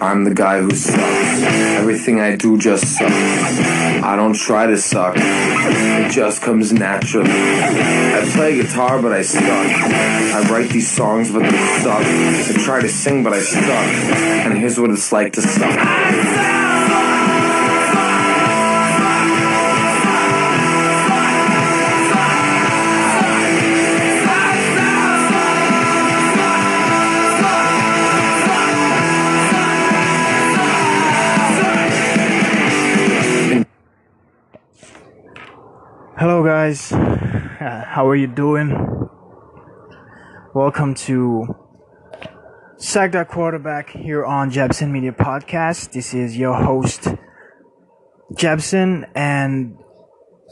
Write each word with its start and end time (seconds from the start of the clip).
I'm 0.00 0.24
the 0.24 0.34
guy 0.34 0.60
who 0.60 0.70
sucks. 0.72 1.42
Everything 1.42 2.20
I 2.20 2.36
do 2.36 2.58
just 2.58 2.84
sucks. 2.84 3.12
I 3.12 4.14
don't 4.16 4.34
try 4.34 4.66
to 4.66 4.76
suck. 4.76 5.14
It 5.16 6.10
just 6.12 6.42
comes 6.42 6.72
naturally. 6.72 7.30
I 7.30 8.30
play 8.34 8.56
guitar, 8.56 9.00
but 9.00 9.12
I 9.12 9.22
suck. 9.22 9.42
I 9.42 10.48
write 10.50 10.70
these 10.70 10.90
songs, 10.90 11.32
but 11.32 11.42
they 11.42 11.80
suck. 11.82 12.02
I 12.02 12.64
try 12.64 12.80
to 12.82 12.88
sing, 12.88 13.24
but 13.24 13.32
I 13.32 13.40
suck. 13.40 13.64
And 13.64 14.58
here's 14.58 14.78
what 14.78 14.90
it's 14.90 15.10
like 15.12 15.32
to 15.34 15.42
suck. 15.42 16.55
Hello, 36.18 36.42
guys. 36.42 36.92
Uh, 36.92 37.84
how 37.86 38.08
are 38.08 38.16
you 38.16 38.26
doing? 38.26 38.70
Welcome 40.54 40.94
to 40.94 41.44
Sack 42.78 43.12
That 43.12 43.28
Quarterback 43.28 43.90
here 43.90 44.24
on 44.24 44.50
Jebsen 44.50 44.90
Media 44.90 45.12
Podcast. 45.12 45.92
This 45.92 46.14
is 46.14 46.38
your 46.38 46.54
host, 46.54 47.08
Jebsen, 48.32 49.10
and 49.14 49.76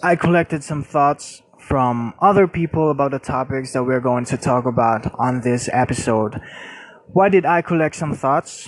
I 0.02 0.16
collected 0.16 0.62
some 0.62 0.84
thoughts 0.84 1.40
from 1.58 2.12
other 2.20 2.46
people 2.46 2.90
about 2.90 3.12
the 3.12 3.18
topics 3.18 3.72
that 3.72 3.84
we're 3.84 4.00
going 4.00 4.26
to 4.26 4.36
talk 4.36 4.66
about 4.66 5.14
on 5.18 5.40
this 5.40 5.70
episode. 5.72 6.42
Why 7.14 7.30
did 7.30 7.46
I 7.46 7.62
collect 7.62 7.96
some 7.96 8.12
thoughts 8.12 8.66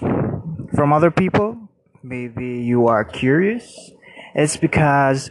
from 0.75 0.94
other 0.94 1.10
people? 1.10 1.58
Maybe 2.03 2.62
you 2.62 2.86
are 2.86 3.05
curious. 3.05 3.91
It's 4.34 4.56
because 4.56 5.31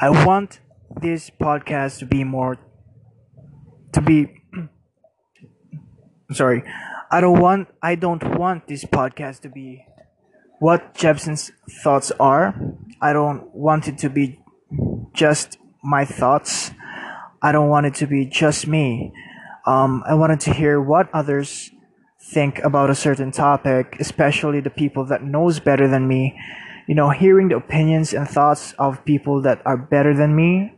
I 0.00 0.10
want 0.26 0.58
this 1.00 1.30
podcast 1.30 1.98
to 2.00 2.06
be 2.06 2.24
more 2.24 2.58
to 3.92 4.00
be 4.00 4.42
sorry. 6.32 6.62
I 7.10 7.20
don't 7.20 7.40
want 7.40 7.68
i 7.82 7.94
don't 7.94 8.22
want 8.38 8.68
this 8.68 8.84
podcast 8.84 9.40
to 9.40 9.48
be 9.48 9.84
what 10.58 10.94
jebsen's 10.94 11.52
thoughts 11.82 12.12
are. 12.18 12.54
I 13.00 13.12
don't 13.12 13.54
want 13.54 13.88
it 13.88 13.98
to 13.98 14.10
be 14.10 14.40
just 15.14 15.58
my 15.82 16.04
thoughts. 16.04 16.72
I 17.40 17.52
don't 17.52 17.68
want 17.68 17.86
it 17.86 17.94
to 17.96 18.06
be 18.06 18.26
just 18.26 18.66
me. 18.66 19.12
Um, 19.66 20.02
i 20.06 20.14
wanted 20.14 20.40
to 20.40 20.52
hear 20.52 20.80
what 20.80 21.08
others 21.12 21.70
think 22.20 22.58
about 22.60 22.90
a 22.90 22.94
certain 22.94 23.30
topic 23.30 23.96
especially 24.00 24.60
the 24.60 24.70
people 24.70 25.04
that 25.06 25.22
knows 25.22 25.60
better 25.60 25.86
than 25.88 26.08
me. 26.08 26.38
You 26.86 26.94
know 26.94 27.10
hearing 27.10 27.48
the 27.48 27.56
opinions 27.56 28.12
and 28.12 28.28
thoughts 28.28 28.72
of 28.78 29.04
people 29.04 29.42
that 29.42 29.62
are 29.64 29.76
better 29.76 30.14
than 30.14 30.34
me 30.34 30.77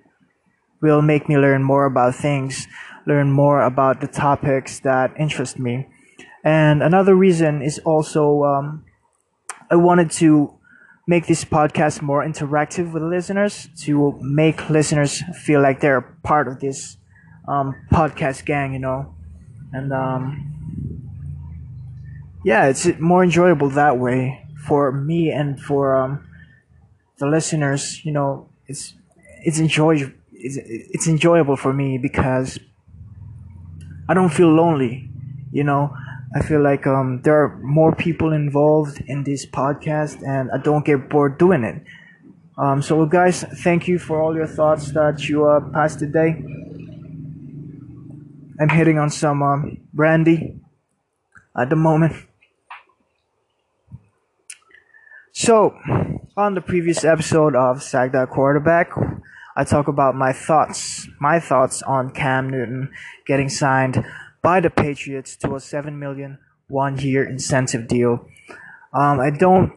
will 0.81 1.03
make 1.03 1.29
me 1.29 1.37
learn 1.37 1.63
more 1.63 1.85
about 1.85 2.15
things, 2.15 2.67
learn 3.07 3.31
more 3.31 3.63
about 3.63 4.01
the 4.01 4.07
topics 4.07 4.81
that 4.81 5.13
interest 5.19 5.59
me. 5.59 5.87
And 6.43 6.83
another 6.83 7.15
reason 7.15 7.63
is 7.63 7.79
also 7.81 8.45
um, 8.45 8.85
I 9.71 9.77
wanted 9.77 10.11
to 10.13 10.55
make 11.07 11.27
this 11.27 11.45
podcast 11.45 12.03
more 12.03 12.25
interactive 12.25 12.93
with 12.93 13.03
listeners 13.03 13.69
to 13.83 14.19
make 14.21 14.71
listeners 14.71 15.23
feel 15.45 15.61
like 15.61 15.81
they're 15.81 16.01
part 16.23 16.49
of 16.49 16.61
this 16.61 16.97
um, 17.49 17.75
podcast 17.93 18.45
gang, 18.45 18.73
you 18.73 18.79
know. 18.79 19.15
And 19.73 19.93
um, 19.93 21.01
yeah, 22.45 22.67
it's 22.67 22.87
more 22.99 23.23
enjoyable 23.23 23.71
that 23.71 23.99
way 23.99 24.47
for 24.67 24.93
me 24.93 25.31
and 25.31 25.61
for 25.61 25.97
um, 25.97 26.27
the 27.19 27.27
listeners. 27.27 28.05
You 28.05 28.13
know, 28.13 28.49
it's 28.67 28.95
it's 29.43 29.59
enjoy 29.59 30.13
it's, 30.41 30.57
it's 30.59 31.07
enjoyable 31.07 31.57
for 31.57 31.73
me 31.73 31.99
because 31.99 32.59
I 34.09 34.15
don't 34.15 34.31
feel 34.31 34.53
lonely. 34.53 35.09
You 35.53 35.65
know, 35.65 35.95
I 36.35 36.43
feel 36.43 36.63
like 36.63 36.87
um, 36.87 37.23
there 37.23 37.43
are 37.43 37.59
more 37.59 37.95
people 37.95 38.33
involved 38.33 39.03
in 39.07 39.25
this 39.25 39.47
podcast, 39.47 40.27
and 40.27 40.51
I 40.53 40.59
don't 40.59 40.85
get 40.85 41.09
bored 41.09 41.39
doing 41.39 41.65
it. 41.65 41.83
Um, 42.57 42.83
so, 42.83 43.05
guys, 43.07 43.43
thank 43.43 43.89
you 43.89 43.99
for 43.99 44.21
all 44.21 44.35
your 44.35 44.47
thoughts 44.47 44.93
that 44.93 45.29
you 45.29 45.47
uh, 45.47 45.61
passed 45.73 45.99
today. 45.99 46.43
I'm 48.61 48.69
hitting 48.69 48.99
on 48.99 49.11
some 49.11 49.43
um, 49.43 49.79
brandy 49.93 50.61
at 51.57 51.71
the 51.71 51.77
moment. 51.77 52.15
So, 55.33 55.75
on 56.37 56.55
the 56.55 56.61
previous 56.61 57.03
episode 57.05 57.57
of 57.57 57.83
Sack 57.83 58.13
That 58.13 58.31
Quarterback, 58.31 58.91
I 59.57 59.65
talk 59.65 59.89
about 59.89 60.15
my 60.15 60.33
thoughts, 60.33 61.09
my 61.21 61.41
thoughts 61.41 61.83
on 61.83 62.11
Cam 62.11 62.49
Newton 62.49 62.93
getting 63.27 63.49
signed 63.49 64.05
by 64.43 64.61
the 64.61 64.71
Patriots 64.71 65.37
to 65.37 65.55
a 65.55 65.61
seven 65.61 65.99
million 65.99 66.39
one 66.69 66.99
year 66.99 67.29
incentive 67.29 67.89
deal. 67.89 68.27
Um, 68.93 69.21
I 69.21 69.31
don't 69.31 69.73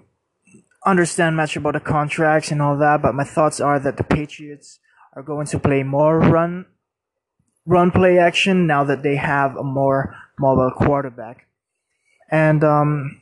understand 0.85 1.35
much 1.35 1.55
about 1.55 1.73
the 1.73 1.79
contracts 1.79 2.51
and 2.51 2.61
all 2.61 2.77
that, 2.77 3.01
but 3.01 3.15
my 3.15 3.23
thoughts 3.23 3.59
are 3.59 3.79
that 3.79 3.97
the 3.97 4.03
Patriots 4.03 4.79
are 5.13 5.23
going 5.23 5.47
to 5.47 5.59
play 5.59 5.83
more 5.83 6.19
run 6.19 6.65
run 7.65 7.91
play 7.91 8.17
action 8.17 8.67
now 8.67 8.83
that 8.83 9.03
they 9.03 9.15
have 9.15 9.55
a 9.55 9.63
more 9.63 10.15
mobile 10.37 10.71
quarterback. 10.75 11.47
And 12.29 12.63
um, 12.63 13.21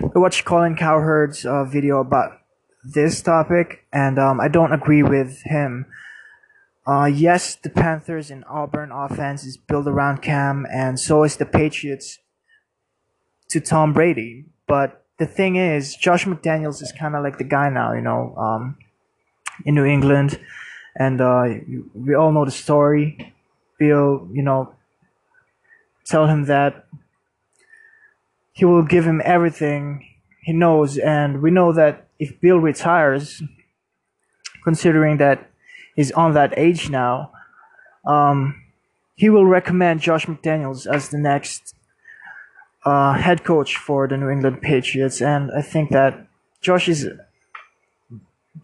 I 0.00 0.18
watched 0.18 0.44
Colin 0.44 0.76
Cowherd's 0.76 1.46
uh, 1.46 1.64
video 1.64 2.00
about 2.00 2.41
this 2.84 3.22
topic, 3.22 3.86
and 3.92 4.18
um, 4.18 4.40
I 4.40 4.48
don't 4.48 4.72
agree 4.72 5.02
with 5.02 5.42
him. 5.42 5.86
Uh, 6.86 7.04
yes, 7.04 7.54
the 7.54 7.70
Panthers 7.70 8.30
and 8.30 8.44
Auburn 8.48 8.90
offense 8.90 9.44
is 9.44 9.56
built 9.56 9.86
around 9.86 10.20
Cam, 10.20 10.66
and 10.72 10.98
so 10.98 11.22
is 11.22 11.36
the 11.36 11.46
Patriots 11.46 12.18
to 13.50 13.60
Tom 13.60 13.92
Brady. 13.92 14.46
But 14.66 15.04
the 15.18 15.26
thing 15.26 15.56
is, 15.56 15.94
Josh 15.94 16.24
McDaniels 16.24 16.82
is 16.82 16.92
kind 16.92 17.14
of 17.14 17.22
like 17.22 17.38
the 17.38 17.44
guy 17.44 17.68
now, 17.68 17.92
you 17.92 18.00
know, 18.00 18.34
um, 18.36 18.76
in 19.64 19.76
New 19.76 19.84
England, 19.84 20.40
and 20.96 21.20
uh, 21.20 21.44
we 21.94 22.14
all 22.14 22.32
know 22.32 22.44
the 22.44 22.50
story. 22.50 23.32
Bill, 23.78 24.28
you 24.32 24.42
know, 24.42 24.74
tell 26.04 26.26
him 26.26 26.46
that 26.46 26.86
he 28.52 28.64
will 28.64 28.82
give 28.82 29.04
him 29.04 29.22
everything 29.24 30.06
he 30.42 30.52
knows, 30.52 30.98
and 30.98 31.40
we 31.40 31.50
know 31.50 31.72
that 31.72 32.08
if 32.18 32.40
Bill 32.40 32.58
retires, 32.58 33.42
considering 34.64 35.16
that 35.18 35.50
he's 35.94 36.10
on 36.12 36.34
that 36.34 36.52
age 36.56 36.90
now, 36.90 37.30
um, 38.04 38.62
he 39.14 39.30
will 39.30 39.46
recommend 39.46 40.00
Josh 40.00 40.26
McDaniels 40.26 40.92
as 40.92 41.10
the 41.10 41.18
next 41.18 41.76
uh, 42.84 43.14
head 43.14 43.44
coach 43.44 43.76
for 43.76 44.08
the 44.08 44.16
New 44.16 44.28
England 44.28 44.60
Patriots, 44.60 45.22
and 45.22 45.52
I 45.52 45.62
think 45.62 45.90
that 45.90 46.26
Josh 46.60 46.88
is 46.88 47.08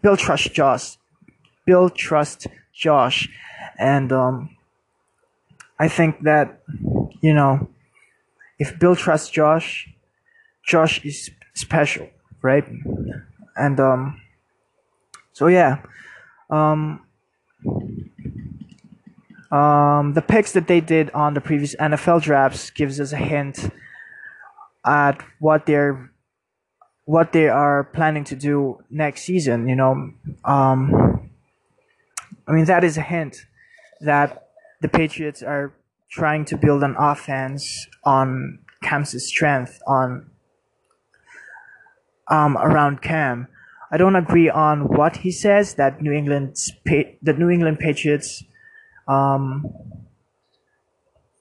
Bill 0.01 0.17
trusts 0.17 0.49
Josh. 0.49 0.97
Bill 1.65 1.89
trusts 1.89 2.47
Josh, 2.73 3.29
and 3.77 4.11
um, 4.11 4.55
I 5.79 5.87
think 5.87 6.23
that 6.23 6.61
you 7.21 7.33
know 7.33 7.69
if 8.57 8.77
Bill 8.77 8.97
trusts 8.97 9.29
Josh, 9.29 9.87
Josh 10.65 11.03
is 11.05 11.31
special, 11.59 12.09
right? 12.41 12.65
and 13.59 13.79
um, 13.79 14.21
so 15.33 15.47
yeah, 15.47 15.81
um, 16.49 17.05
um, 19.51 20.13
the 20.13 20.23
picks 20.25 20.53
that 20.53 20.67
they 20.67 20.79
did 20.79 21.11
on 21.11 21.33
the 21.33 21.41
previous 21.41 21.75
NFL 21.75 22.23
drafts 22.23 22.69
gives 22.71 22.99
us 22.99 23.11
a 23.11 23.17
hint 23.17 23.69
at 24.85 25.21
what 25.39 25.65
they're 25.65 26.11
what 27.05 27.33
they 27.33 27.49
are 27.49 27.85
planning 27.85 28.23
to 28.23 28.35
do 28.35 28.83
next 28.89 29.23
season. 29.23 29.67
You 29.67 29.75
know, 29.75 30.11
um, 30.45 31.29
I 32.47 32.51
mean 32.51 32.65
that 32.65 32.83
is 32.83 32.97
a 32.97 33.01
hint 33.01 33.45
that 34.01 34.47
the 34.81 34.87
Patriots 34.87 35.43
are 35.43 35.73
trying 36.09 36.45
to 36.45 36.57
build 36.57 36.83
an 36.83 36.95
offense 36.97 37.87
on 38.05 38.59
Cam's 38.81 39.21
strength 39.23 39.81
on 39.85 40.28
um, 42.29 42.57
around 42.57 43.01
Cam. 43.01 43.47
I 43.91 43.97
don't 43.97 44.15
agree 44.15 44.49
on 44.49 44.87
what 44.87 45.17
he 45.17 45.31
says 45.31 45.75
that 45.75 46.01
New 46.01 46.11
England's 46.11 46.71
the 46.85 47.33
New 47.33 47.49
England 47.49 47.79
Patriots 47.79 48.43
um, 49.07 49.65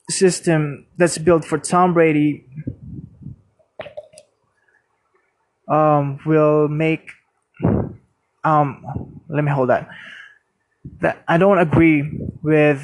system 0.08 0.87
that's 0.96 1.19
built 1.19 1.44
for 1.44 1.58
Tom 1.58 1.93
Brady 1.93 2.46
um, 5.69 6.19
will 6.25 6.69
make 6.69 7.11
um, 8.44 9.20
let 9.29 9.44
me 9.44 9.50
hold 9.50 9.69
that 9.69 9.88
that 11.00 11.23
I 11.29 11.37
don't 11.37 11.58
agree 11.58 12.19
with 12.43 12.82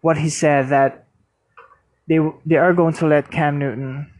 what 0.00 0.16
he 0.16 0.28
said 0.28 0.68
that 0.68 1.06
they 2.06 2.18
they 2.46 2.56
are 2.56 2.72
going 2.72 2.94
to 2.94 3.06
let 3.06 3.30
Cam 3.30 3.58
Newton 3.58 4.12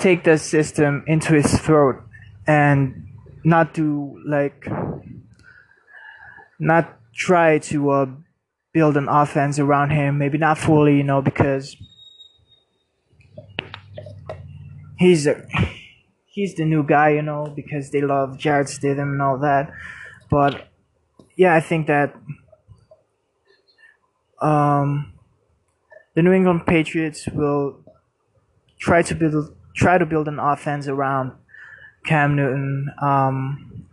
take 0.00 0.24
the 0.24 0.38
system 0.38 1.04
into 1.06 1.34
his 1.34 1.58
throat 1.60 2.02
and 2.46 3.06
not 3.44 3.74
do 3.74 4.20
like 4.26 4.66
not 6.58 6.98
try 7.14 7.58
to 7.58 7.90
uh, 7.90 8.06
build 8.72 8.96
an 8.96 9.08
offense 9.08 9.58
around 9.58 9.90
him. 9.90 10.18
Maybe 10.18 10.38
not 10.38 10.58
fully, 10.58 10.96
you 10.96 11.02
know, 11.02 11.22
because 11.22 11.76
he's 14.98 15.26
a 15.26 15.46
he's 16.26 16.54
the 16.54 16.64
new 16.64 16.82
guy, 16.82 17.10
you 17.10 17.22
know, 17.22 17.52
because 17.54 17.90
they 17.90 18.00
love 18.00 18.38
Jarrett 18.38 18.68
Stidham 18.68 19.12
and 19.12 19.22
all 19.22 19.38
that. 19.38 19.72
But 20.30 20.68
yeah, 21.36 21.54
I 21.54 21.60
think 21.60 21.86
that 21.86 22.14
um, 24.40 25.12
the 26.14 26.22
New 26.22 26.32
England 26.32 26.66
Patriots 26.66 27.26
will 27.28 27.80
try 28.78 29.02
to 29.02 29.14
build 29.14 29.56
try 29.76 29.98
to 29.98 30.06
build 30.06 30.26
an 30.26 30.38
offense 30.38 30.88
around 30.88 31.32
Cam 32.04 32.34
Newton. 32.34 32.88
Um, 33.00 33.86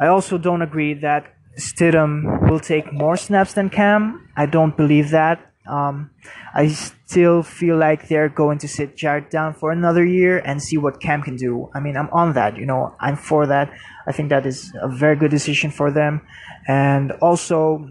I 0.00 0.06
also 0.06 0.38
don't 0.38 0.62
agree 0.62 0.94
that 0.94 1.34
Stidham 1.58 2.48
will 2.48 2.60
take 2.60 2.92
more 2.92 3.16
snaps 3.16 3.52
than 3.54 3.68
Cam. 3.68 4.28
I 4.36 4.46
don't 4.46 4.76
believe 4.76 5.10
that. 5.10 5.50
Um, 5.66 6.10
I 6.54 6.68
still 6.68 7.42
feel 7.42 7.76
like 7.78 8.08
they're 8.08 8.28
going 8.28 8.58
to 8.58 8.68
sit 8.68 8.96
Jarrett 8.96 9.30
down 9.30 9.54
for 9.54 9.70
another 9.70 10.04
year 10.04 10.38
and 10.38 10.62
see 10.62 10.76
what 10.76 11.00
Cam 11.00 11.22
can 11.22 11.36
do. 11.36 11.70
I 11.74 11.80
mean, 11.80 11.96
I'm 11.96 12.10
on 12.10 12.34
that, 12.34 12.56
you 12.56 12.66
know, 12.66 12.94
I'm 13.00 13.16
for 13.16 13.46
that. 13.46 13.72
I 14.06 14.12
think 14.12 14.28
that 14.28 14.44
is 14.44 14.72
a 14.80 14.88
very 14.88 15.16
good 15.16 15.30
decision 15.30 15.70
for 15.70 15.90
them. 15.90 16.20
And 16.68 17.12
also, 17.22 17.88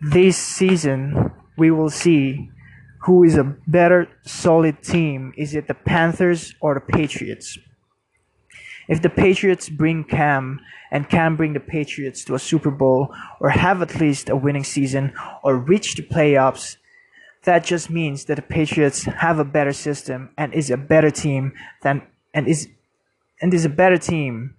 this 0.00 0.36
season, 0.36 1.32
we 1.56 1.70
will 1.70 1.90
see 1.90 2.48
who 3.04 3.24
is 3.24 3.36
a 3.36 3.56
better 3.66 4.08
solid 4.24 4.82
team. 4.82 5.32
Is 5.36 5.54
it 5.54 5.68
the 5.68 5.74
Panthers 5.74 6.54
or 6.60 6.74
the 6.74 6.80
Patriots? 6.80 7.58
If 8.88 9.02
the 9.02 9.10
Patriots 9.10 9.68
bring 9.68 10.04
Cam 10.04 10.60
and 10.90 11.08
can 11.08 11.36
bring 11.36 11.52
the 11.52 11.60
Patriots 11.60 12.24
to 12.24 12.34
a 12.34 12.38
Super 12.38 12.70
Bowl 12.70 13.14
or 13.40 13.50
have 13.50 13.80
at 13.82 13.98
least 14.00 14.28
a 14.28 14.36
winning 14.36 14.64
season 14.64 15.12
or 15.42 15.56
reach 15.56 15.94
the 15.94 16.02
playoffs, 16.02 16.76
that 17.44 17.64
just 17.64 17.90
means 17.90 18.26
that 18.26 18.36
the 18.36 18.42
Patriots 18.42 19.04
have 19.04 19.38
a 19.38 19.44
better 19.44 19.72
system 19.72 20.30
and 20.36 20.52
is 20.54 20.70
a 20.70 20.76
better 20.76 21.10
team 21.10 21.52
than 21.82 22.02
and 22.34 22.46
is 22.46 22.68
and 23.40 23.52
is 23.52 23.64
a 23.64 23.68
better 23.68 23.98
team 23.98 24.54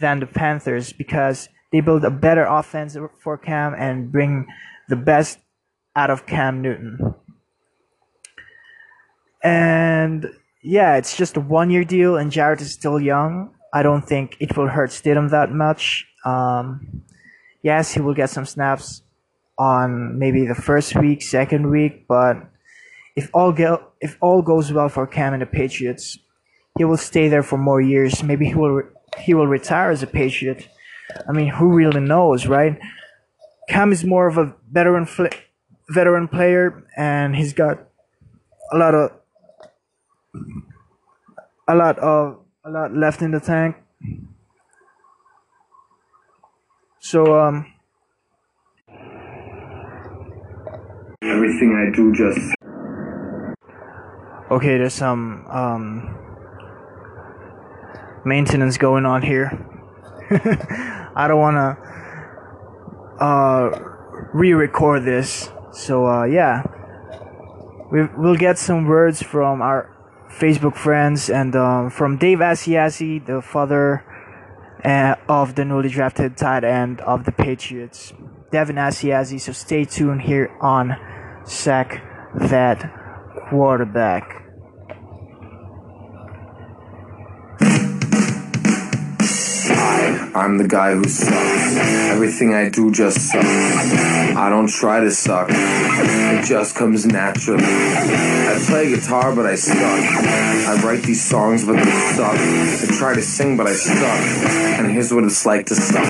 than 0.00 0.20
the 0.20 0.26
Panthers 0.26 0.92
because 0.92 1.48
they 1.72 1.80
build 1.80 2.04
a 2.04 2.10
better 2.10 2.44
offense 2.44 2.96
for 3.18 3.36
Cam 3.36 3.74
and 3.74 4.12
bring 4.12 4.46
the 4.88 4.96
best 4.96 5.38
out 5.96 6.10
of 6.10 6.26
Cam 6.26 6.62
Newton. 6.62 7.14
And 9.42 10.26
yeah, 10.62 10.96
it's 10.96 11.16
just 11.16 11.36
a 11.36 11.40
one 11.40 11.70
year 11.70 11.84
deal, 11.84 12.16
and 12.16 12.30
Jarrett 12.30 12.60
is 12.60 12.72
still 12.72 13.00
young. 13.00 13.54
I 13.72 13.82
don't 13.82 14.02
think 14.02 14.36
it 14.40 14.56
will 14.56 14.68
hurt 14.68 14.90
Stidham 14.90 15.30
that 15.30 15.52
much. 15.52 16.06
Um, 16.24 17.02
yes, 17.62 17.92
he 17.92 18.00
will 18.00 18.14
get 18.14 18.30
some 18.30 18.46
snaps 18.46 19.02
on 19.58 20.18
maybe 20.18 20.46
the 20.46 20.54
first 20.54 20.96
week, 20.96 21.22
second 21.22 21.70
week, 21.70 22.06
but 22.06 22.36
if 23.16 23.30
all 23.34 23.52
go 23.52 23.82
if 24.00 24.16
all 24.20 24.42
goes 24.42 24.72
well 24.72 24.88
for 24.88 25.06
Cam 25.06 25.32
and 25.32 25.42
the 25.42 25.46
Patriots, 25.46 26.18
he 26.76 26.84
will 26.84 26.96
stay 26.96 27.28
there 27.28 27.42
for 27.42 27.58
more 27.58 27.80
years. 27.80 28.22
Maybe 28.22 28.46
he 28.46 28.54
will 28.54 28.70
re- 28.70 28.90
he 29.18 29.34
will 29.34 29.48
retire 29.48 29.90
as 29.90 30.02
a 30.02 30.06
Patriot. 30.06 30.68
I 31.28 31.32
mean, 31.32 31.48
who 31.48 31.68
really 31.72 32.00
knows, 32.00 32.46
right? 32.46 32.78
Cam 33.68 33.92
is 33.92 34.04
more 34.04 34.28
of 34.28 34.38
a 34.38 34.54
veteran 34.70 35.06
fl- 35.06 35.34
veteran 35.90 36.28
player, 36.28 36.84
and 36.96 37.34
he's 37.34 37.52
got 37.52 37.88
a 38.72 38.78
lot 38.78 38.94
of 38.94 39.10
a 41.68 41.74
lot 41.74 41.98
of 41.98 42.40
a 42.64 42.70
lot 42.70 42.94
left 42.94 43.22
in 43.22 43.30
the 43.30 43.40
tank. 43.40 43.76
So 47.00 47.38
um 47.38 47.66
Everything 51.22 51.74
I 51.74 51.94
do 51.94 52.12
just 52.12 52.54
okay, 54.50 54.78
there's 54.78 54.94
some 54.94 55.46
um 55.48 56.16
maintenance 58.24 58.78
going 58.78 59.04
on 59.04 59.22
here. 59.22 59.50
I 60.30 61.26
don't 61.28 61.40
want 61.40 61.56
to 61.56 63.24
uh 63.24 63.70
re-record 64.32 65.04
this. 65.04 65.50
So 65.72 66.06
uh 66.06 66.24
yeah. 66.24 66.62
We 67.90 68.06
we'll 68.16 68.36
get 68.36 68.58
some 68.58 68.86
words 68.86 69.22
from 69.22 69.62
our 69.62 69.97
Facebook 70.30 70.76
friends 70.76 71.30
and 71.30 71.54
um, 71.56 71.90
from 71.90 72.16
Dave 72.16 72.38
Asiasi, 72.38 73.24
the 73.24 73.42
father 73.42 74.04
uh, 74.84 75.16
of 75.28 75.54
the 75.54 75.64
newly 75.64 75.88
drafted 75.88 76.36
tight 76.36 76.64
end 76.64 77.00
of 77.00 77.24
the 77.24 77.32
Patriots, 77.32 78.12
Devin 78.50 78.76
Asiasi. 78.76 79.40
So 79.40 79.52
stay 79.52 79.84
tuned 79.84 80.22
here 80.22 80.50
on 80.60 80.96
Sack 81.44 82.02
That 82.34 82.92
Quarterback. 83.48 84.47
I'm 90.38 90.56
the 90.56 90.68
guy 90.68 90.94
who 90.94 91.02
sucks. 91.02 91.76
Everything 92.14 92.54
I 92.54 92.68
do 92.68 92.92
just 92.92 93.18
sucks. 93.18 93.44
I 93.44 94.48
don't 94.48 94.68
try 94.68 95.00
to 95.00 95.10
suck. 95.10 95.48
It 95.50 96.44
just 96.44 96.76
comes 96.76 97.04
naturally. 97.04 97.64
I 97.64 98.62
play 98.64 98.88
guitar, 98.88 99.34
but 99.34 99.46
I 99.46 99.56
suck. 99.56 99.76
I 99.76 100.80
write 100.84 101.02
these 101.02 101.24
songs, 101.24 101.64
but 101.64 101.72
they 101.72 101.90
suck. 102.14 102.36
I 102.36 102.96
try 102.96 103.14
to 103.16 103.22
sing, 103.22 103.56
but 103.56 103.66
I 103.66 103.72
suck. 103.72 103.98
And 104.78 104.92
here's 104.92 105.12
what 105.12 105.24
it's 105.24 105.44
like 105.44 105.66
to 105.66 105.74
suck. 105.74 106.06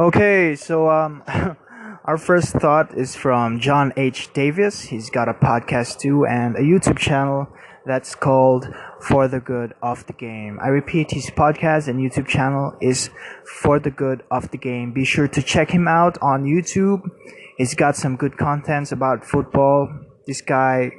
Okay, 0.00 0.56
so 0.56 0.90
um, 0.90 1.22
our 2.04 2.18
first 2.18 2.52
thought 2.54 2.96
is 2.96 3.14
from 3.14 3.60
John 3.60 3.92
H. 3.96 4.32
Davis. 4.32 4.82
He's 4.82 5.08
got 5.08 5.28
a 5.28 5.34
podcast 5.34 6.00
too 6.00 6.26
and 6.26 6.56
a 6.56 6.60
YouTube 6.60 6.98
channel 6.98 7.46
that's 7.86 8.14
called 8.14 8.66
For 9.00 9.28
the 9.28 9.40
Good 9.40 9.74
of 9.82 10.06
the 10.06 10.12
Game. 10.12 10.58
I 10.62 10.68
repeat, 10.68 11.12
his 11.12 11.30
podcast 11.30 11.88
and 11.88 11.98
YouTube 12.00 12.26
channel 12.26 12.76
is 12.80 13.10
For 13.44 13.78
the 13.78 13.90
Good 13.90 14.22
of 14.30 14.50
the 14.50 14.58
Game. 14.58 14.92
Be 14.92 15.04
sure 15.04 15.28
to 15.28 15.42
check 15.42 15.70
him 15.70 15.86
out 15.86 16.18
on 16.20 16.44
YouTube. 16.44 17.02
He's 17.56 17.74
got 17.74 17.96
some 17.96 18.16
good 18.16 18.36
contents 18.36 18.90
about 18.90 19.24
football. 19.24 19.88
This 20.26 20.40
guy 20.40 20.92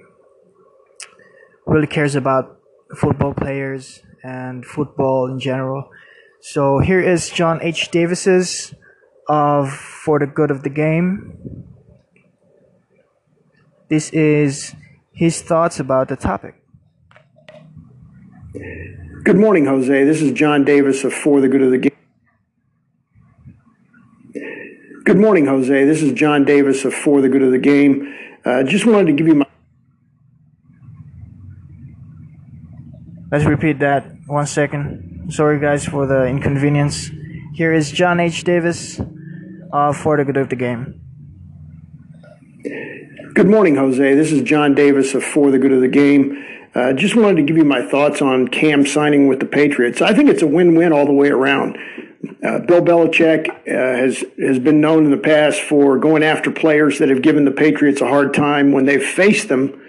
really 1.65 1.87
cares 1.87 2.15
about 2.15 2.59
football 2.95 3.33
players 3.33 4.01
and 4.23 4.65
football 4.65 5.29
in 5.29 5.39
general. 5.39 5.89
So 6.39 6.79
here 6.79 7.01
is 7.01 7.29
John 7.29 7.59
H. 7.61 7.91
Davis's 7.91 8.73
of 9.27 9.71
For 9.71 10.19
the 10.19 10.27
Good 10.27 10.51
of 10.51 10.63
the 10.63 10.69
Game. 10.69 11.65
This 13.89 14.09
is 14.11 14.75
his 15.13 15.41
thoughts 15.41 15.79
about 15.79 16.07
the 16.09 16.15
topic. 16.15 16.55
Good 19.23 19.37
morning, 19.37 19.65
Jose. 19.65 20.03
This 20.03 20.21
is 20.21 20.31
John 20.33 20.65
Davis 20.65 21.03
of 21.03 21.13
For 21.13 21.41
the 21.41 21.47
Good 21.47 21.61
of 21.61 21.71
the 21.71 21.77
Game. 21.77 21.91
Good 25.05 25.17
morning, 25.17 25.45
Jose. 25.45 25.85
This 25.85 26.01
is 26.01 26.13
John 26.13 26.45
Davis 26.45 26.85
of 26.85 26.93
For 26.93 27.21
the 27.21 27.29
Good 27.29 27.43
of 27.43 27.51
the 27.51 27.57
Game. 27.57 28.15
Uh, 28.45 28.63
just 28.63 28.85
wanted 28.85 29.07
to 29.07 29.13
give 29.13 29.27
you 29.27 29.35
my. 29.35 29.45
Let's 33.31 33.45
repeat 33.45 33.79
that 33.79 34.05
one 34.27 34.45
second. 34.45 35.31
Sorry, 35.31 35.59
guys, 35.59 35.85
for 35.85 36.05
the 36.05 36.25
inconvenience. 36.25 37.09
Here 37.53 37.71
is 37.71 37.91
John 37.91 38.19
H. 38.19 38.43
Davis 38.43 38.99
uh, 39.71 39.93
for 39.93 40.17
the 40.17 40.25
good 40.25 40.37
of 40.37 40.49
the 40.49 40.55
game. 40.55 40.99
Good 43.35 43.47
morning, 43.47 43.75
Jose. 43.75 44.15
This 44.15 44.31
is 44.31 44.41
John 44.41 44.73
Davis 44.73 45.13
of 45.13 45.23
For 45.23 45.51
the 45.51 45.59
Good 45.59 45.71
of 45.71 45.81
the 45.81 45.87
Game. 45.87 46.43
Uh, 46.73 46.93
just 46.93 47.15
wanted 47.15 47.35
to 47.35 47.43
give 47.43 47.55
you 47.55 47.63
my 47.63 47.85
thoughts 47.85 48.23
on 48.23 48.47
Cam 48.47 48.87
signing 48.87 49.27
with 49.27 49.39
the 49.39 49.45
Patriots. 49.45 50.01
I 50.01 50.15
think 50.15 50.31
it's 50.31 50.41
a 50.41 50.47
win-win 50.47 50.91
all 50.91 51.05
the 51.05 51.13
way 51.13 51.29
around. 51.29 51.77
Uh, 52.43 52.57
Bill 52.57 52.81
Belichick 52.81 53.47
uh, 53.47 53.53
has 53.67 54.25
has 54.39 54.57
been 54.57 54.81
known 54.81 55.05
in 55.05 55.11
the 55.11 55.17
past 55.17 55.61
for 55.61 55.99
going 55.99 56.23
after 56.23 56.49
players 56.49 56.97
that 56.97 57.09
have 57.09 57.21
given 57.21 57.45
the 57.45 57.51
Patriots 57.51 58.01
a 58.01 58.07
hard 58.07 58.33
time 58.33 58.71
when 58.71 58.85
they've 58.85 59.03
faced 59.03 59.49
them, 59.49 59.79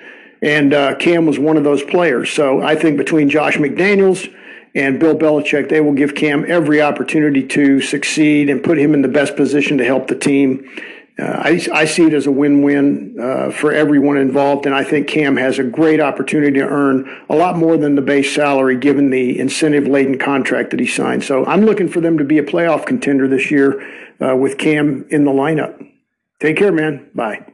and 0.43 0.75
uh, 0.75 0.97
Cam 0.97 1.25
was 1.25 1.39
one 1.39 1.57
of 1.57 1.65
those 1.65 1.83
players. 1.83 2.29
So 2.29 2.61
I 2.61 2.77
think 2.77 2.99
between 2.99 3.31
Josh 3.31 3.57
McDaniels 3.57 4.31
and 4.75 4.99
Bill 4.99 5.17
Belichick, 5.17 5.69
they 5.69 5.81
will 5.81 5.93
give 5.93 6.15
Cam 6.15 6.45
every 6.49 6.83
opportunity 6.83 7.47
to 7.49 7.81
succeed 7.81 8.51
and 8.51 8.63
put 8.63 8.79
him 8.79 8.93
in 8.93 9.03
the 9.03 9.09
best 9.09 9.37
position 9.37 9.79
to 9.79 9.85
help 9.85 10.09
the 10.09 10.17
team. 10.17 10.69
uh, 11.17 11.23
I, 11.23 11.67
I 11.73 11.85
see 11.85 12.07
it 12.07 12.13
as 12.13 12.27
a 12.27 12.33
win-win 12.33 13.17
uh, 13.21 13.51
for 13.53 13.73
everyone 13.73 14.17
involved, 14.17 14.67
and 14.67 14.75
I 14.75 14.83
think 14.83 15.07
Cam 15.07 15.37
has 15.37 15.61
a 15.61 15.63
great 15.63 16.01
opportunity 16.01 16.59
to 16.59 16.67
earn 16.67 17.09
a 17.29 17.37
lot 17.37 17.57
more 17.57 17.77
than 17.77 17.95
the 17.95 18.03
base 18.03 18.35
salary 18.35 18.77
given 18.77 19.11
the 19.11 19.39
incentive-laden 19.39 20.19
contract 20.19 20.71
that 20.73 20.81
he 20.81 20.87
signed. 20.87 21.23
So 21.23 21.47
I'm 21.47 21.65
looking 21.65 21.89
for 21.89 22.01
them 22.01 22.19
to 22.19 22.25
be 22.25 22.39
a 22.39 22.43
playoff 22.43 22.85
contender 22.85 23.29
this 23.29 23.53
year 23.53 23.81
uh, 24.21 24.35
with 24.35 24.59
Cam 24.59 25.07
in 25.09 25.25
the 25.25 25.31
lineup. 25.31 25.89
Take 26.41 26.57
care, 26.57 26.73
man. 26.73 27.11
Bye. 27.15 27.47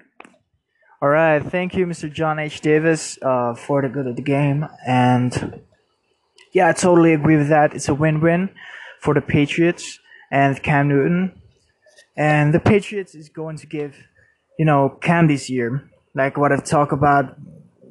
All 1.03 1.09
right, 1.09 1.41
thank 1.43 1.75
you, 1.75 1.87
Mr. 1.87 2.13
John 2.13 2.39
H. 2.39 2.61
Davis, 2.61 3.19
uh, 3.23 3.55
for 3.55 3.83
the 3.83 3.89
good 3.89 4.07
of 4.07 4.17
the 4.17 4.23
game. 4.23 4.67
And 4.87 5.63
yeah, 6.53 6.69
I 6.69 6.73
totally 6.73 7.13
agree 7.13 7.37
with 7.37 7.49
that. 7.49 7.75
It's 7.75 7.89
a 7.89 7.95
win-win 7.95 8.51
for 9.01 9.15
the 9.15 9.21
Patriots 9.21 9.99
and 10.31 10.61
Cam 10.63 10.89
Newton. 10.89 11.41
And 12.17 12.53
the 12.53 12.61
Patriots 12.61 13.15
is 13.15 13.29
going 13.29 13.57
to 13.59 13.67
give, 13.67 13.97
you 14.59 14.65
know, 14.65 14.99
Cam 15.01 15.29
this 15.29 15.49
year, 15.49 15.89
like 16.15 16.37
what 16.37 16.53
I've 16.53 16.65
talked 16.65 16.93
about 16.93 17.37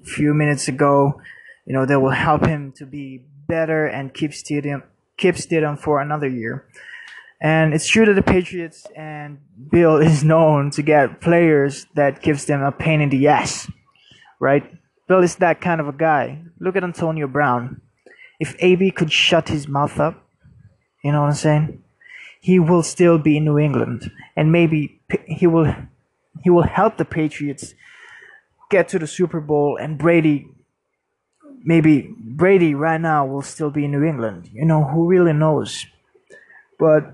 a 0.01 0.05
few 0.05 0.33
minutes 0.33 0.67
ago. 0.67 1.21
You 1.65 1.73
know, 1.73 1.85
that 1.85 1.99
will 1.99 2.09
help 2.11 2.45
him 2.45 2.71
to 2.77 2.85
be 2.85 3.23
better 3.47 3.85
and 3.85 4.13
keep 4.13 4.31
Stidham, 4.31 4.83
keep 5.17 5.35
Stidham 5.35 5.79
for 5.79 6.01
another 6.01 6.27
year. 6.27 6.65
And 7.41 7.73
it's 7.73 7.87
true 7.87 8.05
that 8.05 8.13
the 8.13 8.23
Patriots 8.23 8.85
and 8.95 9.39
Bill 9.71 9.97
is 10.01 10.23
known 10.23 10.71
to 10.71 10.81
get 10.81 11.21
players 11.21 11.85
that 11.95 12.21
gives 12.21 12.45
them 12.45 12.61
a 12.61 12.71
pain 12.71 13.01
in 13.01 13.09
the 13.09 13.27
ass, 13.27 13.71
right? 14.39 14.63
Bill 15.07 15.23
is 15.23 15.37
that 15.37 15.61
kind 15.61 15.79
of 15.79 15.87
a 15.87 15.93
guy. 15.93 16.41
Look 16.59 16.75
at 16.75 16.83
Antonio 16.83 17.27
Brown. 17.27 17.81
If 18.39 18.55
AB 18.59 18.91
could 18.91 19.11
shut 19.11 19.49
his 19.49 19.67
mouth 19.67 19.99
up, 19.99 20.25
you 21.03 21.11
know 21.11 21.21
what 21.21 21.29
I'm 21.29 21.33
saying? 21.33 21.83
He 22.39 22.59
will 22.59 22.83
still 22.83 23.17
be 23.17 23.37
in 23.37 23.45
New 23.45 23.57
England, 23.57 24.11
and 24.35 24.51
maybe 24.51 25.01
he 25.25 25.45
will 25.45 25.75
he 26.41 26.49
will 26.49 26.63
help 26.63 26.97
the 26.97 27.05
Patriots 27.05 27.73
get 28.69 28.87
to 28.89 28.99
the 28.99 29.07
Super 29.07 29.41
Bowl, 29.41 29.77
and 29.77 29.97
Brady 29.97 30.47
maybe 31.63 32.13
Brady 32.17 32.73
right 32.73 33.01
now 33.01 33.25
will 33.25 33.41
still 33.41 33.69
be 33.69 33.85
in 33.85 33.91
New 33.91 34.03
England. 34.03 34.49
You 34.53 34.65
know 34.65 34.83
who 34.83 35.07
really 35.07 35.33
knows? 35.33 35.85
But 36.77 37.11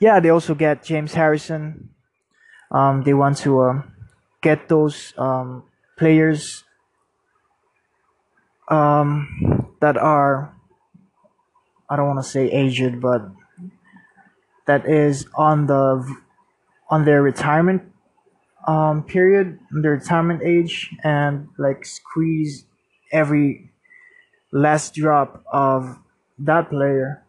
yeah, 0.00 0.20
they 0.20 0.28
also 0.28 0.54
get 0.54 0.82
James 0.82 1.14
Harrison. 1.14 1.90
Um, 2.70 3.02
they 3.02 3.14
want 3.14 3.38
to 3.38 3.60
uh, 3.60 3.82
get 4.40 4.68
those 4.68 5.14
um, 5.16 5.64
players 5.98 6.64
um, 8.68 9.61
that 9.82 9.98
are, 9.98 10.54
I 11.90 11.96
don't 11.96 12.06
want 12.06 12.24
to 12.24 12.30
say 12.30 12.48
aged, 12.50 13.02
but 13.02 13.28
that 14.66 14.88
is 14.88 15.26
on 15.34 15.66
the 15.66 16.06
on 16.88 17.04
their 17.04 17.22
retirement 17.22 17.82
um, 18.66 19.02
period, 19.02 19.58
their 19.70 19.92
retirement 19.92 20.42
age, 20.42 20.90
and 21.04 21.48
like 21.58 21.84
squeeze 21.84 22.64
every 23.10 23.70
last 24.52 24.94
drop 24.94 25.44
of 25.52 25.98
that 26.38 26.70
player. 26.70 27.24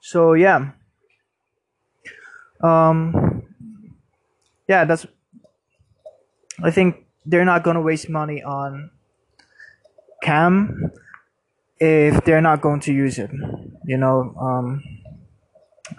So 0.00 0.32
yeah. 0.32 0.70
Um 2.62 3.42
yeah 4.68 4.84
that's 4.84 5.06
i 6.62 6.70
think 6.70 7.04
they're 7.26 7.44
not 7.44 7.62
going 7.62 7.76
to 7.76 7.80
waste 7.82 8.08
money 8.08 8.42
on 8.42 8.90
cam 10.22 10.90
if 11.78 12.24
they're 12.24 12.40
not 12.40 12.60
going 12.60 12.80
to 12.80 12.92
use 12.92 13.18
it 13.18 13.30
you 13.84 13.98
know 13.98 14.34
um 14.40 14.82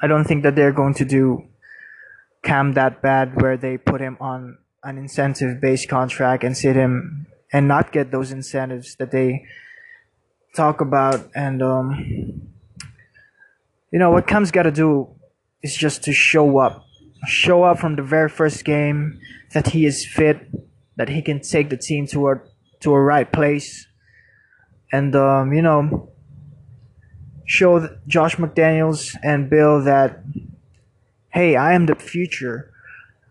i 0.02 0.08
don't 0.08 0.26
think 0.26 0.44
that 0.44 0.56
they're 0.56 0.72
going 0.72 0.94
to 0.94 1.06
do 1.06 1.44
cam 2.42 2.74
that 2.74 3.02
bad 3.02 3.42
where 3.42 3.58
they 3.58 3.78
put 3.78 4.02
him 4.02 4.18
on 4.20 4.58
an 4.84 4.98
incentive 4.98 5.62
based 5.62 5.88
contract 5.88 6.44
and 6.44 6.58
sit 6.58 6.76
him 6.76 7.28
and 7.54 7.68
not 7.68 7.92
get 7.92 8.12
those 8.12 8.32
incentives 8.32 8.96
that 8.98 9.12
they 9.12 9.46
talk 10.56 10.82
about. 10.82 11.30
And 11.36 11.62
um 11.62 12.50
you 13.92 14.00
know 14.00 14.12
what 14.12 14.28
Cam's 14.28 14.52
got 14.52 14.64
to 14.64 14.72
do 14.72 15.08
is 15.62 15.76
just 15.76 16.04
to 16.04 16.14
show 16.14 16.58
up, 16.58 16.84
show 17.28 17.64
up 17.64 17.80
from 17.80 17.96
the 17.96 18.02
very 18.02 18.28
first 18.28 18.66
game 18.66 19.20
that 19.54 19.68
he 19.68 19.86
is 19.86 20.06
fit, 20.06 20.50
that 20.98 21.10
he 21.10 21.22
can 21.22 21.40
take 21.40 21.70
the 21.70 21.78
team 21.78 22.08
to 22.08 22.28
a 22.30 22.42
to 22.82 22.94
a 22.94 23.02
right 23.02 23.32
place, 23.32 23.88
and 24.94 25.14
um, 25.16 25.52
you 25.52 25.62
know, 25.62 26.10
show 27.46 27.90
Josh 28.08 28.38
McDaniels 28.38 29.18
and 29.22 29.50
Bill 29.50 29.84
that 29.84 30.24
hey, 31.30 31.58
I 31.58 31.74
am 31.74 31.88
the 31.88 31.96
future 31.96 32.72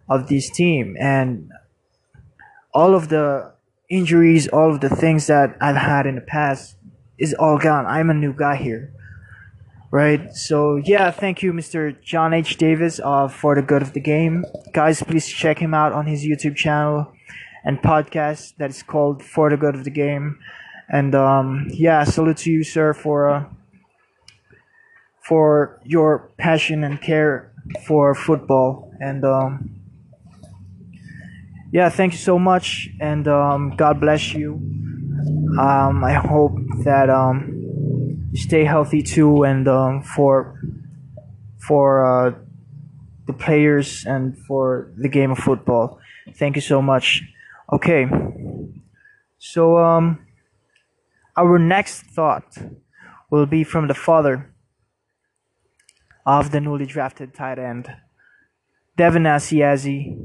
of 0.09 0.29
this 0.29 0.51
team, 0.51 0.97
and 1.01 1.51
all 2.75 2.95
of 2.95 3.09
the 3.09 3.53
injuries, 3.89 4.49
all 4.49 4.75
of 4.75 4.81
the 4.81 4.91
things 4.91 5.29
that 5.29 5.57
I've 5.61 5.77
had 5.77 6.07
in 6.07 6.17
the 6.17 6.21
past 6.21 6.77
is 7.17 7.33
all 7.33 7.59
gone. 7.59 7.87
I'm 7.87 8.11
a 8.11 8.15
new 8.15 8.35
guy 8.35 8.57
here 8.57 8.93
right? 9.93 10.33
So 10.35 10.77
yeah, 10.77 11.11
thank 11.13 11.43
you, 11.43 11.53
Mr. 11.53 11.95
John 12.03 12.33
H. 12.33 12.57
Davis, 12.57 12.99
uh, 13.05 13.29
for 13.29 13.55
the 13.55 13.63
good 13.63 13.83
of 13.83 13.93
the 13.93 14.01
game. 14.01 14.45
Guys, 14.73 15.03
please 15.03 15.29
check 15.29 15.59
him 15.59 15.75
out 15.75 15.93
on 15.93 16.07
his 16.07 16.25
YouTube 16.25 16.57
channel 16.57 17.13
and 17.65 17.81
podcast 17.81 18.57
that 18.57 18.71
is 18.71 18.83
called 18.83 19.23
For 19.23 19.51
the 19.51 19.57
Good 19.57 19.77
of 19.77 19.85
the 19.85 19.91
Game. 19.91 20.39
And 20.93 21.15
um, 21.15 21.69
yeah, 21.71 22.05
salute 22.05 22.37
to 22.39 22.53
you, 22.53 22.63
sir, 22.63 22.93
for 22.93 23.31
uh, 23.31 23.45
for 25.25 25.81
your 25.85 26.31
passion 26.37 26.85
and 26.85 27.01
care 27.01 27.51
for 27.87 28.15
football. 28.15 28.93
And 29.01 29.25
um, 29.25 29.81
yeah, 31.73 31.89
thank 31.89 32.13
you 32.13 32.19
so 32.19 32.39
much, 32.39 32.91
and 33.01 33.27
um, 33.27 33.75
God 33.75 34.01
bless 34.01 34.35
you. 34.35 34.61
Um, 35.59 36.05
I 36.05 36.13
hope 36.13 36.53
that 36.85 37.09
um, 37.09 38.29
stay 38.35 38.65
healthy 38.65 39.03
too, 39.03 39.45
and 39.45 39.67
um, 39.69 40.03
for 40.03 40.61
for 41.59 42.05
uh, 42.05 42.35
the 43.27 43.33
players 43.33 44.05
and 44.05 44.37
for 44.37 44.93
the 44.99 45.09
game 45.09 45.31
of 45.31 45.39
football. 45.39 45.99
Thank 46.35 46.57
you 46.57 46.63
so 46.63 46.83
much. 46.83 47.23
Okay, 47.73 48.07
so 49.39 49.79
um, 49.79 50.19
our 51.37 51.59
next 51.59 52.03
thought 52.03 52.59
will 53.31 53.47
be 53.47 53.65
from 53.65 53.89
the 53.89 53.95
father 53.95 54.55
of 56.27 56.51
the 56.51 56.61
newly 56.61 56.87
drafted 56.87 57.35
tight 57.35 57.59
end, 57.59 57.89
Devin 58.97 59.25
Asiasi. 59.25 60.17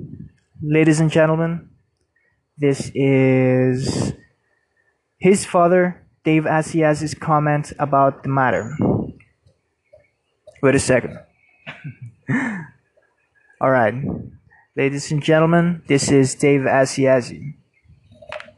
Ladies 0.62 1.00
and 1.00 1.12
gentlemen, 1.12 1.70
this 2.58 2.92
is 2.94 4.14
his 5.18 5.46
father 5.46 6.04
Dave 6.24 6.44
Asiasi's 6.44 7.14
comment 7.14 7.72
about 7.80 8.24
the 8.24 8.30
matter. 8.30 8.76
Wait 10.62 10.76
a 10.76 10.80
second. 10.80 11.18
All 13.62 13.72
right, 13.72 13.94
ladies 14.76 15.12
and 15.12 15.24
gentlemen, 15.24 15.84
this 15.88 16.12
is 16.12 16.36
Dave 16.36 16.62
Asiasi. 16.62 17.56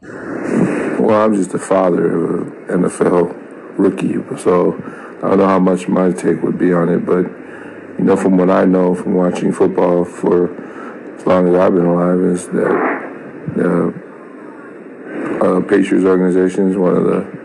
Well, 0.02 1.24
I'm 1.24 1.34
just 1.34 1.52
the 1.52 1.58
father 1.58 2.39
of 2.39 2.39
NFL 2.70 3.78
rookie, 3.78 4.14
so 4.38 4.74
I 5.22 5.28
don't 5.28 5.38
know 5.38 5.46
how 5.46 5.58
much 5.58 5.88
my 5.88 6.12
take 6.12 6.42
would 6.42 6.58
be 6.58 6.72
on 6.72 6.88
it, 6.88 7.04
but 7.04 7.26
you 7.98 8.04
know, 8.04 8.16
from 8.16 8.38
what 8.38 8.50
I 8.50 8.64
know 8.64 8.94
from 8.94 9.14
watching 9.14 9.52
football 9.52 10.04
for 10.04 10.54
as 11.16 11.26
long 11.26 11.48
as 11.48 11.54
I've 11.54 11.74
been 11.74 11.84
alive, 11.84 12.20
is 12.20 12.46
that 12.48 13.00
the 13.56 13.88
uh, 15.42 15.60
Patriots 15.60 16.06
organization 16.06 16.70
is 16.70 16.76
one 16.76 16.96
of 16.96 17.04
the 17.04 17.40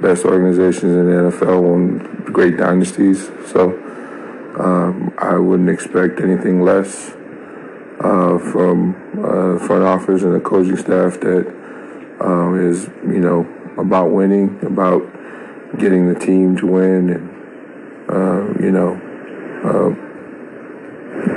best 0.00 0.24
organizations 0.24 0.92
in 0.92 1.06
the 1.06 1.30
NFL, 1.30 1.62
won 1.62 1.98
great 2.32 2.56
dynasties. 2.56 3.30
So 3.46 3.72
um, 4.58 5.12
I 5.18 5.36
wouldn't 5.36 5.68
expect 5.68 6.20
anything 6.20 6.62
less 6.62 7.10
uh, 8.00 8.38
from 8.38 8.94
uh, 9.18 9.58
front 9.66 9.84
office 9.84 10.22
and 10.22 10.34
the 10.34 10.40
coaching 10.40 10.76
staff 10.76 11.20
that 11.20 11.46
um, 12.20 12.70
is, 12.70 12.88
you 13.02 13.20
know, 13.20 13.46
about 13.76 14.10
winning, 14.10 14.58
about 14.64 15.02
getting 15.78 16.12
the 16.12 16.18
team 16.18 16.56
to 16.56 16.66
win, 16.66 17.10
and 17.10 17.34
uh, 18.08 18.62
you 18.62 18.70
know, 18.70 18.94
uh, 19.64 19.90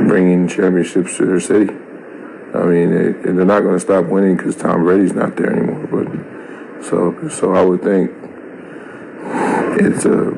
bringing 0.07 0.47
championships 0.47 1.17
to 1.17 1.25
their 1.25 1.39
city. 1.39 1.73
I 2.53 2.63
mean, 2.63 2.91
they, 2.91 3.31
they're 3.31 3.45
not 3.45 3.61
going 3.61 3.75
to 3.75 3.79
stop 3.79 4.05
winning 4.05 4.37
because 4.37 4.55
Tom 4.55 4.83
Brady's 4.83 5.13
not 5.13 5.35
there 5.35 5.51
anymore. 5.51 5.87
But 5.87 6.83
so, 6.85 7.29
so 7.29 7.53
I 7.53 7.63
would 7.63 7.81
think 7.81 8.11
it's 9.79 10.05
a 10.05 10.31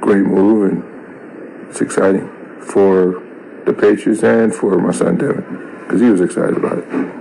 great 0.00 0.24
move 0.24 0.72
and 0.72 1.68
it's 1.68 1.80
exciting 1.80 2.28
for 2.60 3.22
the 3.66 3.72
Patriots 3.72 4.22
and 4.22 4.54
for 4.54 4.78
my 4.78 4.92
son 4.92 5.16
Devin 5.16 5.80
because 5.80 6.00
he 6.00 6.08
was 6.08 6.20
excited 6.20 6.56
about 6.56 6.78
it. 6.78 7.17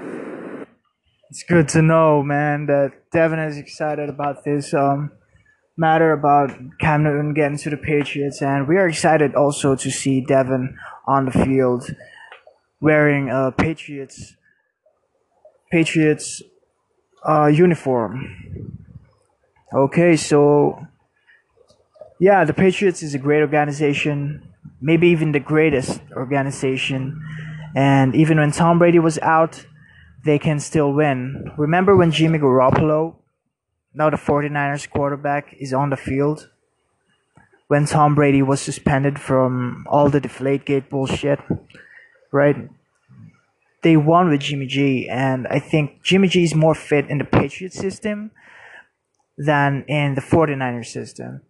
It's 1.29 1.43
good 1.43 1.67
to 1.69 1.81
know, 1.81 2.23
man, 2.23 2.67
that 2.67 3.11
Devin 3.11 3.39
is 3.39 3.57
excited 3.57 4.07
about 4.07 4.45
this 4.45 4.73
um, 4.73 5.11
matter 5.75 6.13
about 6.13 6.51
Cam 6.79 7.03
Newton 7.03 7.33
getting 7.33 7.57
to 7.57 7.69
the 7.69 7.75
Patriots, 7.75 8.41
and 8.41 8.65
we 8.65 8.77
are 8.77 8.87
excited 8.87 9.35
also 9.35 9.75
to 9.75 9.91
see 9.91 10.21
Devin 10.21 10.77
on 11.05 11.25
the 11.25 11.31
field 11.31 11.93
wearing 12.79 13.29
a 13.29 13.51
Patriots 13.51 14.35
Patriots 15.69 16.41
uh, 17.27 17.47
uniform. 17.47 18.77
Okay, 19.73 20.15
so 20.15 20.87
yeah, 22.21 22.45
the 22.45 22.53
Patriots 22.53 23.03
is 23.03 23.13
a 23.13 23.17
great 23.17 23.41
organization, 23.41 24.47
maybe 24.79 25.09
even 25.09 25.33
the 25.33 25.41
greatest 25.41 25.99
organization. 26.15 27.21
And 27.75 28.15
even 28.15 28.37
when 28.37 28.51
Tom 28.51 28.79
Brady 28.79 28.99
was 28.99 29.19
out, 29.19 29.65
they 30.23 30.39
can 30.39 30.59
still 30.59 30.93
win. 30.93 31.51
Remember 31.57 31.95
when 31.95 32.11
Jimmy 32.11 32.39
Garoppolo, 32.39 33.15
now 33.93 34.09
the 34.09 34.17
49ers 34.17 34.89
quarterback, 34.89 35.55
is 35.59 35.73
on 35.73 35.89
the 35.89 35.97
field? 35.97 36.49
When 37.67 37.85
Tom 37.85 38.15
Brady 38.15 38.41
was 38.41 38.61
suspended 38.61 39.19
from 39.19 39.85
all 39.89 40.09
the 40.09 40.21
Deflategate 40.21 40.89
bullshit, 40.89 41.39
right? 42.31 42.69
They 43.83 43.97
won 43.97 44.29
with 44.29 44.41
Jimmy 44.41 44.67
G, 44.67 45.07
and 45.09 45.47
I 45.47 45.59
think 45.59 46.01
Jimmy 46.01 46.27
G 46.27 46.43
is 46.43 46.55
more 46.55 46.75
fit 46.75 47.09
in 47.09 47.17
the 47.17 47.25
Patriots 47.25 47.77
system 47.77 48.31
than 49.37 49.83
in 49.87 50.15
the 50.15 50.21
49ers 50.21 50.87
system. 50.87 51.41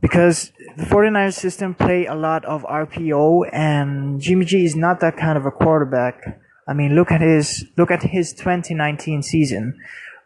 Because 0.00 0.52
the 0.76 0.84
49ers 0.84 1.34
system 1.34 1.74
play 1.74 2.06
a 2.06 2.14
lot 2.14 2.44
of 2.44 2.62
RPO 2.64 3.48
and 3.52 4.20
Jimmy 4.20 4.44
G 4.44 4.64
is 4.64 4.76
not 4.76 5.00
that 5.00 5.16
kind 5.16 5.38
of 5.38 5.46
a 5.46 5.50
quarterback. 5.50 6.40
I 6.66 6.72
mean, 6.72 6.94
look 6.94 7.10
at 7.10 7.20
his 7.20 7.66
look 7.76 7.90
at 7.90 8.02
his 8.02 8.32
2019 8.32 9.22
season, 9.22 9.78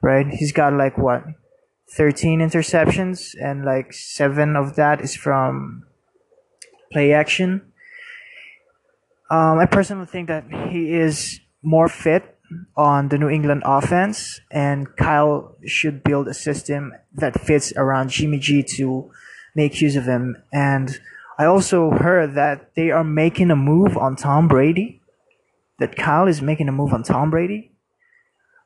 right? 0.02 0.26
He's 0.28 0.52
got 0.52 0.72
like 0.72 0.96
what 0.96 1.24
13 1.96 2.40
interceptions 2.40 3.34
and 3.42 3.64
like 3.64 3.92
7 3.92 4.56
of 4.56 4.76
that 4.76 5.00
is 5.00 5.16
from 5.16 5.84
play 6.92 7.12
action. 7.12 7.72
Um, 9.30 9.58
I 9.58 9.66
personally 9.66 10.06
think 10.06 10.28
that 10.28 10.44
he 10.70 10.94
is 10.94 11.40
more 11.62 11.88
fit 11.88 12.38
on 12.76 13.08
the 13.08 13.18
New 13.18 13.28
England 13.28 13.62
offense, 13.64 14.40
and 14.50 14.96
Kyle 14.96 15.56
should 15.66 16.02
build 16.02 16.28
a 16.28 16.34
system 16.34 16.94
that 17.14 17.40
fits 17.40 17.72
around 17.76 18.08
Jimmy 18.10 18.38
G 18.38 18.62
to 18.76 19.10
make 19.54 19.80
use 19.80 19.96
of 19.96 20.04
him. 20.04 20.36
And 20.52 20.98
I 21.38 21.44
also 21.44 21.90
heard 21.90 22.34
that 22.34 22.74
they 22.74 22.90
are 22.90 23.04
making 23.04 23.50
a 23.50 23.56
move 23.56 23.96
on 23.96 24.16
Tom 24.16 24.48
Brady. 24.48 24.97
That 25.78 25.96
Kyle 25.96 26.26
is 26.26 26.42
making 26.42 26.68
a 26.68 26.72
move 26.72 26.92
on 26.92 27.02
Tom 27.02 27.30
Brady. 27.30 27.72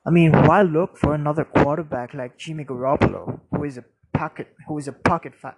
I 0.07 0.11
mean, 0.11 0.33
why 0.33 0.62
look 0.62 0.97
for 0.97 1.14
another 1.14 1.45
quarterback 1.45 2.14
like 2.14 2.38
Jimmy 2.38 2.64
Garoppolo, 2.64 3.40
who 3.50 3.64
is 3.64 3.78
a 3.78 3.85
pocket, 4.12 4.49
who 4.66 4.78
is 4.78 4.88
a 4.88 4.92
pocket 4.92 5.35
fa- 5.35 5.57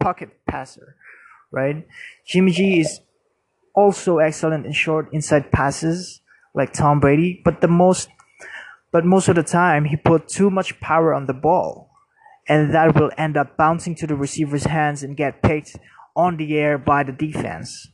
pocket 0.00 0.30
passer, 0.48 0.96
right? 1.52 1.86
Jimmy 2.26 2.52
G 2.52 2.80
is 2.80 3.00
also 3.74 4.18
excellent 4.18 4.66
in 4.66 4.72
short 4.72 5.08
inside 5.12 5.52
passes 5.52 6.20
like 6.54 6.72
Tom 6.72 7.00
Brady, 7.00 7.40
but 7.44 7.60
the 7.60 7.68
most 7.68 8.08
but 8.90 9.04
most 9.04 9.28
of 9.28 9.34
the 9.34 9.42
time 9.42 9.86
he 9.86 9.96
put 9.96 10.28
too 10.28 10.50
much 10.50 10.78
power 10.80 11.12
on 11.12 11.26
the 11.26 11.34
ball 11.34 11.90
and 12.48 12.72
that 12.74 12.94
will 12.94 13.10
end 13.18 13.36
up 13.36 13.56
bouncing 13.56 13.94
to 13.96 14.06
the 14.06 14.14
receiver's 14.14 14.64
hands 14.64 15.02
and 15.02 15.16
get 15.16 15.42
picked 15.42 15.76
on 16.14 16.36
the 16.36 16.56
air 16.56 16.78
by 16.78 17.02
the 17.02 17.12
defense. 17.12 17.88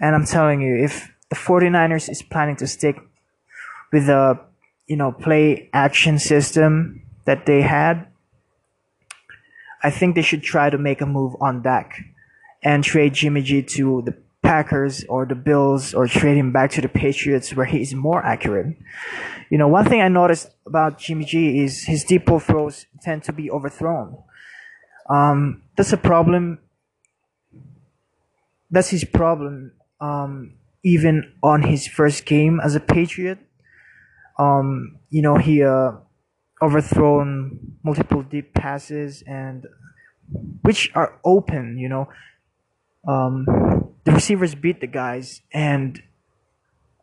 And 0.00 0.14
I'm 0.14 0.24
telling 0.24 0.60
you, 0.60 0.76
if 0.76 1.12
the 1.30 1.36
49ers 1.36 2.08
is 2.08 2.22
planning 2.22 2.56
to 2.56 2.66
stick 2.66 2.96
with 3.92 4.06
the 4.06 4.38
you 4.86 4.96
know 4.96 5.12
play 5.12 5.68
action 5.72 6.18
system 6.18 7.02
that 7.24 7.46
they 7.46 7.60
had, 7.60 8.06
I 9.82 9.90
think 9.90 10.14
they 10.14 10.22
should 10.22 10.42
try 10.42 10.70
to 10.70 10.78
make 10.78 11.00
a 11.00 11.06
move 11.06 11.36
on 11.40 11.62
Dak 11.62 12.00
and 12.62 12.82
trade 12.82 13.14
Jimmy 13.14 13.42
G 13.42 13.62
to 13.62 14.02
the 14.04 14.16
Packers 14.42 15.04
or 15.08 15.26
the 15.26 15.34
Bills 15.34 15.94
or 15.94 16.06
trade 16.06 16.36
him 16.36 16.52
back 16.52 16.70
to 16.72 16.80
the 16.80 16.88
Patriots 16.88 17.54
where 17.54 17.66
he 17.66 17.82
is 17.82 17.94
more 17.94 18.24
accurate. 18.24 18.76
You 19.50 19.58
know, 19.58 19.68
one 19.68 19.84
thing 19.84 20.00
I 20.00 20.08
noticed 20.08 20.50
about 20.66 20.98
Jimmy 20.98 21.24
G 21.24 21.62
is 21.62 21.84
his 21.84 22.04
deep 22.04 22.26
ball 22.26 22.38
throws 22.38 22.86
tend 23.02 23.24
to 23.24 23.32
be 23.32 23.50
overthrown. 23.50 24.16
Um, 25.08 25.62
that's 25.76 25.92
a 25.92 25.96
problem. 25.96 26.58
That's 28.70 28.90
his 28.90 29.04
problem. 29.04 29.72
Um, 30.00 30.54
even 30.84 31.32
on 31.42 31.62
his 31.62 31.86
first 31.86 32.24
game 32.24 32.60
as 32.62 32.74
a 32.74 32.80
Patriot, 32.80 33.38
um, 34.38 34.98
you 35.10 35.22
know, 35.22 35.36
he 35.36 35.62
uh, 35.62 35.92
overthrown 36.62 37.58
multiple 37.82 38.22
deep 38.22 38.54
passes 38.54 39.22
and 39.26 39.66
which 40.62 40.90
are 40.94 41.18
open. 41.24 41.78
You 41.78 41.88
know, 41.88 42.08
um, 43.06 43.44
the 44.04 44.12
receivers 44.12 44.54
beat 44.54 44.80
the 44.80 44.86
guys, 44.86 45.42
and 45.52 46.00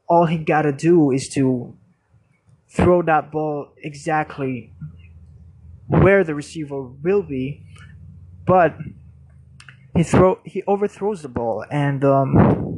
all 0.07 0.25
he 0.25 0.37
got 0.37 0.63
to 0.63 0.71
do 0.71 1.11
is 1.11 1.29
to 1.29 1.75
throw 2.69 3.01
that 3.01 3.31
ball 3.31 3.69
exactly 3.83 4.73
where 5.87 6.23
the 6.23 6.33
receiver 6.33 6.81
will 6.81 7.21
be, 7.21 7.63
but 8.45 8.75
he 9.95 10.03
throw 10.03 10.39
he 10.43 10.63
overthrows 10.67 11.21
the 11.21 11.29
ball, 11.29 11.65
and 11.69 12.03
um, 12.03 12.74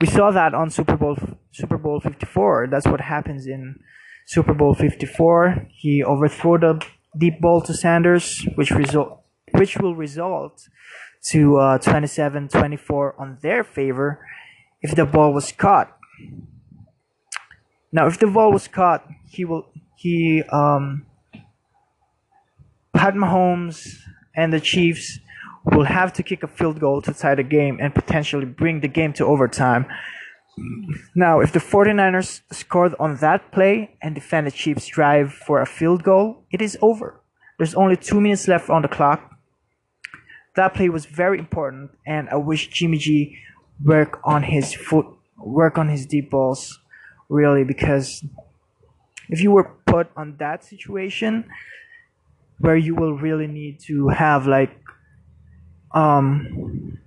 we 0.00 0.06
saw 0.06 0.30
that 0.30 0.54
on 0.54 0.70
Super 0.70 0.96
Bowl 0.96 1.16
Super 1.52 1.78
Bowl 1.78 2.00
Fifty 2.00 2.26
Four. 2.26 2.68
That's 2.70 2.86
what 2.86 3.00
happens 3.00 3.46
in 3.46 3.78
Super 4.26 4.54
Bowl 4.54 4.74
Fifty 4.74 5.06
Four. 5.06 5.66
He 5.70 6.02
overthrew 6.02 6.58
the 6.58 6.84
deep 7.16 7.40
ball 7.40 7.60
to 7.62 7.74
Sanders, 7.74 8.46
which 8.54 8.70
result 8.70 9.22
which 9.52 9.76
will 9.76 9.96
result 9.96 10.68
to 11.22 11.58
uh, 11.58 11.78
27-24 11.78 13.12
on 13.18 13.38
their 13.42 13.62
favor 13.64 14.26
if 14.80 14.94
the 14.94 15.04
ball 15.04 15.32
was 15.32 15.52
caught. 15.52 15.96
Now, 17.92 18.06
if 18.06 18.18
the 18.18 18.28
ball 18.28 18.52
was 18.52 18.68
caught, 18.68 19.06
he 19.28 19.44
will 19.44 19.68
he 19.96 20.42
um, 20.44 21.06
Pat 22.94 23.14
Mahomes 23.14 23.98
and 24.34 24.52
the 24.52 24.60
Chiefs 24.60 25.18
will 25.64 25.84
have 25.84 26.12
to 26.14 26.22
kick 26.22 26.42
a 26.42 26.48
field 26.48 26.80
goal 26.80 27.02
to 27.02 27.12
tie 27.12 27.34
the 27.34 27.42
game 27.42 27.78
and 27.80 27.94
potentially 27.94 28.46
bring 28.46 28.80
the 28.80 28.88
game 28.88 29.12
to 29.14 29.24
overtime. 29.24 29.86
Now, 31.14 31.40
if 31.40 31.52
the 31.52 31.58
49ers 31.58 32.42
scored 32.50 32.94
on 32.98 33.16
that 33.16 33.52
play 33.52 33.96
and 34.02 34.14
defend 34.14 34.46
the 34.46 34.50
Chiefs' 34.50 34.86
drive 34.86 35.32
for 35.32 35.60
a 35.60 35.66
field 35.66 36.02
goal, 36.02 36.44
it 36.50 36.60
is 36.60 36.76
over. 36.82 37.20
There's 37.58 37.74
only 37.74 37.96
two 37.96 38.20
minutes 38.20 38.48
left 38.48 38.68
on 38.68 38.82
the 38.82 38.88
clock 38.88 39.30
that 40.56 40.74
play 40.74 40.88
was 40.88 41.06
very 41.06 41.38
important, 41.38 41.90
and 42.06 42.28
I 42.28 42.36
wish 42.36 42.68
Jimmy 42.68 42.98
G 42.98 43.38
work 43.84 44.20
on 44.24 44.42
his 44.42 44.74
foot, 44.74 45.06
work 45.38 45.78
on 45.78 45.88
his 45.88 46.06
deep 46.06 46.30
balls, 46.30 46.78
really, 47.28 47.64
because 47.64 48.24
if 49.28 49.40
you 49.40 49.52
were 49.52 49.70
put 49.86 50.08
on 50.16 50.36
that 50.38 50.64
situation 50.64 51.48
where 52.58 52.76
you 52.76 52.94
will 52.94 53.14
really 53.14 53.46
need 53.46 53.80
to 53.80 54.08
have 54.08 54.46
like 54.46 54.79
um 55.92 56.98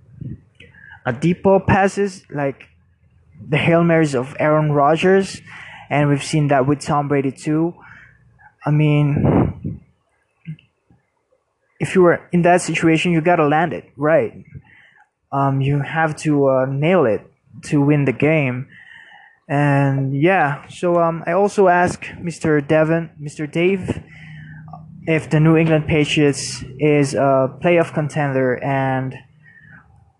a 1.06 1.12
deep 1.12 1.42
ball 1.42 1.60
passes 1.60 2.24
like 2.30 2.68
the 3.46 3.58
Hail 3.58 3.84
Marys 3.84 4.14
of 4.14 4.34
Aaron 4.38 4.72
Rodgers, 4.72 5.40
and 5.90 6.08
we've 6.08 6.24
seen 6.24 6.48
that 6.48 6.66
with 6.66 6.80
Tom 6.80 7.08
Brady 7.08 7.30
too. 7.30 7.74
I 8.64 8.70
mean, 8.70 9.80
if 11.78 11.94
you 11.94 12.02
were 12.02 12.26
in 12.32 12.42
that 12.42 12.62
situation, 12.62 13.12
you 13.12 13.20
gotta 13.20 13.46
land 13.46 13.72
it 13.72 13.90
right. 13.96 14.44
Um, 15.30 15.60
you 15.60 15.80
have 15.80 16.16
to 16.18 16.48
uh, 16.48 16.66
nail 16.66 17.04
it 17.04 17.20
to 17.64 17.80
win 17.80 18.04
the 18.04 18.12
game. 18.12 18.68
And 19.48 20.18
yeah, 20.18 20.66
so 20.68 20.96
um, 21.02 21.22
I 21.26 21.32
also 21.32 21.68
asked 21.68 22.04
Mr. 22.22 22.66
Devin, 22.66 23.10
Mr. 23.20 23.50
Dave, 23.50 24.02
if 25.06 25.30
the 25.30 25.40
New 25.40 25.56
England 25.56 25.86
Patriots 25.86 26.64
is 26.78 27.14
a 27.14 27.56
playoff 27.62 27.92
contender, 27.92 28.62
and 28.62 29.14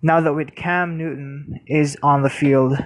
now 0.02 0.20
that 0.20 0.34
with 0.34 0.54
Cam 0.54 0.98
Newton 0.98 1.60
is 1.66 1.96
on 2.02 2.22
the 2.22 2.30
field, 2.30 2.78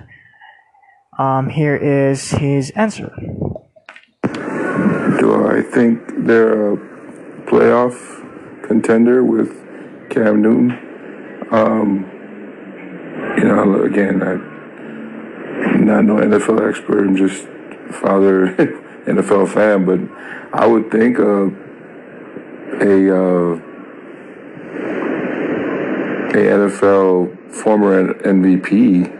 um, 1.18 1.48
here 1.48 1.76
is 1.76 2.30
his 2.30 2.70
answer. 2.70 3.10
Do 4.22 5.46
I 5.48 5.62
think 5.62 6.00
they're 6.26 6.74
a 6.74 6.76
playoff 7.46 8.18
contender 8.68 9.24
with 9.24 9.48
Cam 10.10 10.42
Newton. 10.42 10.70
Um, 11.50 12.04
you 13.38 13.44
know, 13.44 13.82
again, 13.82 14.22
I'm 14.22 15.86
not 15.86 16.04
no 16.04 16.16
NFL 16.16 16.68
expert 16.68 17.06
and 17.06 17.16
just 17.16 17.44
father 18.00 18.54
NFL 19.06 19.48
fan, 19.52 19.84
but 19.86 20.00
I 20.52 20.66
would 20.66 20.90
think 20.90 21.18
a 22.80 23.16
uh, 23.16 23.68
a 26.28 26.40
NFL 26.40 27.52
former 27.52 28.14
MVP 28.14 29.10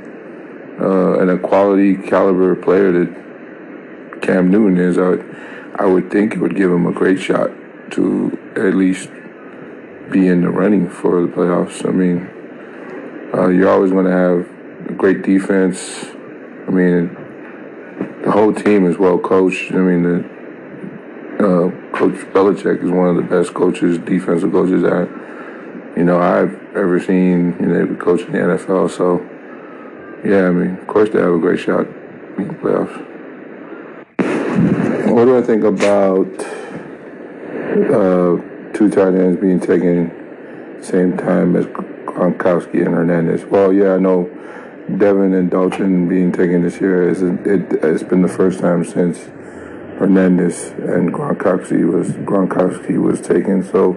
uh, 0.81 1.19
and 1.21 1.31
a 1.31 1.39
quality 1.39 1.97
caliber 1.97 2.55
player 2.55 2.93
that 2.93 4.21
Cam 4.23 4.51
Newton 4.51 4.79
is, 4.79 4.99
I 4.99 5.09
would, 5.09 5.37
I 5.77 5.87
would 5.87 6.11
think 6.11 6.35
it 6.35 6.39
would 6.39 6.55
give 6.55 6.71
him 6.71 6.87
a 6.87 6.93
great 6.93 7.19
shot 7.19 7.51
to 7.93 8.39
at 8.57 8.75
least 8.75 9.09
be 10.11 10.27
in 10.27 10.43
the 10.43 10.51
running 10.51 10.89
for 10.89 11.23
the 11.23 11.29
playoffs. 11.29 11.87
I 11.87 11.91
mean, 11.91 12.29
uh, 13.35 13.49
you're 13.49 13.71
always 13.71 13.91
going 13.91 14.07
to 14.07 14.13
have 14.13 14.91
a 14.91 14.93
great 14.93 15.23
defense. 15.23 16.05
I 16.67 16.71
mean, 16.71 17.15
the 18.23 18.31
whole 18.31 18.53
team 18.53 18.87
is 18.87 18.99
well 18.99 19.19
coached. 19.19 19.73
I 19.73 19.79
mean, 19.79 20.03
the, 20.03 20.38
uh, 21.39 21.71
Coach 21.93 22.17
Belichick 22.33 22.83
is 22.83 22.91
one 22.91 23.09
of 23.09 23.17
the 23.17 23.23
best 23.23 23.55
coaches, 23.55 23.99
defensive 23.99 24.51
coaches 24.51 24.83
that 24.83 25.09
you 25.97 26.05
know 26.05 26.19
I've 26.19 26.55
ever 26.77 26.99
seen. 27.01 27.57
You 27.61 27.67
know, 27.67 27.95
coach 27.97 28.23
in 28.23 28.33
the 28.33 28.39
NFL. 28.39 28.91
So, 28.91 29.21
yeah, 30.29 30.49
I 30.49 30.51
mean, 30.51 30.79
of 30.79 30.87
course 30.89 31.11
they 31.11 31.21
have 31.21 31.33
a 31.33 31.39
great 31.39 31.61
shot 31.61 31.87
in 32.39 32.49
the 32.49 32.55
playoffs. 32.55 33.05
What 35.13 35.25
do 35.27 35.39
I 35.39 35.43
think 35.43 35.65
about 35.65 36.27
uh, 37.87 38.43
two 38.73 38.91
tight 38.91 39.15
ends 39.15 39.41
being 39.41 39.61
taken 39.61 40.13
same 40.83 41.17
time 41.17 41.55
as 41.57 41.67
Gronkowski 41.67 42.85
and 42.85 42.95
Hernandez? 42.95 43.45
Well, 43.45 43.73
yeah, 43.73 43.95
I 43.95 43.99
know 43.99 44.29
Devin 44.97 45.35
and 45.35 45.51
Dalton 45.51 46.09
being 46.09 46.33
taken 46.33 46.63
this 46.63 46.81
year 46.81 47.09
is 47.09 47.23
it, 47.23 47.39
it's 47.47 48.03
been 48.03 48.23
the 48.23 48.29
first 48.29 48.59
time 48.59 48.85
since 48.85 49.29
Hernandez 49.99 50.69
and 50.71 51.13
Gronkowski 51.13 51.85
was 51.91 52.11
Gronkowski 52.11 53.03
was 53.03 53.21
taken. 53.21 53.65
So 53.65 53.95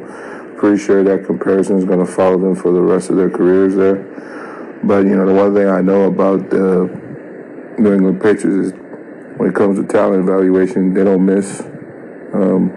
pretty 0.58 0.82
sure 0.82 1.04
that 1.04 1.26
comparison 1.26 1.78
is 1.78 1.86
going 1.86 2.06
to 2.06 2.12
follow 2.12 2.40
them 2.40 2.56
for 2.56 2.72
the 2.72 2.82
rest 2.82 3.10
of 3.10 3.18
their 3.18 3.30
careers 3.30 3.76
there. 3.76 3.96
But 4.84 5.06
you 5.06 5.16
know, 5.16 5.28
the 5.28 5.34
one 5.34 5.54
thing 5.54 5.68
I 5.68 5.82
know 5.82 6.06
about 6.06 6.50
the 6.50 6.90
New 7.78 7.94
England 7.94 8.20
Patriots 8.20 8.46
is 8.46 8.74
when 9.38 9.50
it 9.50 9.56
comes 9.56 9.80
to 9.80 9.86
talent 9.86 10.24
evaluation, 10.24 10.94
they 10.94 11.04
don't 11.04 11.26
miss. 11.26 11.62
Um, 12.34 12.72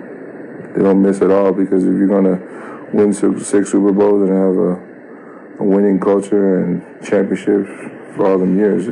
they 0.75 0.83
don't 0.83 1.01
miss 1.01 1.23
at 1.23 1.31
all 1.31 1.53
because 1.53 1.85
if 1.85 1.95
you're 1.95 2.09
going 2.09 2.25
to 2.25 2.91
win 2.93 3.13
six, 3.13 3.71
Super 3.71 3.93
Bowls 3.93 4.29
and 4.29 4.37
have 4.37 4.57
a, 4.57 5.63
a 5.63 5.65
winning 5.65 5.99
culture 5.99 6.63
and 6.63 6.83
championships 7.05 7.71
for 8.17 8.27
all 8.27 8.39
them 8.39 8.59
years, 8.59 8.87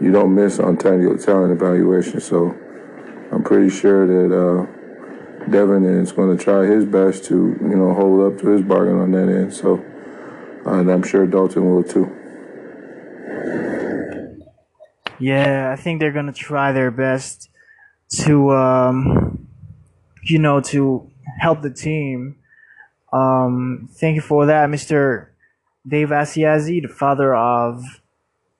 you 0.00 0.12
don't 0.12 0.34
miss 0.34 0.58
on 0.58 0.76
talent 0.76 1.52
evaluation. 1.52 2.20
So 2.20 2.58
I'm 3.34 3.42
pretty 3.42 3.68
sure 3.68 4.06
that 4.06 4.32
uh, 4.32 5.50
Devin 5.50 5.84
is 5.84 6.12
going 6.12 6.36
to 6.36 6.42
try 6.42 6.66
his 6.66 6.84
best 6.84 7.24
to, 7.24 7.34
you 7.34 7.76
know, 7.76 7.92
hold 7.92 8.32
up 8.32 8.40
to 8.40 8.48
his 8.48 8.62
bargain 8.62 9.00
on 9.00 9.10
that 9.10 9.28
end. 9.28 9.52
So, 9.52 9.84
and 10.64 10.88
I'm 10.88 11.02
sure 11.02 11.26
Dalton 11.26 11.64
will 11.68 11.82
too. 11.82 12.14
Yeah, 15.18 15.72
I 15.72 15.80
think 15.80 16.00
they're 16.00 16.12
gonna 16.12 16.32
try 16.32 16.72
their 16.72 16.90
best 16.90 17.48
to, 18.24 18.50
um, 18.50 19.48
you 20.22 20.38
know, 20.38 20.60
to 20.60 21.10
help 21.40 21.62
the 21.62 21.70
team. 21.70 22.36
Um, 23.12 23.88
thank 23.92 24.16
you 24.16 24.20
for 24.20 24.46
that, 24.46 24.68
Mr. 24.68 25.28
Dave 25.86 26.08
Asiasi, 26.08 26.82
the 26.82 26.88
father 26.88 27.34
of 27.34 28.00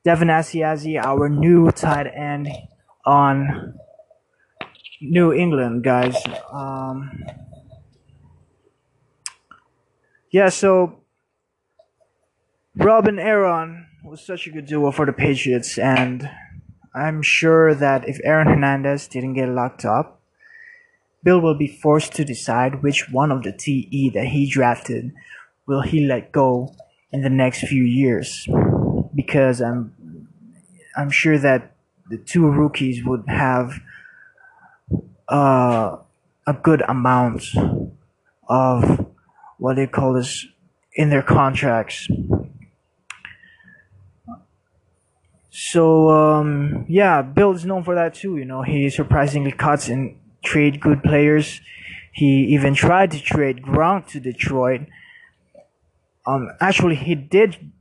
Devin 0.04 0.28
Asiasi, 0.28 0.96
our 0.96 1.28
new 1.28 1.70
tight 1.70 2.06
end 2.06 2.48
on 3.04 3.74
New 5.10 5.32
England, 5.32 5.84
guys. 5.84 6.16
Um, 6.50 7.24
yeah, 10.30 10.48
so 10.48 11.00
Rob 12.76 13.06
and 13.06 13.20
Aaron 13.20 13.86
was 14.02 14.24
such 14.24 14.46
a 14.46 14.50
good 14.50 14.66
duo 14.66 14.90
for 14.90 15.06
the 15.06 15.12
Patriots, 15.12 15.78
and 15.78 16.28
I'm 16.94 17.22
sure 17.22 17.74
that 17.74 18.08
if 18.08 18.18
Aaron 18.24 18.48
Hernandez 18.48 19.08
didn't 19.08 19.34
get 19.34 19.48
locked 19.48 19.84
up, 19.84 20.20
Bill 21.22 21.40
will 21.40 21.56
be 21.56 21.66
forced 21.66 22.12
to 22.14 22.24
decide 22.24 22.82
which 22.82 23.10
one 23.10 23.32
of 23.32 23.42
the 23.42 23.52
TE 23.52 24.10
that 24.10 24.26
he 24.26 24.48
drafted 24.48 25.12
will 25.66 25.82
he 25.82 26.06
let 26.06 26.32
go 26.32 26.74
in 27.10 27.22
the 27.22 27.30
next 27.30 27.66
few 27.66 27.82
years. 27.82 28.46
Because 29.14 29.60
I'm 29.60 29.94
I'm 30.96 31.10
sure 31.10 31.38
that 31.38 31.74
the 32.10 32.18
two 32.18 32.48
rookies 32.48 33.04
would 33.04 33.24
have 33.26 33.80
uh, 35.28 35.96
a 36.46 36.52
good 36.52 36.82
amount 36.82 37.44
of 38.48 39.06
what 39.58 39.76
they 39.76 39.86
call 39.86 40.12
this 40.12 40.46
in 40.94 41.10
their 41.10 41.22
contracts. 41.22 42.08
So 45.50 46.10
um, 46.10 46.84
yeah, 46.88 47.22
Bill 47.22 47.52
is 47.52 47.64
known 47.64 47.84
for 47.84 47.94
that 47.94 48.14
too. 48.14 48.36
You 48.36 48.44
know, 48.44 48.62
he 48.62 48.90
surprisingly 48.90 49.52
cuts 49.52 49.88
and 49.88 50.18
trade 50.44 50.80
good 50.80 51.02
players. 51.02 51.60
He 52.12 52.46
even 52.54 52.74
tried 52.74 53.10
to 53.12 53.20
trade 53.20 53.62
Gronk 53.62 54.06
to 54.08 54.20
Detroit. 54.20 54.82
Um, 56.26 56.50
actually, 56.60 56.96
he 56.96 57.14
did. 57.14 57.72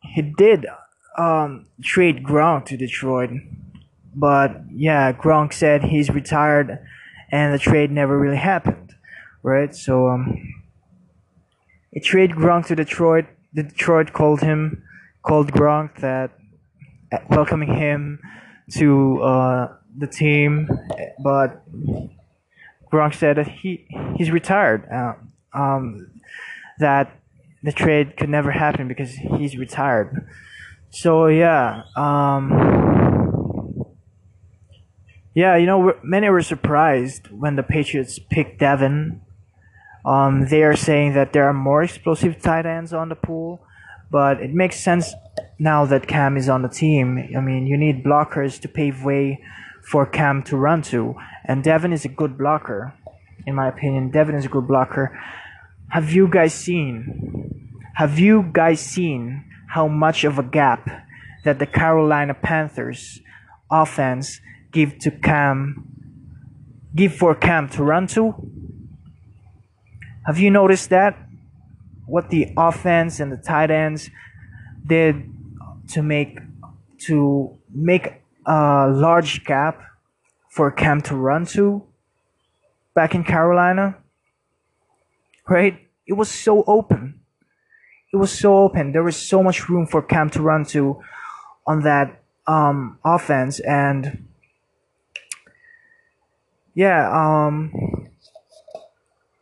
He 0.00 0.22
did 0.22 0.66
um, 1.18 1.66
trade 1.82 2.24
Gronk 2.24 2.66
to 2.66 2.76
Detroit, 2.76 3.30
but 4.14 4.62
yeah, 4.70 5.12
Gronk 5.12 5.52
said 5.52 5.84
he's 5.84 6.10
retired, 6.10 6.78
and 7.30 7.52
the 7.52 7.58
trade 7.58 7.90
never 7.90 8.18
really 8.18 8.36
happened, 8.36 8.94
right? 9.42 9.74
So 9.74 10.08
um, 10.08 10.54
he 11.90 12.00
trade 12.00 12.32
Gronk 12.32 12.66
to 12.66 12.76
Detroit. 12.76 13.26
Detroit 13.54 14.12
called 14.12 14.40
him, 14.40 14.82
called 15.22 15.52
Gronk 15.52 16.00
that 16.00 16.30
welcoming 17.30 17.74
him 17.74 18.20
to 18.72 19.22
uh, 19.22 19.68
the 19.96 20.06
team, 20.06 20.68
but 21.22 21.62
Gronk 22.92 23.14
said 23.14 23.36
that 23.36 23.48
he 23.48 23.86
he's 24.16 24.30
retired. 24.30 24.88
Uh, 24.90 25.14
um, 25.52 26.10
that 26.78 27.16
the 27.62 27.72
trade 27.72 28.16
could 28.16 28.28
never 28.28 28.50
happen 28.50 28.88
because 28.88 29.12
he's 29.12 29.56
retired. 29.56 30.28
So 30.90 31.26
yeah, 31.26 31.82
um, 31.96 32.50
yeah, 35.34 35.56
you 35.56 35.66
know, 35.66 35.94
many 36.02 36.28
were 36.28 36.42
surprised 36.42 37.26
when 37.30 37.56
the 37.56 37.62
Patriots 37.62 38.18
picked 38.30 38.60
Devin. 38.60 39.20
Um, 40.04 40.46
they 40.48 40.62
are 40.62 40.76
saying 40.76 41.14
that 41.14 41.32
there 41.32 41.48
are 41.48 41.52
more 41.52 41.82
explosive 41.82 42.40
tight 42.40 42.66
ends 42.66 42.92
on 42.92 43.08
the 43.08 43.16
pool, 43.16 43.60
but 44.10 44.40
it 44.40 44.54
makes 44.54 44.78
sense 44.78 45.12
now 45.58 45.86
that 45.86 46.06
Cam 46.06 46.36
is 46.36 46.48
on 46.48 46.62
the 46.62 46.68
team. 46.68 47.18
I 47.36 47.40
mean, 47.40 47.66
you 47.66 47.76
need 47.76 48.04
blockers 48.04 48.60
to 48.60 48.68
pave 48.68 49.02
way 49.02 49.42
for 49.82 50.06
Cam 50.06 50.42
to 50.44 50.56
run 50.56 50.82
to, 50.82 51.16
and 51.44 51.64
Devin 51.64 51.92
is 51.92 52.04
a 52.04 52.08
good 52.08 52.38
blocker, 52.38 52.94
in 53.46 53.54
my 53.54 53.68
opinion. 53.68 54.10
Devin 54.10 54.36
is 54.36 54.44
a 54.44 54.48
good 54.48 54.68
blocker. 54.68 55.18
Have 55.90 56.12
you 56.12 56.28
guys 56.28 56.54
seen? 56.54 57.80
Have 57.96 58.18
you 58.18 58.48
guys 58.52 58.80
seen 58.80 59.44
how 59.68 59.88
much 59.88 60.22
of 60.22 60.38
a 60.38 60.42
gap 60.42 60.88
that 61.44 61.58
the 61.58 61.66
Carolina 61.66 62.34
Panthers 62.34 63.20
offense 63.70 64.40
give 64.74 64.98
to 64.98 65.10
Cam, 65.10 65.86
give 66.94 67.14
for 67.14 67.34
Cam 67.34 67.68
to 67.70 67.82
run 67.82 68.06
to? 68.08 68.34
Have 70.26 70.38
you 70.38 70.50
noticed 70.50 70.90
that? 70.90 71.16
What 72.06 72.28
the 72.28 72.52
offense 72.56 73.20
and 73.20 73.32
the 73.32 73.38
tight 73.38 73.70
ends 73.70 74.10
did 74.86 75.30
to 75.92 76.02
make 76.02 76.38
to 77.06 77.56
make 77.70 78.20
a 78.46 78.88
large 78.90 79.44
gap 79.44 79.80
for 80.50 80.70
Cam 80.70 81.00
to 81.02 81.16
run 81.16 81.46
to 81.46 81.82
back 82.94 83.14
in 83.14 83.24
Carolina. 83.24 83.96
Right? 85.48 85.88
It 86.06 86.14
was 86.14 86.30
so 86.30 86.64
open. 86.66 87.20
It 88.12 88.16
was 88.16 88.30
so 88.30 88.58
open. 88.58 88.92
There 88.92 89.02
was 89.02 89.16
so 89.16 89.42
much 89.42 89.68
room 89.68 89.86
for 89.86 90.02
Cam 90.02 90.30
to 90.30 90.42
run 90.42 90.64
to 90.66 91.02
on 91.66 91.82
that 91.82 92.22
um, 92.46 92.98
offense 93.04 93.60
and 93.60 94.26
yeah, 96.74 97.08
um, 97.10 97.72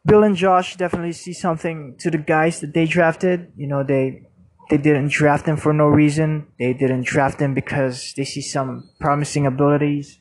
Bill 0.04 0.22
and 0.24 0.36
Josh 0.36 0.76
definitely 0.76 1.12
see 1.12 1.32
something 1.32 1.96
to 1.98 2.10
the 2.10 2.18
guys 2.18 2.60
that 2.60 2.74
they 2.74 2.86
drafted. 2.86 3.52
You 3.56 3.66
know, 3.66 3.82
they 3.82 4.26
they 4.70 4.76
didn't 4.78 5.10
draft 5.10 5.46
them 5.46 5.56
for 5.56 5.72
no 5.72 5.86
reason. 5.86 6.46
They 6.58 6.72
didn't 6.72 7.04
draft 7.04 7.38
them 7.38 7.54
because 7.54 8.14
they 8.16 8.24
see 8.24 8.40
some 8.40 8.90
promising 9.00 9.46
abilities. 9.46 10.18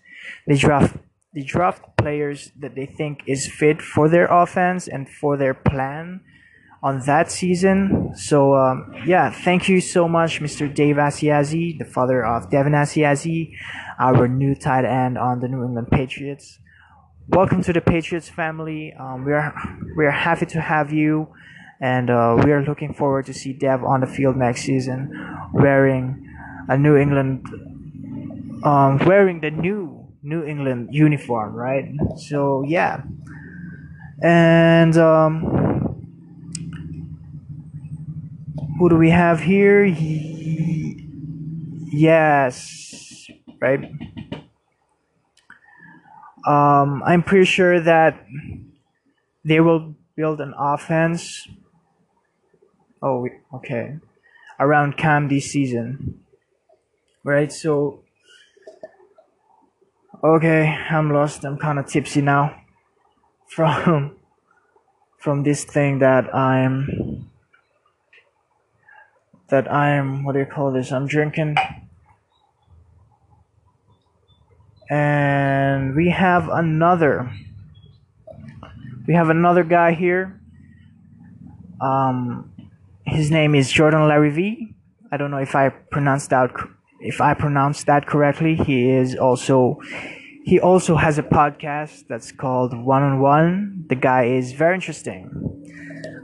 They 0.47 0.55
draft 0.55 0.97
they 1.33 1.41
draft 1.41 1.81
players 1.97 2.51
that 2.59 2.75
they 2.75 2.85
think 2.85 3.21
is 3.25 3.47
fit 3.47 3.81
for 3.81 4.09
their 4.09 4.25
offense 4.25 4.87
and 4.87 5.07
for 5.09 5.37
their 5.37 5.53
plan 5.53 6.21
on 6.83 7.01
that 7.05 7.31
season. 7.31 8.11
So 8.15 8.55
um, 8.55 8.93
yeah, 9.05 9.31
thank 9.31 9.69
you 9.69 9.81
so 9.81 10.07
much, 10.07 10.41
Mr. 10.41 10.73
Dave 10.73 10.97
Asiasi, 10.97 11.77
the 11.77 11.85
father 11.85 12.25
of 12.25 12.51
Devin 12.51 12.73
Asiasi, 12.73 13.53
our 13.99 14.27
new 14.27 14.55
tight 14.55 14.85
end 14.85 15.17
on 15.17 15.39
the 15.39 15.47
New 15.47 15.63
England 15.63 15.87
Patriots. 15.91 16.59
Welcome 17.27 17.61
to 17.63 17.73
the 17.73 17.81
Patriots 17.81 18.29
family. 18.29 18.93
Um, 18.93 19.23
we 19.23 19.31
are 19.31 19.53
we 19.95 20.05
are 20.05 20.11
happy 20.11 20.45
to 20.47 20.59
have 20.59 20.91
you 20.91 21.29
and 21.79 22.09
uh, 22.09 22.41
we 22.43 22.51
are 22.51 22.63
looking 22.63 22.93
forward 22.93 23.25
to 23.27 23.33
see 23.33 23.53
Dev 23.53 23.83
on 23.83 24.01
the 24.01 24.07
field 24.07 24.35
next 24.35 24.61
season, 24.61 25.11
wearing 25.53 26.27
a 26.67 26.77
New 26.77 26.97
England, 26.97 27.45
um, 28.63 28.97
wearing 29.05 29.39
the 29.39 29.51
new 29.51 30.07
New 30.23 30.43
England 30.43 30.89
uniform, 30.91 31.53
right? 31.53 31.85
So 32.17 32.63
yeah, 32.67 33.03
and 34.21 34.97
um, 34.97 36.05
who 38.77 38.89
do 38.89 38.97
we 38.97 39.09
have 39.09 39.39
here? 39.41 39.85
He, 39.85 41.07
yes, 41.91 43.27
right. 43.61 43.91
Um, 46.45 47.03
I'm 47.05 47.23
pretty 47.23 47.45
sure 47.45 47.79
that 47.79 48.25
they 49.45 49.59
will 49.59 49.95
build 50.15 50.41
an 50.41 50.53
offense. 50.57 51.47
Oh, 53.01 53.27
okay, 53.53 53.97
around 54.59 54.97
Cam 54.97 55.27
this 55.27 55.51
season, 55.51 56.23
right? 57.23 57.51
So, 57.51 58.03
okay, 60.23 60.77
I'm 60.89 61.11
lost. 61.11 61.43
I'm 61.43 61.57
kind 61.57 61.79
of 61.79 61.87
tipsy 61.87 62.21
now 62.21 62.61
from 63.47 64.15
from 65.17 65.43
this 65.43 65.63
thing 65.63 65.99
that 65.99 66.33
I'm 66.33 67.29
that 69.49 69.71
I'm 69.71 70.23
what 70.23 70.33
do 70.33 70.39
you 70.39 70.45
call 70.45 70.71
this? 70.71 70.91
I'm 70.91 71.05
drinking. 71.05 71.55
And 74.89 75.95
we 76.11 76.15
have 76.17 76.49
another 76.49 77.31
we 79.07 79.13
have 79.13 79.29
another 79.29 79.63
guy 79.63 79.93
here. 79.93 80.41
Um 81.79 82.51
his 83.05 83.31
name 83.31 83.55
is 83.55 83.71
Jordan 83.71 84.01
Larivee. 84.01 84.75
I 85.09 85.15
don't 85.15 85.31
know 85.31 85.43
if 85.49 85.55
I 85.55 85.69
pronounced 85.69 86.29
that 86.31 86.51
if 86.99 87.21
I 87.21 87.33
pronounced 87.33 87.85
that 87.85 88.07
correctly. 88.07 88.55
He 88.55 88.89
is 88.89 89.15
also 89.15 89.79
he 90.43 90.59
also 90.59 90.97
has 90.97 91.17
a 91.17 91.23
podcast 91.23 92.07
that's 92.09 92.33
called 92.33 92.71
One 92.77 93.03
on 93.03 93.21
One. 93.21 93.85
The 93.87 93.95
guy 93.95 94.25
is 94.25 94.51
very 94.51 94.75
interesting. 94.75 95.21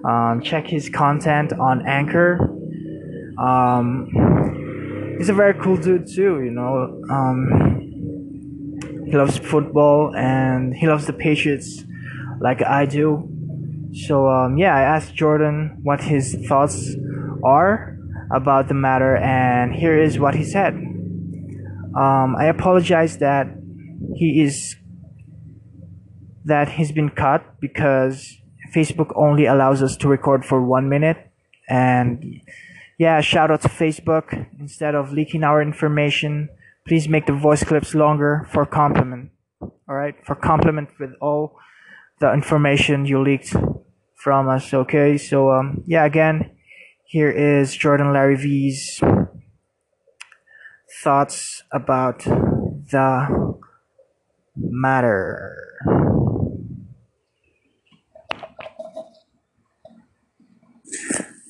Um, 0.04 0.41
check 0.41 0.67
his 0.67 0.89
content 0.89 1.54
on 1.54 1.88
Anchor. 1.88 2.30
Um, 3.39 3.88
he's 5.17 5.30
a 5.30 5.38
very 5.43 5.54
cool 5.54 5.78
dude 5.78 6.08
too. 6.13 6.41
You 6.43 6.52
know, 6.52 7.02
um, 7.10 7.87
he 9.10 9.17
loves 9.17 9.38
football 9.38 10.13
and 10.15 10.76
he 10.76 10.88
loves 10.88 11.06
the 11.08 11.13
Patriots 11.13 11.84
like 12.39 12.62
I 12.62 12.86
do. 12.86 13.30
So 14.06 14.28
um, 14.28 14.58
yeah, 14.58 14.76
I 14.76 14.82
asked 14.82 15.15
Jordan 15.15 15.80
what 15.84 16.02
his 16.02 16.36
thoughts 16.48 16.96
are 17.43 17.98
about 18.32 18.67
the 18.67 18.74
matter, 18.74 19.15
and 19.17 19.74
here 19.74 19.98
is 19.98 20.20
what 20.20 20.36
he 20.36 20.43
said. 20.43 20.74
Um, 21.96 22.36
I 22.38 22.46
apologize 22.46 23.17
that 23.20 23.48
he 24.15 24.41
is 24.41 24.76
that 26.46 26.70
he's 26.70 26.91
been 26.91 27.10
cut 27.10 27.60
because 27.60 28.38
Facebook 28.74 29.12
only 29.15 29.46
allows 29.46 29.82
us 29.82 29.98
to 29.98 30.08
record 30.08 30.46
for 30.46 30.62
one 30.62 30.89
minute. 30.89 31.17
And 31.70 32.41
yeah, 32.98 33.22
shout 33.22 33.52
out 33.52 33.62
to 33.62 33.70
Facebook. 33.70 34.48
Instead 34.60 34.96
of 34.96 35.12
leaking 35.12 35.43
our 35.43 35.62
information, 35.62 36.50
please 36.88 37.10
make 37.10 37.26
the 37.26 37.34
voice 37.34 37.63
clips 37.63 37.93
longer 37.93 38.47
for 38.52 38.65
compliment. 38.65 39.32
All 39.62 39.95
right, 39.95 40.15
for 40.26 40.36
compliment 40.36 40.89
with 41.00 41.12
all 41.21 41.58
the 42.19 42.34
information 42.34 43.06
you 43.06 43.21
leaked 43.21 43.56
from 44.15 44.50
us. 44.50 44.73
Okay, 44.73 45.17
so 45.17 45.52
um, 45.52 45.84
yeah, 45.86 46.06
again, 46.06 46.52
here 47.06 47.30
is 47.30 47.76
Jordan 47.76 48.08
Larivee's 48.08 49.02
thoughts 51.04 51.63
about 51.71 52.19
the 52.23 53.58
matter. 54.56 55.56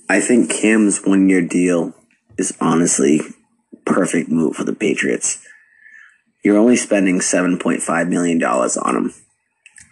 I 0.09 0.21
think 0.21 0.49
Cam's 0.49 1.05
one 1.05 1.27
year 1.27 1.41
deal 1.41 1.93
is 2.37 2.55
honestly 2.61 3.21
perfect 3.87 4.29
move 4.29 4.55
for 4.55 4.63
the 4.63 4.75
Patriots. 4.75 5.43
You're 6.43 6.57
only 6.57 6.75
spending 6.75 7.19
$7.5 7.19 8.09
million 8.09 8.43
on 8.43 8.95
him. 8.95 9.13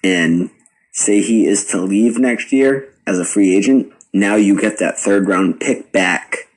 And 0.03 0.51
say 0.91 1.21
he 1.21 1.47
is 1.47 1.65
to 1.67 1.81
leave 1.81 2.19
next 2.19 2.51
year 2.51 2.93
as 3.08 3.19
a 3.19 3.25
free 3.25 3.55
agent, 3.55 3.91
now 4.13 4.36
you 4.36 4.60
get 4.60 4.79
that 4.79 4.97
third 4.97 5.27
round 5.27 5.60
pick 5.60 5.91
back 5.91 6.49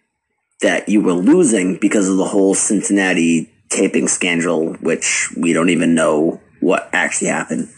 that 0.61 0.89
you 0.89 1.01
were 1.01 1.13
losing 1.13 1.77
because 1.79 2.09
of 2.09 2.17
the 2.17 2.27
whole 2.27 2.55
Cincinnati 2.55 3.51
taping 3.69 4.09
scandal, 4.09 4.75
which 4.75 5.33
we 5.37 5.53
don't 5.53 5.71
even 5.71 5.95
know 5.95 6.41
what 6.61 6.89
actually 6.93 7.29
happened. 7.29 7.69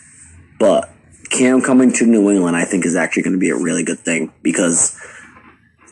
But 0.58 0.90
Cam 1.30 1.62
coming 1.62 1.92
to 1.94 2.06
New 2.06 2.30
England, 2.30 2.56
I 2.56 2.64
think, 2.64 2.84
is 2.84 2.96
actually 2.96 3.22
going 3.22 3.34
to 3.34 3.38
be 3.38 3.50
a 3.50 3.56
really 3.56 3.84
good 3.84 4.00
thing 4.00 4.32
because 4.42 4.98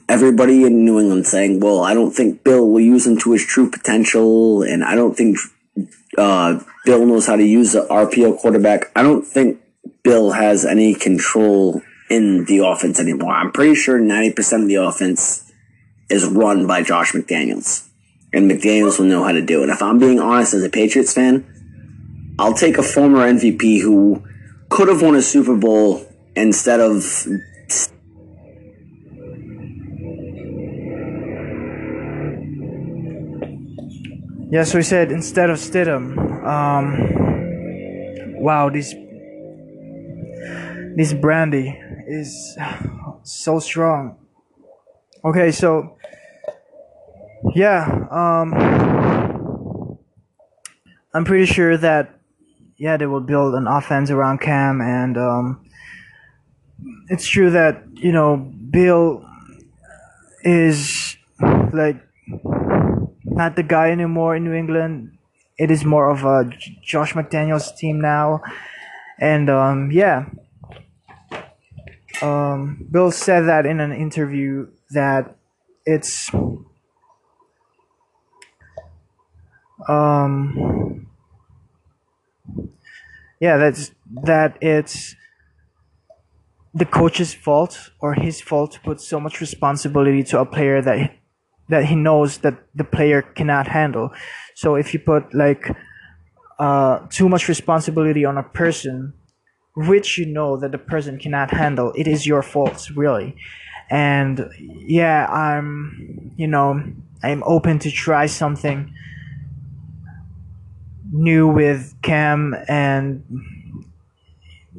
everybody 0.09 0.64
in 0.64 0.85
New 0.85 0.99
England 0.99 1.27
saying, 1.27 1.61
well, 1.61 1.83
I 1.83 1.94
don't 1.94 2.12
think 2.12 2.42
Bill 2.44 2.68
will 2.68 2.81
use 2.81 3.07
him 3.07 3.18
to 3.18 3.33
his 3.33 3.44
true 3.44 3.71
potential, 3.71 4.62
and 4.62 4.83
I 4.85 4.94
don't 4.94 5.16
think 5.16 5.37
uh, 6.16 6.61
Bill 6.85 7.05
knows 7.07 7.27
how 7.27 7.37
to 7.37 7.44
use 7.44 7.73
the 7.73 7.87
RPO 7.87 8.38
quarterback. 8.38 8.90
I 8.97 9.03
don't 9.03 9.27
think 9.27 9.61
Bill 10.03 10.33
has 10.33 10.64
any 10.64 10.94
control 10.94 11.83
in 12.11 12.47
the 12.47 12.61
offense 12.61 12.99
anymore. 12.99 13.33
I'm 13.33 13.53
pretty 13.53 13.75
sure 13.75 14.01
90% 14.01 14.62
of 14.62 14.68
the 14.68 14.77
offense 14.77 15.53
is 16.09 16.25
run 16.25 16.66
by 16.66 16.83
Josh 16.83 17.12
McDaniels. 17.12 17.87
And 18.33 18.51
McDaniels 18.51 18.99
will 18.99 19.07
know 19.07 19.25
how 19.25 19.33
to 19.33 19.42
do 19.42 19.62
it. 19.62 19.68
If 19.68 19.83
I'm 19.83 19.99
being 19.99 20.18
honest 20.18 20.55
as 20.55 20.62
a 20.62 20.71
Patriots 20.71 21.12
fan, 21.12 22.35
I'll 22.38 22.55
take 22.55 22.79
a 22.79 22.83
former 22.83 23.18
MVP 23.18 23.83
who 23.83 24.23
could 24.68 24.88
have 24.88 25.03
won 25.03 25.16
a 25.16 25.23
Super 25.23 25.57
Bowl 25.57 26.07
instead 26.37 26.81
of 26.81 27.27
Yeah, 34.51 34.65
so 34.65 34.79
he 34.79 34.83
said 34.83 35.13
instead 35.13 35.51
of 35.51 35.59
Stidham, 35.59 36.17
um, 36.43 38.41
wow, 38.41 38.71
this 38.71 38.95
this 40.97 41.13
brandy 41.13 41.79
is 42.07 42.57
so 43.25 43.59
strong. 43.59 44.17
Okay, 45.23 45.51
so 45.51 45.99
yeah, 47.55 48.07
um, 48.11 49.99
I'm 51.13 51.27
pretty 51.27 51.45
sure 51.45 51.77
that 51.77 52.19
yeah 52.79 52.97
they 52.97 53.05
will 53.07 53.21
build 53.21 53.55
an 53.55 53.67
offense 53.67 54.11
around 54.11 54.41
Cam, 54.41 54.81
and 54.81 55.19
um, 55.19 55.67
it's 57.09 57.29
true 57.29 57.51
that 57.51 57.83
you 57.93 58.13
know 58.13 58.39
Bill 58.39 59.29
is 60.43 61.19
like 61.73 62.01
not 63.38 63.57
the 63.57 63.62
guy 63.62 63.90
anymore 63.90 64.37
in 64.37 64.44
New 64.44 64.53
England. 64.53 65.16
It 65.57 65.70
is 65.70 65.85
more 65.85 66.11
of 66.11 66.24
a 66.24 66.51
Josh 66.83 67.14
McDaniels 67.14 67.74
team 67.77 68.01
now, 68.01 68.42
and 69.18 69.48
um, 69.48 69.90
yeah. 69.90 70.27
Um, 72.20 72.87
Bill 72.90 73.12
said 73.12 73.42
that 73.42 73.64
in 73.64 73.79
an 73.81 73.92
interview 73.92 74.66
that 74.90 75.37
it's 75.87 76.31
um 79.88 81.07
yeah 83.40 83.57
that's 83.57 83.92
that 84.24 84.59
it's 84.61 85.14
the 86.74 86.85
coach's 86.85 87.33
fault 87.33 87.90
or 88.01 88.14
his 88.14 88.40
fault 88.40 88.72
to 88.72 88.81
put 88.81 89.01
so 89.01 89.20
much 89.20 89.40
responsibility 89.40 90.22
to 90.22 90.40
a 90.40 90.44
player 90.44 90.83
that 90.83 91.17
that 91.68 91.85
he 91.87 91.94
knows 91.94 92.38
that 92.38 92.59
the 92.74 92.85
player 92.85 93.22
cannot 93.22 93.68
handle. 93.68 94.11
So 94.54 94.74
if 94.74 94.92
you 94.94 95.00
put 95.00 95.35
like 95.35 95.70
uh, 96.59 97.07
too 97.11 97.28
much 97.28 97.48
responsibility 97.48 98.24
on 98.24 98.38
a 98.38 98.42
person, 98.42 99.12
which 99.76 100.18
you 100.18 100.26
know 100.26 100.57
that 100.57 100.72
the 100.72 100.78
person 100.78 101.18
cannot 101.18 101.50
handle, 101.50 101.92
it 101.94 102.09
is 102.09 102.26
your 102.26 102.42
fault, 102.42 102.90
really. 102.96 103.37
And 103.90 104.50
yeah, 104.59 105.26
I'm, 105.26 106.33
you 106.37 106.46
know, 106.46 106.83
I'm 107.22 107.42
open 107.44 107.78
to 107.81 107.90
try 107.90 108.26
something 108.26 108.92
new 111.11 111.48
with 111.48 111.94
Cam 112.02 112.54
and 112.68 113.24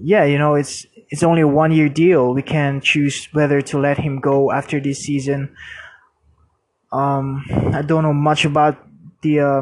yeah, 0.01 0.23
you 0.23 0.37
know, 0.37 0.55
it's 0.55 0.85
it's 1.09 1.23
only 1.23 1.41
a 1.41 1.47
one 1.47 1.71
year 1.71 1.89
deal. 1.89 2.33
We 2.33 2.41
can 2.41 2.81
choose 2.81 3.27
whether 3.33 3.61
to 3.61 3.79
let 3.79 3.97
him 3.97 4.19
go 4.19 4.51
after 4.51 4.79
this 4.79 4.99
season 4.99 5.55
um, 6.91 7.45
I 7.73 7.81
don't 7.81 8.03
know 8.03 8.13
much 8.13 8.45
about 8.45 8.77
the 9.21 9.39
uh, 9.39 9.61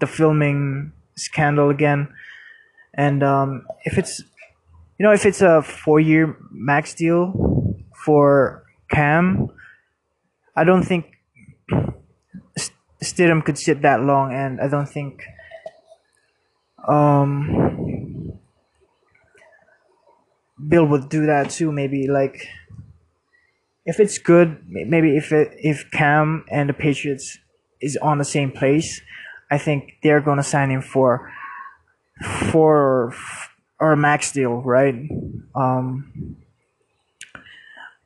the 0.00 0.06
filming 0.06 0.92
scandal 1.16 1.70
again, 1.70 2.08
and 2.94 3.22
um, 3.22 3.66
if 3.84 3.98
it's 3.98 4.20
you 4.98 5.04
know 5.04 5.12
if 5.12 5.26
it's 5.26 5.42
a 5.42 5.62
four 5.62 5.98
year 5.98 6.36
max 6.50 6.94
deal 6.94 7.76
for 8.04 8.64
Cam, 8.90 9.50
I 10.54 10.64
don't 10.64 10.82
think 10.82 11.06
Stidham 13.02 13.44
could 13.44 13.58
sit 13.58 13.82
that 13.82 14.00
long, 14.00 14.32
and 14.32 14.60
I 14.60 14.68
don't 14.68 14.88
think 14.88 15.24
um, 16.86 18.38
Bill 20.68 20.86
would 20.86 21.08
do 21.08 21.26
that 21.26 21.50
too. 21.50 21.72
Maybe 21.72 22.06
like 22.06 22.48
if 23.86 24.00
it's 24.00 24.18
good, 24.18 24.64
maybe 24.68 25.16
if 25.16 25.32
it, 25.32 25.52
if 25.56 25.90
Cam 25.92 26.44
and 26.50 26.68
the 26.68 26.74
Patriots 26.74 27.38
is 27.80 27.96
on 28.02 28.18
the 28.18 28.24
same 28.24 28.50
place, 28.50 29.00
I 29.50 29.58
think 29.58 29.94
they're 30.02 30.20
gonna 30.20 30.42
sign 30.42 30.70
him 30.70 30.82
for 30.82 31.32
for 32.50 33.14
or 33.78 33.92
a 33.92 33.96
max 33.96 34.32
deal, 34.32 34.60
right? 34.62 34.94
Um, 35.54 36.36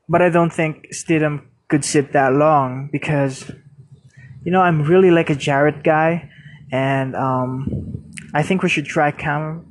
but 0.09 0.21
I 0.21 0.29
don't 0.29 0.53
think 0.53 0.89
Stidham 0.93 1.45
could 1.69 1.85
sit 1.85 2.13
that 2.13 2.35
long 2.35 2.91
because 2.93 3.51
you 4.45 4.53
know 4.53 4.61
I'm 4.61 4.83
really 4.83 5.11
like 5.11 5.31
a 5.31 5.35
Jarrett 5.35 5.83
guy, 5.83 6.31
and 6.71 7.17
um, 7.17 8.13
I 8.35 8.43
think 8.43 8.63
we 8.63 8.69
should 8.69 8.87
try 8.87 9.13
Cam. 9.13 9.70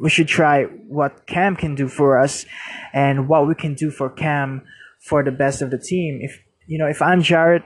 We 0.00 0.10
should 0.10 0.28
try 0.28 0.64
what 0.64 1.26
Cam 1.26 1.56
can 1.56 1.74
do 1.74 1.88
for 1.88 2.18
us, 2.18 2.46
and 2.92 3.28
what 3.28 3.46
we 3.46 3.54
can 3.54 3.74
do 3.74 3.90
for 3.90 4.08
Cam 4.08 4.62
for 5.00 5.22
the 5.22 5.30
best 5.30 5.62
of 5.62 5.70
the 5.70 5.78
team. 5.78 6.20
If 6.22 6.42
you 6.66 6.78
know, 6.78 6.86
if 6.86 7.02
I'm 7.02 7.22
Jarrett, 7.22 7.64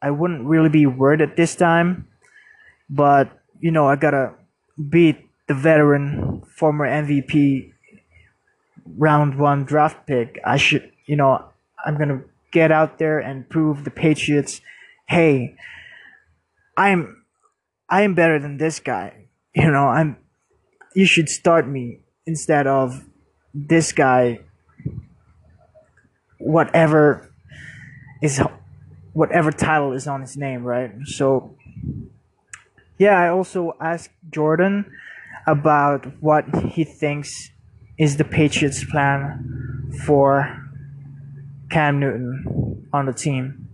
I 0.00 0.10
wouldn't 0.10 0.46
really 0.46 0.68
be 0.68 0.86
worried 0.86 1.20
at 1.20 1.36
this 1.36 1.54
time, 1.54 2.08
but 2.88 3.30
you 3.60 3.70
know, 3.70 3.86
I 3.86 3.96
gotta 3.96 4.34
beat 4.90 5.18
the 5.48 5.54
veteran 5.54 6.42
former 6.56 6.86
MVP 6.86 7.72
round 8.96 9.38
one 9.38 9.64
draft 9.64 10.06
pick. 10.06 10.38
I 10.44 10.56
should, 10.56 10.90
you 11.06 11.16
know, 11.16 11.44
I'm 11.84 11.98
gonna 11.98 12.22
get 12.52 12.72
out 12.72 12.98
there 12.98 13.18
and 13.18 13.48
prove 13.48 13.84
the 13.84 13.90
Patriots, 13.90 14.60
hey, 15.06 15.56
I'm, 16.76 17.24
I 17.88 18.02
am 18.02 18.14
better 18.14 18.38
than 18.38 18.56
this 18.56 18.80
guy. 18.80 19.28
You 19.54 19.70
know, 19.70 19.88
I'm. 19.88 20.18
You 20.96 21.04
should 21.04 21.28
start 21.28 21.68
me 21.68 22.00
instead 22.24 22.66
of 22.66 23.04
this 23.52 23.92
guy. 23.92 24.38
Whatever 26.38 27.30
is, 28.22 28.40
whatever 29.12 29.52
title 29.52 29.92
is 29.92 30.06
on 30.06 30.22
his 30.22 30.38
name, 30.38 30.64
right? 30.64 30.92
So, 31.04 31.54
yeah, 32.96 33.20
I 33.20 33.28
also 33.28 33.76
asked 33.78 34.08
Jordan 34.30 34.90
about 35.46 36.06
what 36.22 36.46
he 36.64 36.84
thinks 36.84 37.50
is 37.98 38.16
the 38.16 38.24
Patriots' 38.24 38.82
plan 38.82 39.92
for 40.06 40.66
Cam 41.68 42.00
Newton 42.00 42.88
on 42.94 43.04
the 43.04 43.12
team. 43.12 43.68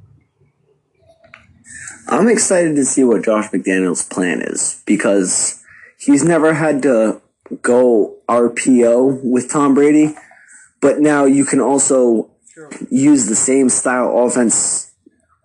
I'm 2.08 2.26
excited 2.26 2.74
to 2.74 2.84
see 2.84 3.04
what 3.04 3.24
Josh 3.24 3.48
McDaniels' 3.50 4.10
plan 4.10 4.42
is 4.42 4.82
because 4.86 5.61
he's 6.04 6.24
never 6.24 6.54
had 6.54 6.82
to 6.82 7.20
go 7.60 8.16
RPO 8.28 9.20
with 9.22 9.50
Tom 9.50 9.74
Brady, 9.74 10.14
but 10.80 11.00
now 11.00 11.24
you 11.24 11.44
can 11.44 11.60
also 11.60 12.30
use 12.90 13.26
the 13.26 13.36
same 13.36 13.68
style 13.68 14.24
offense 14.24 14.92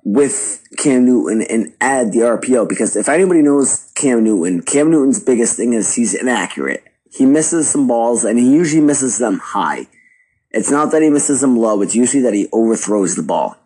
with 0.03 0.63
Cam 0.77 1.05
Newton 1.05 1.41
and 1.41 1.73
add 1.81 2.11
the 2.11 2.19
RPO 2.19 2.69
because 2.69 2.95
if 2.95 3.09
anybody 3.09 3.41
knows 3.41 3.91
Cam 3.95 4.23
Newton, 4.23 4.61
Cam 4.61 4.89
Newton's 4.89 5.19
biggest 5.19 5.57
thing 5.57 5.73
is 5.73 5.95
he's 5.95 6.13
inaccurate. 6.13 6.83
He 7.11 7.25
misses 7.25 7.69
some 7.69 7.87
balls 7.87 8.23
and 8.23 8.39
he 8.39 8.51
usually 8.51 8.81
misses 8.81 9.17
them 9.17 9.39
high. 9.39 9.87
It's 10.51 10.71
not 10.71 10.91
that 10.91 11.01
he 11.01 11.09
misses 11.09 11.41
them 11.41 11.57
low, 11.57 11.81
it's 11.81 11.95
usually 11.95 12.23
that 12.23 12.33
he 12.33 12.47
overthrows 12.51 13.15
the 13.15 13.23
ball. 13.23 13.57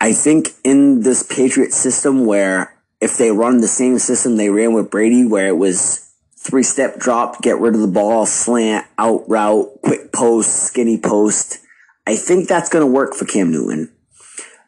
I 0.00 0.12
think 0.12 0.50
in 0.64 1.02
this 1.02 1.22
Patriot 1.22 1.72
system 1.72 2.24
where 2.26 2.79
if 3.00 3.16
they 3.16 3.30
run 3.30 3.60
the 3.60 3.68
same 3.68 3.98
system 3.98 4.36
they 4.36 4.50
ran 4.50 4.74
with 4.74 4.90
Brady, 4.90 5.24
where 5.24 5.46
it 5.46 5.56
was 5.56 6.10
three 6.36 6.62
step 6.62 6.98
drop, 6.98 7.42
get 7.42 7.58
rid 7.58 7.74
of 7.74 7.80
the 7.80 7.88
ball, 7.88 8.26
slant, 8.26 8.86
out 8.98 9.28
route, 9.28 9.68
quick 9.82 10.12
post, 10.12 10.50
skinny 10.50 10.98
post, 10.98 11.58
I 12.06 12.16
think 12.16 12.48
that's 12.48 12.68
going 12.68 12.84
to 12.84 12.90
work 12.90 13.14
for 13.14 13.24
Cam 13.24 13.50
Newton 13.50 13.92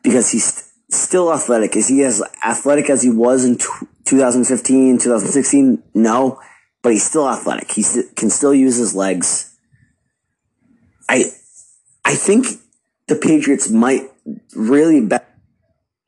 because 0.03 0.31
he's 0.31 0.71
still 0.90 1.33
athletic. 1.33 1.77
Is 1.77 1.88
he 1.88 2.03
as 2.05 2.23
athletic 2.45 2.90
as 2.90 3.03
he 3.03 3.11
was 3.11 3.45
in 3.45 3.57
2015, 4.05 4.99
2016? 4.99 5.83
No, 5.95 6.40
but 6.83 6.92
he's 6.92 7.05
still 7.05 7.29
athletic. 7.29 7.71
He 7.73 7.85
can 8.16 8.31
still 8.31 8.55
use 8.55 8.77
his 8.77 8.95
legs. 8.95 9.57
I, 11.09 11.25
I 12.05 12.14
think 12.14 12.47
the 13.09 13.16
Patriots 13.16 13.71
might 13.71 14.11
really 14.55 15.01
bet. 15.01 15.29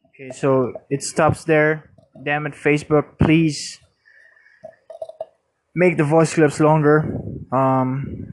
Okay, 0.08 0.30
so 0.30 0.72
it 0.90 1.02
stops 1.02 1.44
there. 1.44 1.90
Damn 2.24 2.46
it, 2.46 2.54
Facebook, 2.54 3.18
please 3.18 3.80
make 5.74 5.98
the 5.98 6.04
voice 6.04 6.34
clips 6.34 6.58
longer. 6.58 7.20
Um, 7.52 8.32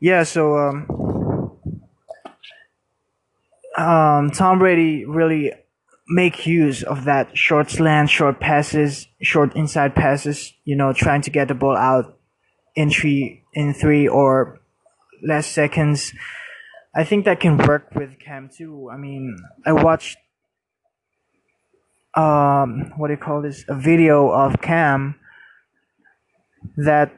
yeah, 0.00 0.22
so 0.22 0.56
um, 0.56 1.58
um, 3.76 4.30
Tom 4.30 4.60
Brady 4.60 5.04
really 5.04 5.52
make 6.08 6.46
use 6.46 6.84
of 6.84 7.04
that 7.04 7.36
short 7.36 7.70
slant, 7.70 8.10
short 8.10 8.38
passes, 8.38 9.08
short 9.20 9.56
inside 9.56 9.96
passes. 9.96 10.52
You 10.64 10.76
know, 10.76 10.92
trying 10.92 11.22
to 11.22 11.30
get 11.30 11.48
the 11.48 11.54
ball 11.54 11.76
out 11.76 12.18
in 12.76 12.90
three, 12.90 13.42
in 13.54 13.74
three 13.74 14.06
or 14.06 14.60
less 15.26 15.46
seconds. 15.46 16.12
I 16.94 17.04
think 17.04 17.24
that 17.24 17.40
can 17.40 17.56
work 17.56 17.88
with 17.94 18.18
Cam 18.18 18.50
too. 18.54 18.90
I 18.92 18.96
mean, 18.96 19.36
I 19.64 19.72
watched 19.72 20.18
um, 22.14 22.92
what 22.96 23.08
do 23.08 23.14
you 23.14 23.18
call 23.18 23.42
this? 23.42 23.64
A 23.68 23.74
video 23.74 24.30
of 24.30 24.60
Cam 24.60 25.14
that 26.76 27.12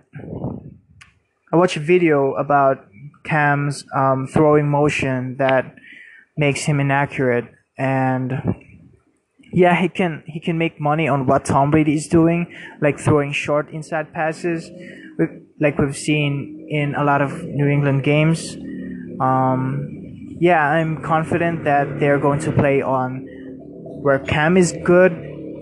I 1.52 1.56
watched 1.56 1.76
a 1.76 1.80
video 1.80 2.34
about 2.34 2.86
Cam's 3.24 3.84
um, 3.94 4.26
throwing 4.26 4.68
motion 4.68 5.36
that 5.38 5.74
makes 6.36 6.62
him 6.62 6.80
inaccurate, 6.80 7.46
and 7.78 8.32
yeah, 9.52 9.80
he 9.80 9.88
can 9.88 10.22
he 10.26 10.40
can 10.40 10.58
make 10.58 10.80
money 10.80 11.08
on 11.08 11.26
what 11.26 11.44
Tom 11.44 11.70
Brady 11.70 11.94
is 11.94 12.08
doing, 12.08 12.54
like 12.80 12.98
throwing 12.98 13.32
short 13.32 13.70
inside 13.70 14.12
passes, 14.12 14.70
like 15.60 15.78
we've 15.78 15.96
seen 15.96 16.66
in 16.70 16.94
a 16.94 17.04
lot 17.04 17.22
of 17.22 17.44
New 17.44 17.68
England 17.68 18.04
games. 18.04 18.56
Um, 19.20 20.36
yeah, 20.40 20.68
I'm 20.68 21.02
confident 21.02 21.64
that 21.64 22.00
they're 22.00 22.18
going 22.18 22.40
to 22.40 22.52
play 22.52 22.82
on 22.82 23.23
where 24.04 24.18
Cam 24.18 24.58
is 24.58 24.74
good 24.84 25.12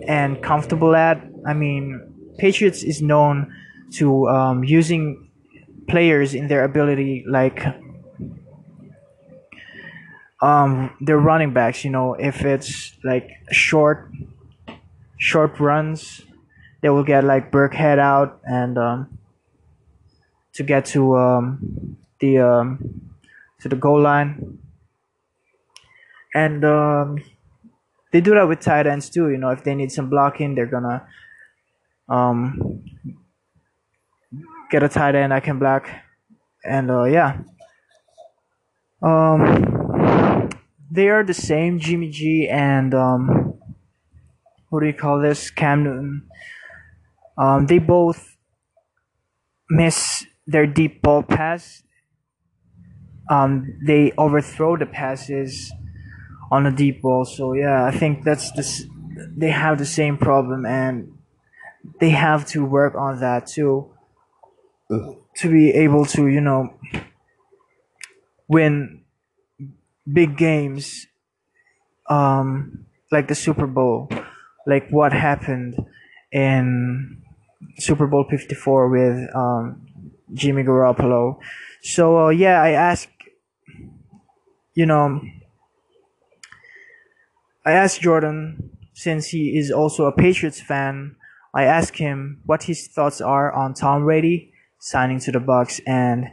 and 0.08 0.42
comfortable 0.42 0.96
at. 0.96 1.22
I 1.46 1.54
mean, 1.54 2.34
Patriots 2.38 2.82
is 2.82 3.00
known 3.00 3.54
to 3.92 4.28
um, 4.28 4.64
using 4.64 5.30
players 5.86 6.34
in 6.34 6.48
their 6.48 6.64
ability, 6.64 7.24
like 7.28 7.64
um, 10.40 10.90
their 11.00 11.18
running 11.18 11.52
backs. 11.52 11.84
You 11.84 11.90
know, 11.92 12.14
if 12.14 12.44
it's 12.44 12.98
like 13.04 13.30
short, 13.52 14.10
short 15.18 15.60
runs, 15.60 16.22
they 16.80 16.88
will 16.88 17.04
get 17.04 17.22
like 17.22 17.52
Burkhead 17.52 18.00
out 18.00 18.40
and 18.42 18.76
um, 18.76 19.18
to 20.54 20.64
get 20.64 20.86
to 20.86 21.16
um, 21.16 21.96
the 22.18 22.40
um, 22.40 23.12
to 23.60 23.68
the 23.68 23.76
goal 23.76 24.00
line. 24.00 24.58
And 26.34 26.64
um, 26.64 27.18
they 28.12 28.20
do 28.20 28.34
that 28.34 28.46
with 28.46 28.60
tight 28.60 28.86
ends 28.86 29.10
too. 29.10 29.30
You 29.30 29.38
know, 29.38 29.50
if 29.50 29.64
they 29.64 29.74
need 29.74 29.90
some 29.90 30.08
blocking, 30.08 30.54
they're 30.54 30.66
gonna 30.66 31.06
um, 32.08 32.84
get 34.70 34.82
a 34.82 34.88
tight 34.88 35.14
end 35.14 35.32
I 35.32 35.40
can 35.40 35.58
block, 35.58 35.88
and 36.64 36.90
uh, 36.90 37.04
yeah. 37.04 37.38
Um, 39.02 40.48
they 40.90 41.08
are 41.08 41.24
the 41.24 41.34
same 41.34 41.80
Jimmy 41.80 42.10
G 42.10 42.48
and 42.48 42.94
um, 42.94 43.54
what 44.68 44.80
do 44.80 44.86
you 44.86 44.92
call 44.92 45.20
this? 45.20 45.50
Cam 45.50 45.84
Newton. 45.84 46.28
Um, 47.36 47.66
they 47.66 47.78
both 47.78 48.36
miss 49.68 50.26
their 50.46 50.66
deep 50.66 51.02
ball 51.02 51.22
pass. 51.22 51.82
Um, 53.30 53.78
they 53.84 54.12
overthrow 54.18 54.76
the 54.76 54.86
passes 54.86 55.72
on 56.52 56.64
the 56.64 56.70
deep 56.70 57.00
ball. 57.00 57.24
So 57.24 57.54
yeah, 57.54 57.84
I 57.84 57.90
think 57.90 58.24
that's 58.24 58.52
this. 58.52 58.84
They 59.36 59.50
have 59.50 59.78
the 59.78 59.86
same 59.86 60.18
problem, 60.18 60.66
and 60.66 61.18
they 61.98 62.10
have 62.10 62.46
to 62.48 62.64
work 62.64 62.94
on 62.94 63.20
that 63.20 63.46
too 63.46 63.90
to 65.36 65.50
be 65.50 65.70
able 65.70 66.04
to 66.04 66.28
you 66.28 66.40
know 66.40 66.74
win 68.48 69.02
big 70.12 70.36
games 70.36 71.06
um 72.10 72.84
like 73.10 73.28
the 73.28 73.34
Super 73.34 73.66
Bowl 73.66 74.10
like 74.66 74.90
what 74.90 75.12
happened 75.12 75.74
in 76.30 77.22
Super 77.78 78.06
Bowl 78.06 78.26
54 78.28 78.88
with 78.88 79.34
um 79.34 79.86
Jimmy 80.34 80.62
Garoppolo 80.64 81.38
so 81.82 82.26
uh, 82.26 82.28
yeah 82.28 82.60
I 82.60 82.70
asked 82.70 83.08
you 84.74 84.86
know 84.86 85.20
I 87.64 87.72
asked 87.72 88.00
Jordan, 88.00 88.70
since 88.92 89.28
he 89.28 89.56
is 89.56 89.70
also 89.70 90.06
a 90.06 90.12
Patriots 90.12 90.60
fan, 90.60 91.16
I 91.54 91.64
asked 91.64 91.98
him 91.98 92.40
what 92.44 92.64
his 92.64 92.88
thoughts 92.88 93.20
are 93.20 93.52
on 93.52 93.74
Tom 93.74 94.04
Brady 94.04 94.52
signing 94.78 95.20
to 95.20 95.32
the 95.32 95.38
Bucks, 95.38 95.80
and 95.86 96.26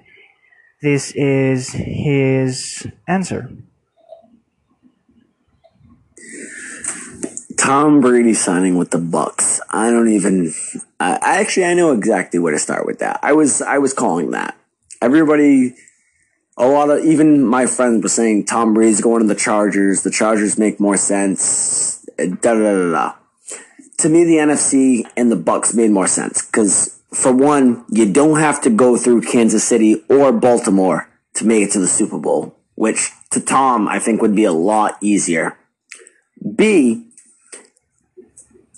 this 0.81 1.11
is 1.11 1.71
his 1.73 2.87
answer. 3.07 3.51
Tom 7.57 8.01
Brady 8.01 8.33
signing 8.33 8.77
with 8.77 8.89
the 8.89 8.97
Bucks. 8.97 9.59
I 9.69 9.91
don't 9.91 10.09
even. 10.09 10.53
I 10.99 11.19
actually 11.21 11.65
I 11.65 11.73
know 11.73 11.91
exactly 11.91 12.39
where 12.39 12.53
to 12.53 12.59
start 12.59 12.85
with 12.85 12.99
that. 12.99 13.19
I 13.21 13.33
was 13.33 13.61
I 13.61 13.77
was 13.77 13.93
calling 13.93 14.31
that. 14.31 14.57
Everybody, 15.01 15.75
a 16.59 16.67
lot 16.67 16.89
of 16.89 17.03
even 17.05 17.43
my 17.43 17.65
friends 17.65 18.03
were 18.03 18.09
saying 18.09 18.45
Tom 18.45 18.73
Brady's 18.73 19.01
going 19.01 19.21
to 19.21 19.27
the 19.27 19.39
Chargers. 19.39 20.03
The 20.03 20.11
Chargers 20.11 20.57
make 20.57 20.79
more 20.79 20.97
sense. 20.97 22.05
Eh, 22.19 22.27
da 22.27 22.53
da 22.53 22.59
da 22.59 22.73
da. 22.73 22.91
da. 22.91 23.13
To 23.99 24.09
me, 24.09 24.25
the 24.25 24.35
NFC 24.35 25.03
and 25.17 25.31
the 25.31 25.35
Bucks 25.37 25.73
made 25.73 25.91
more 25.91 26.07
sense 26.07 26.45
because 26.45 26.99
for 27.11 27.31
one, 27.31 27.85
you 27.89 28.11
don't 28.11 28.39
have 28.39 28.61
to 28.61 28.69
go 28.69 28.97
through 28.97 29.21
Kansas 29.21 29.63
City 29.63 30.03
or 30.09 30.31
Baltimore 30.31 31.09
to 31.35 31.45
make 31.45 31.63
it 31.63 31.71
to 31.71 31.79
the 31.79 31.87
Super 31.87 32.19
Bowl, 32.19 32.55
which 32.75 33.11
to 33.31 33.39
Tom 33.39 33.87
I 33.87 33.99
think 33.99 34.21
would 34.21 34.35
be 34.35 34.43
a 34.43 34.53
lot 34.53 34.97
easier. 35.01 35.57
B, 36.55 37.05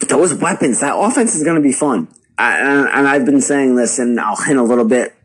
those 0.08 0.34
weapons, 0.36 0.80
that 0.82 0.96
offense 0.96 1.36
is 1.36 1.44
going 1.44 1.56
to 1.56 1.62
be 1.62 1.74
fun. 1.74 2.08
I, 2.38 2.60
and, 2.60 2.88
and 2.90 3.08
I've 3.08 3.26
been 3.26 3.42
saying 3.42 3.76
this, 3.76 4.00
and 4.00 4.20
I'll 4.20 4.36
hint 4.36 4.60
a 4.60 4.64
little 4.64 4.86
bit 4.86 5.16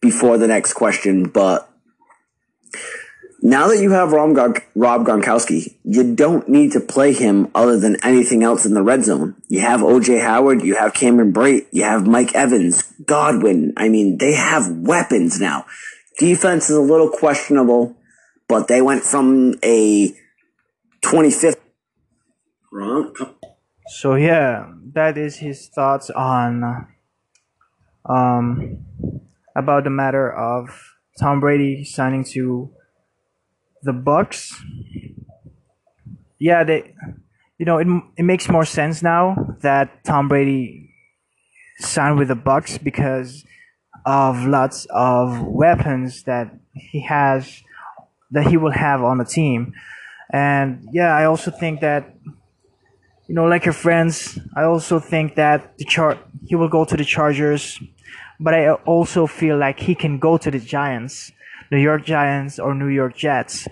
before 0.00 0.38
the 0.38 0.46
next 0.46 0.72
question, 0.72 1.28
but 1.28 1.71
now 3.42 3.66
that 3.66 3.82
you 3.82 3.90
have 3.90 4.12
Rob, 4.12 4.30
Gron- 4.30 4.62
Rob 4.76 5.04
Gronkowski, 5.04 5.74
you 5.84 6.14
don't 6.14 6.48
need 6.48 6.72
to 6.72 6.80
play 6.80 7.12
him 7.12 7.50
other 7.56 7.76
than 7.76 7.96
anything 8.04 8.44
else 8.44 8.64
in 8.64 8.74
the 8.74 8.82
red 8.82 9.04
zone. 9.04 9.34
You 9.48 9.60
have 9.60 9.80
OJ 9.80 10.22
Howard, 10.22 10.62
you 10.62 10.76
have 10.76 10.94
Cameron 10.94 11.32
Brate, 11.32 11.66
you 11.72 11.82
have 11.82 12.06
Mike 12.06 12.36
Evans, 12.36 12.84
Godwin. 13.04 13.72
I 13.76 13.88
mean, 13.88 14.18
they 14.18 14.34
have 14.34 14.70
weapons 14.70 15.40
now. 15.40 15.66
Defense 16.20 16.70
is 16.70 16.76
a 16.76 16.80
little 16.80 17.08
questionable, 17.08 17.96
but 18.46 18.68
they 18.68 18.80
went 18.80 19.02
from 19.02 19.54
a 19.64 20.14
25th. 21.02 21.56
So 23.88 24.14
yeah, 24.14 24.72
that 24.92 25.18
is 25.18 25.36
his 25.36 25.68
thoughts 25.68 26.10
on 26.10 26.86
um 28.08 28.84
about 29.56 29.84
the 29.84 29.90
matter 29.90 30.32
of 30.32 30.91
Tom 31.22 31.38
Brady 31.38 31.84
signing 31.84 32.24
to 32.34 32.70
the 33.82 33.92
Bucks. 33.92 34.60
Yeah, 36.40 36.64
they 36.64 36.94
you 37.58 37.64
know, 37.64 37.78
it 37.78 37.86
it 38.16 38.24
makes 38.24 38.48
more 38.48 38.64
sense 38.64 39.02
now 39.02 39.56
that 39.60 40.02
Tom 40.02 40.28
Brady 40.28 40.90
signed 41.78 42.18
with 42.18 42.26
the 42.26 42.34
Bucks 42.34 42.76
because 42.76 43.44
of 44.04 44.44
lots 44.46 44.84
of 44.90 45.46
weapons 45.46 46.24
that 46.24 46.50
he 46.74 47.02
has 47.02 47.62
that 48.32 48.48
he 48.48 48.56
will 48.56 48.72
have 48.72 49.00
on 49.02 49.18
the 49.18 49.24
team. 49.24 49.74
And 50.32 50.88
yeah, 50.92 51.14
I 51.14 51.26
also 51.26 51.52
think 51.52 51.80
that 51.82 52.16
you 53.28 53.36
know, 53.36 53.44
like 53.44 53.64
your 53.64 53.74
friends, 53.74 54.38
I 54.56 54.64
also 54.64 54.98
think 54.98 55.36
that 55.36 55.78
the 55.78 55.84
chart 55.84 56.18
he 56.44 56.56
will 56.56 56.68
go 56.68 56.84
to 56.84 56.96
the 56.96 57.04
Chargers, 57.04 57.78
but 58.42 58.54
I 58.54 58.72
also 58.72 59.26
feel 59.26 59.56
like 59.56 59.78
he 59.78 59.94
can 59.94 60.18
go 60.18 60.36
to 60.36 60.50
the 60.50 60.58
Giants, 60.58 61.30
New 61.70 61.78
York 61.78 62.04
Giants 62.04 62.58
or 62.58 62.74
New 62.74 62.88
York 62.88 63.16
Jets, 63.16 63.68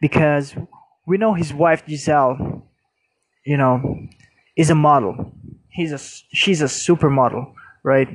because 0.00 0.54
we 1.06 1.18
know 1.18 1.34
his 1.34 1.52
wife 1.52 1.84
Gisele, 1.86 2.66
you 3.44 3.56
know, 3.56 4.08
is 4.56 4.70
a 4.70 4.74
model. 4.74 5.32
He's 5.68 5.92
a 5.92 5.98
she's 5.98 6.62
a 6.62 6.66
supermodel, 6.66 7.52
right? 7.82 8.08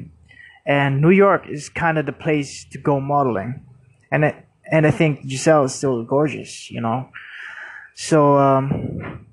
And 0.66 1.02
New 1.02 1.12
York 1.12 1.48
is 1.48 1.70
kind 1.70 1.98
of 1.98 2.06
the 2.06 2.12
place 2.12 2.66
to 2.72 2.80
go 2.80 3.00
modeling, 3.00 3.66
and 4.12 4.26
I, 4.26 4.44
and 4.72 4.88
I 4.88 4.92
think 4.92 5.28
Gisele 5.28 5.66
is 5.66 5.76
still 5.76 6.04
gorgeous, 6.04 6.72
you 6.72 6.82
know. 6.82 7.10
So 7.94 8.38
um, 8.38 9.28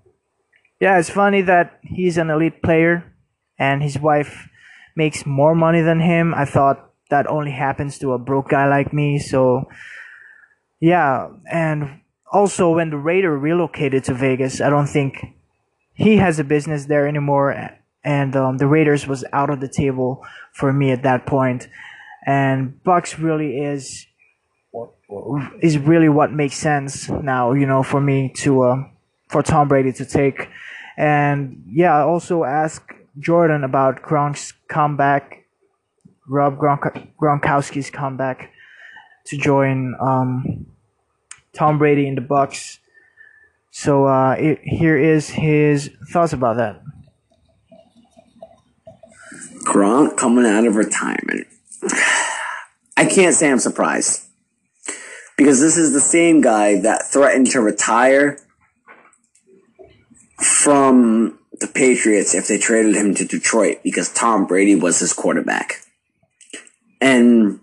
yeah, 0.80 0.98
it's 0.98 1.10
funny 1.10 1.40
that 1.42 1.78
he's 1.82 2.18
an 2.18 2.28
elite 2.28 2.62
player 2.62 3.12
and 3.58 3.82
his 3.82 3.98
wife 3.98 4.48
makes 4.96 5.26
more 5.26 5.54
money 5.54 5.82
than 5.82 6.00
him. 6.00 6.34
I 6.34 6.44
thought 6.44 6.90
that 7.10 7.26
only 7.26 7.52
happens 7.52 7.98
to 7.98 8.12
a 8.12 8.18
broke 8.18 8.48
guy 8.48 8.66
like 8.68 8.92
me. 8.92 9.18
So, 9.18 9.68
yeah, 10.80 11.28
and 11.50 12.00
also 12.32 12.70
when 12.74 12.90
the 12.90 12.96
Raider 12.96 13.36
relocated 13.38 14.04
to 14.04 14.14
Vegas, 14.14 14.60
I 14.60 14.70
don't 14.70 14.88
think 14.88 15.24
he 15.94 16.16
has 16.16 16.38
a 16.38 16.44
business 16.44 16.86
there 16.86 17.06
anymore. 17.06 17.70
And 18.04 18.36
um, 18.36 18.58
the 18.58 18.66
Raiders 18.66 19.06
was 19.06 19.24
out 19.32 19.50
of 19.50 19.60
the 19.60 19.68
table 19.68 20.24
for 20.52 20.72
me 20.72 20.90
at 20.92 21.02
that 21.02 21.26
point. 21.26 21.68
And 22.24 22.82
Bucks 22.82 23.18
really 23.18 23.58
is 23.58 24.06
is 25.60 25.78
really 25.78 26.08
what 26.08 26.32
makes 26.32 26.56
sense 26.56 27.08
now. 27.08 27.52
You 27.52 27.66
know, 27.66 27.82
for 27.82 28.00
me 28.00 28.32
to 28.38 28.62
uh, 28.62 28.76
for 29.28 29.42
Tom 29.42 29.68
Brady 29.68 29.92
to 29.92 30.04
take. 30.04 30.48
And 30.96 31.62
yeah, 31.66 31.96
I 31.96 32.02
also 32.02 32.44
asked 32.44 32.90
Jordan 33.18 33.64
about 33.64 34.02
Gronk's 34.02 34.52
comeback, 34.68 35.46
Rob 36.28 36.58
Gronk- 36.58 37.08
Gronkowski's 37.20 37.90
comeback 37.90 38.50
to 39.26 39.36
join 39.36 39.94
um, 40.00 40.66
Tom 41.52 41.78
Brady 41.78 42.06
in 42.06 42.14
the 42.14 42.20
Bucks. 42.20 42.78
So 43.70 44.06
uh, 44.06 44.32
it, 44.38 44.60
here 44.62 44.96
is 44.96 45.30
his 45.30 45.90
thoughts 46.10 46.32
about 46.32 46.56
that. 46.56 46.82
Gronk 49.64 50.16
coming 50.16 50.46
out 50.46 50.66
of 50.66 50.76
retirement. 50.76 51.46
I 52.96 53.04
can't 53.04 53.34
say 53.34 53.50
I'm 53.50 53.58
surprised. 53.58 54.22
Because 55.36 55.60
this 55.60 55.76
is 55.76 55.92
the 55.92 56.00
same 56.00 56.40
guy 56.40 56.80
that 56.80 57.02
threatened 57.10 57.48
to 57.48 57.60
retire 57.60 58.38
from 60.38 61.38
the 61.60 61.66
Patriots 61.66 62.34
if 62.34 62.48
they 62.48 62.58
traded 62.58 62.96
him 62.96 63.14
to 63.14 63.24
Detroit 63.24 63.78
because 63.82 64.12
Tom 64.12 64.46
Brady 64.46 64.74
was 64.74 64.98
his 64.98 65.12
quarterback. 65.12 65.80
And 67.00 67.60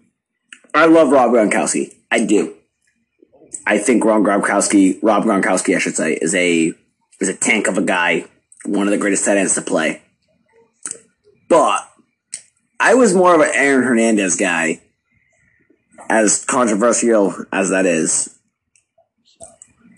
I 0.74 0.86
love 0.86 1.10
Rob 1.10 1.32
Gronkowski. 1.32 1.94
I 2.12 2.26
do. 2.26 2.56
I 3.66 3.78
think 3.78 4.04
Rob 4.04 4.24
Gronkowski, 4.24 5.00
Rob 5.02 5.24
Gronkowski, 5.24 5.76
I 5.76 5.80
should 5.80 5.96
say, 5.96 6.14
is 6.14 6.36
a 6.36 6.74
is 7.20 7.30
a 7.30 7.36
tank 7.36 7.68
of 7.68 7.78
a 7.78 7.82
guy, 7.82 8.26
one 8.66 8.88
of 8.88 8.92
the 8.92 8.98
greatest 8.98 9.26
tight 9.26 9.38
ends 9.38 9.56
to 9.56 9.62
play. 9.62 10.02
But 11.48 11.88
I 12.80 12.96
was 12.96 13.14
more 13.16 13.36
of 13.36 13.42
an 13.42 13.52
Aaron 13.54 13.84
Hernandez 13.84 14.36
guy, 14.36 14.82
as 16.10 16.44
controversial 16.44 17.34
as 17.52 17.70
that 17.70 17.86
is. 17.86 18.38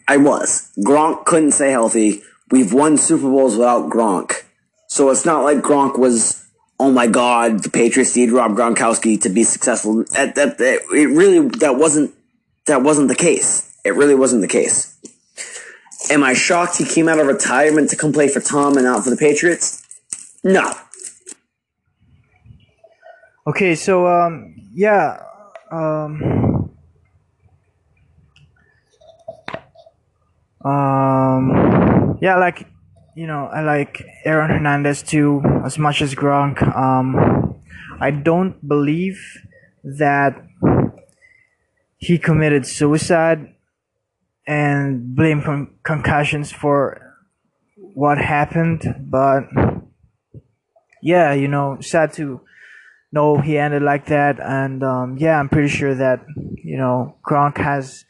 I 0.07 0.17
was. 0.17 0.71
Gronk 0.77 1.25
couldn't 1.25 1.51
stay 1.51 1.71
healthy. 1.71 2.21
We've 2.51 2.73
won 2.73 2.97
Super 2.97 3.23
Bowls 3.29 3.57
without 3.57 3.89
Gronk. 3.89 4.43
So 4.87 5.09
it's 5.09 5.25
not 5.25 5.43
like 5.43 5.57
Gronk 5.57 5.97
was, 5.97 6.45
oh 6.79 6.91
my 6.91 7.07
God, 7.07 7.63
the 7.63 7.69
Patriots 7.69 8.15
need 8.15 8.31
Rob 8.31 8.51
Gronkowski 8.51 9.19
to 9.21 9.29
be 9.29 9.43
successful. 9.43 10.05
That, 10.11 10.35
that, 10.35 10.57
that, 10.59 10.81
it 10.91 11.07
really, 11.07 11.47
that 11.59 11.75
wasn't, 11.75 12.13
that 12.67 12.83
wasn't 12.83 13.07
the 13.07 13.15
case. 13.15 13.75
It 13.83 13.95
really 13.95 14.15
wasn't 14.15 14.41
the 14.41 14.47
case. 14.47 14.91
Am 16.09 16.23
I 16.23 16.33
shocked 16.33 16.77
he 16.77 16.85
came 16.85 17.07
out 17.09 17.19
of 17.19 17.27
retirement 17.27 17.89
to 17.89 17.95
come 17.95 18.13
play 18.13 18.27
for 18.27 18.39
Tom 18.39 18.77
and 18.77 18.85
not 18.85 19.03
for 19.03 19.09
the 19.09 19.17
Patriots? 19.17 19.83
No. 20.43 20.71
Okay, 23.47 23.75
so 23.75 24.07
um, 24.07 24.55
yeah, 24.73 25.21
um, 25.71 26.71
um, 30.63 31.74
yeah, 32.21 32.37
like 32.37 32.67
you 33.15 33.27
know, 33.27 33.45
I 33.45 33.61
like 33.61 34.03
Aaron 34.25 34.51
Hernandez 34.51 35.01
too 35.01 35.41
as 35.63 35.77
much 35.79 36.01
as 36.01 36.13
Gronk. 36.15 36.61
Um, 36.75 37.55
I 37.99 38.11
don't 38.11 38.67
believe 38.67 39.19
that 39.83 40.35
he 41.97 42.17
committed 42.17 42.67
suicide 42.67 43.55
and 44.45 45.15
blame 45.15 45.41
con- 45.41 45.75
concussions 45.83 46.51
for 46.51 47.15
what 47.75 48.17
happened, 48.17 48.83
but 48.99 49.45
yeah, 51.01 51.33
you 51.33 51.47
know, 51.47 51.77
sad 51.79 52.11
to 52.13 52.41
know 53.13 53.37
he 53.39 53.57
ended 53.57 53.81
like 53.81 54.07
that. 54.07 54.39
And 54.39 54.83
um, 54.83 55.17
yeah, 55.17 55.39
I'm 55.39 55.49
pretty 55.49 55.69
sure 55.69 55.95
that 55.95 56.25
you 56.63 56.77
know 56.77 57.15
Gronk 57.25 57.57
has 57.57 58.03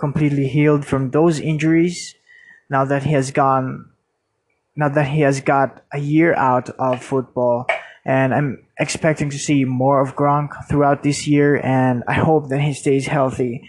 completely 0.00 0.48
healed 0.48 0.86
from 0.86 1.10
those 1.10 1.38
injuries 1.38 2.14
now 2.70 2.84
that 2.84 3.02
he 3.02 3.12
has 3.12 3.30
gone, 3.30 3.90
now 4.76 4.88
that 4.88 5.08
he 5.08 5.20
has 5.22 5.40
got 5.40 5.82
a 5.92 5.98
year 5.98 6.34
out 6.34 6.70
of 6.70 7.02
football. 7.02 7.66
And 8.04 8.32
I'm 8.32 8.64
expecting 8.78 9.30
to 9.30 9.38
see 9.38 9.64
more 9.64 10.00
of 10.00 10.16
Gronk 10.16 10.50
throughout 10.68 11.02
this 11.02 11.26
year, 11.26 11.60
and 11.62 12.04
I 12.08 12.14
hope 12.14 12.48
that 12.48 12.60
he 12.60 12.72
stays 12.72 13.06
healthy. 13.06 13.68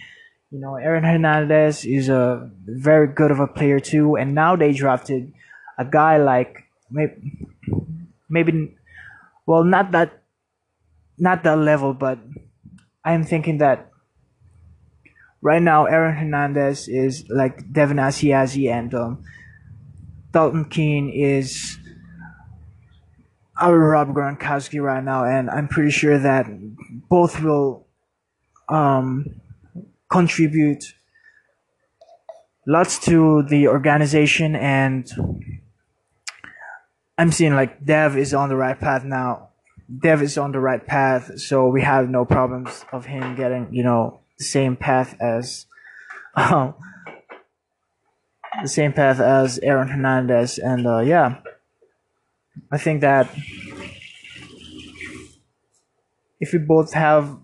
You 0.52 0.60
know, 0.60 0.76
Aaron 0.76 1.04
Hernandez 1.04 1.86
is 1.86 2.10
a 2.10 2.50
very 2.66 3.08
good 3.08 3.32
of 3.32 3.40
a 3.40 3.48
player 3.48 3.80
too, 3.80 4.16
and 4.16 4.34
now 4.34 4.56
they 4.56 4.72
drafted 4.72 5.34
a 5.78 5.86
guy 5.86 6.18
like 6.18 6.64
maybe, 6.90 7.48
maybe, 8.30 8.78
well, 9.46 9.64
not 9.64 9.92
that, 9.92 10.24
not 11.18 11.44
that 11.44 11.58
level, 11.58 11.94
but 11.94 12.20
I'm 13.04 13.24
thinking 13.24 13.58
that 13.60 13.92
right 15.42 15.62
now 15.62 15.86
Aaron 15.86 16.16
Hernandez 16.16 16.88
is 16.88 17.26
like 17.30 17.72
Devin 17.72 17.98
Asiasi 17.98 18.72
and 18.72 18.94
um, 18.94 19.24
Dalton 20.32 20.66
Keene 20.66 21.10
is 21.10 21.78
our 23.60 23.78
Rob 23.78 24.10
Gronkowski 24.10 24.82
right 24.82 25.04
now, 25.04 25.26
and 25.26 25.50
I'm 25.50 25.68
pretty 25.68 25.92
sure 25.92 26.18
that 26.18 26.46
both 27.10 27.42
will 27.42 27.88
um, 28.70 29.42
contribute 30.10 30.84
lots 32.66 33.00
to 33.00 33.44
the 33.50 33.68
organization 33.68 34.56
and 34.56 35.10
I'm 37.18 37.32
seeing 37.32 37.54
like 37.54 37.84
Dev 37.84 38.18
is 38.18 38.34
on 38.34 38.48
the 38.48 38.56
right 38.56 38.80
path 38.80 39.04
now. 39.04 39.50
Dev 40.02 40.22
is 40.22 40.38
on 40.38 40.52
the 40.52 40.60
right 40.60 40.86
path, 40.86 41.38
so 41.40 41.68
we 41.68 41.82
have 41.82 42.08
no 42.08 42.24
problems 42.24 42.86
of 42.94 43.06
him 43.06 43.36
getting, 43.36 43.68
you 43.72 43.84
know, 43.84 44.19
the 44.40 44.46
same 44.46 44.76
path 44.76 45.16
as 45.22 45.68
um, 46.36 46.74
the 48.62 48.68
same 48.68 48.94
path 48.94 49.20
as 49.20 49.60
Aaron 49.60 49.90
Hernandez 49.90 50.58
and 50.58 50.88
uh, 50.88 51.00
yeah. 51.00 51.42
I 52.72 52.78
think 52.78 53.02
that 53.02 53.30
if 56.40 56.54
we 56.54 56.60
both 56.60 56.94
have 56.94 57.38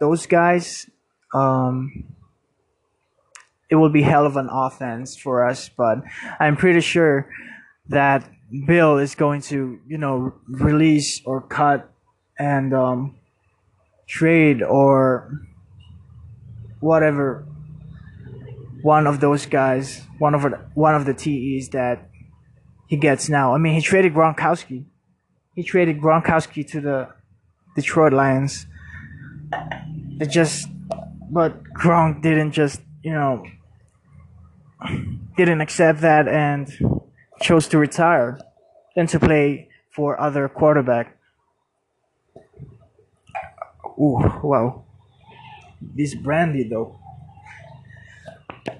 those 0.00 0.26
guys, 0.26 0.88
um, 1.34 2.04
it 3.70 3.76
will 3.76 3.90
be 3.90 4.02
hell 4.02 4.26
of 4.26 4.36
an 4.36 4.48
offense 4.50 5.16
for 5.16 5.46
us. 5.46 5.68
But 5.68 6.02
I'm 6.38 6.56
pretty 6.56 6.80
sure 6.80 7.28
that 7.88 8.28
Bill 8.66 8.98
is 8.98 9.14
going 9.14 9.40
to, 9.42 9.80
you 9.86 9.98
know, 9.98 10.34
release 10.48 11.22
or 11.24 11.40
cut 11.40 11.90
and 12.38 12.74
um, 12.74 13.16
trade 14.06 14.62
or 14.62 15.40
whatever 16.84 17.46
one 18.82 19.06
of 19.06 19.18
those 19.20 19.46
guys, 19.46 20.02
one 20.18 20.34
of 20.34 20.42
the, 20.42 20.60
one 20.74 20.94
of 20.94 21.06
the 21.06 21.14
TEs 21.14 21.70
that 21.70 22.10
he 22.86 22.98
gets 22.98 23.30
now. 23.30 23.54
I 23.54 23.58
mean, 23.58 23.72
he 23.72 23.80
traded 23.80 24.12
Gronkowski. 24.12 24.84
He 25.54 25.62
traded 25.62 25.98
Gronkowski 25.98 26.68
to 26.72 26.80
the 26.82 27.08
Detroit 27.74 28.12
Lions. 28.12 28.66
It 30.20 30.26
just, 30.26 30.68
but 31.30 31.64
Gronk 31.72 32.20
didn't 32.20 32.52
just, 32.52 32.82
you 33.02 33.12
know, 33.12 33.46
didn't 35.38 35.62
accept 35.62 36.02
that 36.02 36.28
and 36.28 36.68
chose 37.40 37.66
to 37.68 37.78
retire 37.78 38.38
and 38.94 39.08
to 39.08 39.18
play 39.18 39.70
for 39.90 40.20
other 40.20 40.50
quarterback. 40.50 41.16
Ooh, 43.98 44.20
wow. 44.42 44.84
This 45.94 46.14
brandy 46.14 46.68
though. 46.68 46.98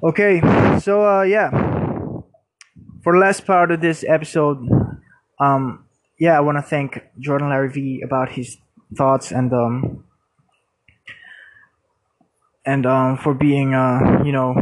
Okay, 0.02 0.40
so 0.80 1.04
uh 1.06 1.22
yeah. 1.22 1.50
For 3.02 3.12
the 3.12 3.18
last 3.18 3.44
part 3.44 3.70
of 3.70 3.80
this 3.80 4.04
episode, 4.08 4.58
um 5.38 5.84
yeah, 6.18 6.36
I 6.36 6.40
wanna 6.40 6.62
thank 6.62 7.02
Jordan 7.18 7.48
Larivee 7.48 8.04
about 8.04 8.32
his 8.32 8.56
thoughts 8.96 9.32
and 9.32 9.52
um 9.52 10.04
and 12.64 12.86
um 12.86 13.18
for 13.18 13.34
being 13.34 13.74
uh 13.74 14.22
you 14.24 14.32
know 14.32 14.54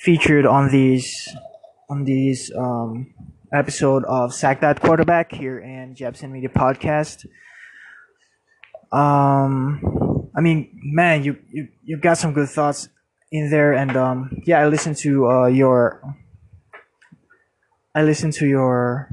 featured 0.00 0.46
on 0.46 0.70
these 0.70 1.28
on 1.90 2.04
these 2.04 2.50
um, 2.56 3.12
episode 3.52 4.04
of 4.04 4.32
Sack 4.32 4.60
That 4.60 4.80
Quarterback 4.80 5.32
here 5.32 5.58
in 5.58 5.94
Jebsen 5.94 6.30
Media 6.30 6.48
Podcast. 6.48 7.26
Um, 8.92 9.80
I 10.34 10.40
mean, 10.40 10.70
man, 10.82 11.24
you 11.24 11.36
you 11.50 11.68
you 11.82 11.96
got 11.96 12.18
some 12.18 12.32
good 12.32 12.48
thoughts 12.48 12.88
in 13.32 13.50
there, 13.50 13.72
and 13.72 13.96
um, 13.96 14.42
yeah, 14.44 14.60
I 14.60 14.66
listened 14.68 14.96
to 14.98 15.26
uh, 15.28 15.46
your 15.46 16.02
I 17.94 18.02
listened 18.02 18.34
to 18.34 18.46
your 18.46 19.10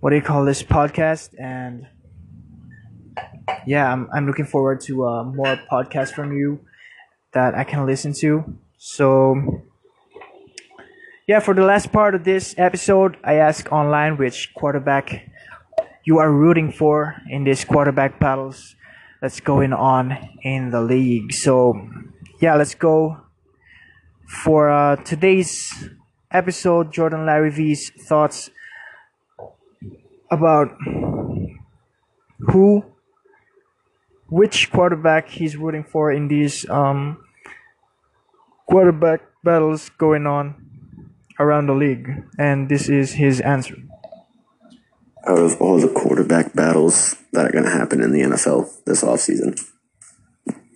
what 0.00 0.10
do 0.10 0.16
you 0.16 0.22
call 0.22 0.44
this 0.44 0.62
podcast, 0.62 1.34
and 1.38 1.86
yeah, 3.66 3.92
I'm 3.92 4.08
I'm 4.14 4.26
looking 4.26 4.46
forward 4.46 4.80
to 4.82 5.04
uh, 5.04 5.24
more 5.24 5.58
podcasts 5.70 6.12
from 6.14 6.32
you 6.32 6.60
that 7.32 7.54
I 7.54 7.64
can 7.64 7.84
listen 7.84 8.14
to. 8.20 8.56
So, 8.78 9.62
yeah, 11.26 11.40
for 11.40 11.52
the 11.52 11.64
last 11.64 11.92
part 11.92 12.14
of 12.14 12.24
this 12.24 12.54
episode, 12.56 13.18
I 13.22 13.34
ask 13.34 13.70
online 13.70 14.16
which 14.16 14.54
quarterback 14.54 15.28
you 16.04 16.18
are 16.18 16.32
rooting 16.32 16.72
for 16.72 17.16
in 17.28 17.44
these 17.44 17.64
quarterback 17.64 18.18
battles 18.18 18.76
that's 19.20 19.40
going 19.40 19.72
on 19.72 20.16
in 20.42 20.70
the 20.70 20.80
league. 20.80 21.32
So, 21.32 21.88
yeah, 22.40 22.54
let's 22.54 22.74
go 22.74 23.18
for 24.26 24.70
uh, 24.70 24.96
today's 24.96 25.88
episode. 26.30 26.92
Jordan 26.92 27.20
Larivee's 27.20 27.90
thoughts 27.90 28.50
about 30.30 30.76
who, 32.38 32.84
which 34.28 34.70
quarterback 34.70 35.28
he's 35.28 35.56
rooting 35.56 35.84
for 35.84 36.12
in 36.12 36.28
these 36.28 36.68
um, 36.68 37.18
quarterback 38.66 39.22
battles 39.42 39.90
going 39.98 40.26
on 40.26 40.54
around 41.40 41.66
the 41.66 41.72
league, 41.72 42.24
and 42.38 42.68
this 42.68 42.88
is 42.88 43.12
his 43.12 43.40
answer. 43.40 43.76
Out 45.28 45.38
of 45.38 45.60
all 45.60 45.78
the 45.78 45.88
quarterback 45.88 46.54
battles 46.54 47.16
that 47.32 47.44
are 47.44 47.52
going 47.52 47.64
to 47.64 47.70
happen 47.70 48.02
in 48.02 48.12
the 48.12 48.22
NFL 48.22 48.84
this 48.86 49.04
offseason, 49.04 49.60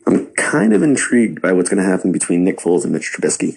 I'm 0.07 0.27
kind 0.35 0.75
of 0.75 0.83
intrigued 0.83 1.41
by 1.41 1.53
what's 1.53 1.71
going 1.71 1.83
to 1.83 1.89
happen 1.89 2.13
between 2.13 2.45
Nick 2.45 2.59
Foles 2.59 2.85
and 2.85 2.93
Mitch 2.93 3.11
Trubisky. 3.13 3.57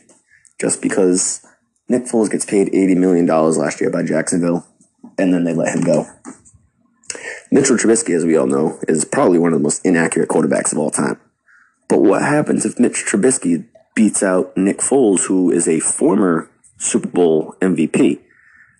Just 0.59 0.81
because 0.81 1.45
Nick 1.89 2.03
Foles 2.03 2.31
gets 2.31 2.45
paid 2.45 2.71
$80 2.71 2.95
million 2.95 3.25
last 3.27 3.81
year 3.81 3.89
by 3.89 4.03
Jacksonville, 4.03 4.65
and 5.17 5.33
then 5.33 5.43
they 5.43 5.53
let 5.53 5.75
him 5.75 5.83
go. 5.83 6.05
Mitchell 7.51 7.77
Trubisky, 7.77 8.15
as 8.15 8.23
we 8.23 8.37
all 8.37 8.47
know, 8.47 8.79
is 8.87 9.05
probably 9.05 9.37
one 9.37 9.51
of 9.53 9.59
the 9.59 9.63
most 9.63 9.85
inaccurate 9.85 10.29
quarterbacks 10.29 10.71
of 10.71 10.77
all 10.77 10.91
time. 10.91 11.19
But 11.89 12.01
what 12.01 12.21
happens 12.21 12.65
if 12.65 12.79
Mitch 12.79 13.03
Trubisky 13.05 13.67
beats 13.95 14.23
out 14.23 14.55
Nick 14.57 14.79
Foles, 14.79 15.25
who 15.27 15.51
is 15.51 15.67
a 15.67 15.79
former 15.79 16.49
Super 16.77 17.07
Bowl 17.07 17.55
MVP. 17.61 18.19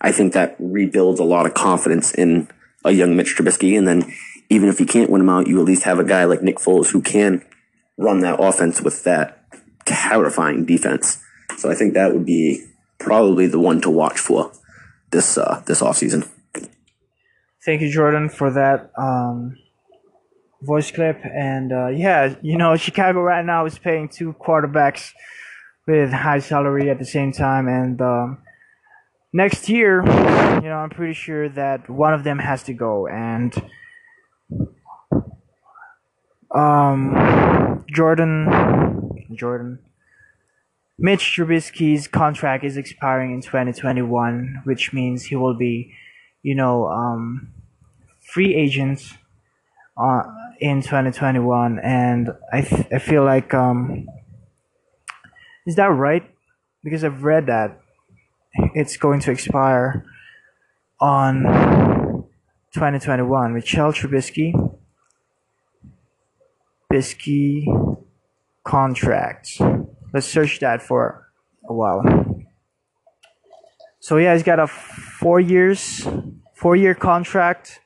I 0.00 0.12
think 0.12 0.32
that 0.32 0.56
rebuilds 0.58 1.20
a 1.20 1.24
lot 1.24 1.46
of 1.46 1.54
confidence 1.54 2.12
in 2.14 2.48
a 2.84 2.92
young 2.92 3.16
Mitch 3.16 3.36
Trubisky. 3.36 3.76
And 3.76 3.86
then 3.86 4.12
even 4.48 4.68
if 4.68 4.80
you 4.80 4.86
can't 4.86 5.10
win 5.10 5.22
him 5.22 5.28
out, 5.28 5.46
you 5.46 5.58
at 5.58 5.64
least 5.64 5.84
have 5.84 5.98
a 5.98 6.04
guy 6.04 6.24
like 6.24 6.42
Nick 6.42 6.56
Foles 6.56 6.90
who 6.90 7.02
can 7.02 7.44
run 7.96 8.20
that 8.20 8.40
offense 8.40 8.80
with 8.80 9.04
that 9.04 9.42
terrifying 9.84 10.64
defense. 10.64 11.22
So 11.56 11.70
I 11.70 11.74
think 11.74 11.94
that 11.94 12.12
would 12.12 12.26
be 12.26 12.64
probably 12.98 13.46
the 13.46 13.58
one 13.58 13.80
to 13.80 13.90
watch 13.90 14.18
for 14.18 14.52
this 15.10 15.38
uh, 15.38 15.62
this 15.66 15.80
offseason. 15.80 16.28
Thank 17.64 17.80
you, 17.80 17.90
Jordan, 17.90 18.28
for 18.28 18.50
that 18.52 18.90
um, 18.96 19.56
voice 20.62 20.90
clip. 20.90 21.18
And 21.24 21.72
uh, 21.72 21.88
yeah, 21.88 22.36
you 22.42 22.56
know, 22.56 22.76
Chicago 22.76 23.20
right 23.20 23.44
now 23.44 23.66
is 23.66 23.78
paying 23.78 24.08
two 24.08 24.34
quarterbacks 24.34 25.10
with 25.86 26.12
high 26.12 26.40
salary 26.40 26.90
at 26.90 26.98
the 26.98 27.04
same 27.04 27.32
time. 27.32 27.68
And 27.68 28.00
um, 28.00 28.38
next 29.32 29.68
year, 29.68 30.02
you 30.04 30.68
know, 30.68 30.76
I'm 30.76 30.90
pretty 30.90 31.14
sure 31.14 31.48
that 31.50 31.88
one 31.88 32.14
of 32.14 32.24
them 32.24 32.38
has 32.38 32.62
to 32.64 32.72
go. 32.72 33.06
And 33.06 33.54
um, 36.54 37.84
Jordan, 37.92 39.26
Jordan. 39.34 39.78
Mitch 40.98 41.36
Trubisky's 41.36 42.08
contract 42.08 42.64
is 42.64 42.78
expiring 42.78 43.34
in 43.34 43.42
2021, 43.42 44.62
which 44.64 44.94
means 44.94 45.24
he 45.24 45.36
will 45.36 45.54
be, 45.54 45.92
you 46.42 46.54
know, 46.54 46.86
um, 46.86 47.52
free 48.32 48.54
agent 48.54 49.02
uh, 49.98 50.22
in 50.58 50.80
2021, 50.80 51.78
and 51.80 52.30
I 52.50 52.62
th- 52.62 52.86
I 52.90 52.98
feel 52.98 53.24
like 53.24 53.52
um, 53.52 54.06
is 55.66 55.76
that 55.76 55.90
right? 55.90 56.22
Because 56.82 57.04
I've 57.04 57.22
read 57.24 57.46
that 57.46 57.78
it's 58.74 58.96
going 58.96 59.20
to 59.20 59.30
expire 59.30 60.04
on 61.00 61.42
2021 62.72 63.54
Mitchell 63.54 63.92
Trubisky. 63.92 64.52
Bisky 66.92 67.64
contract. 68.64 69.60
Let's 70.12 70.26
search 70.26 70.60
that 70.60 70.82
for 70.82 71.28
a 71.68 71.74
while. 71.74 72.02
So 74.00 74.18
yeah, 74.18 74.34
he's 74.34 74.42
got 74.42 74.58
a 74.58 74.66
four 74.66 75.40
years, 75.40 76.06
four 76.54 76.76
year 76.76 76.94
contract, 76.94 77.80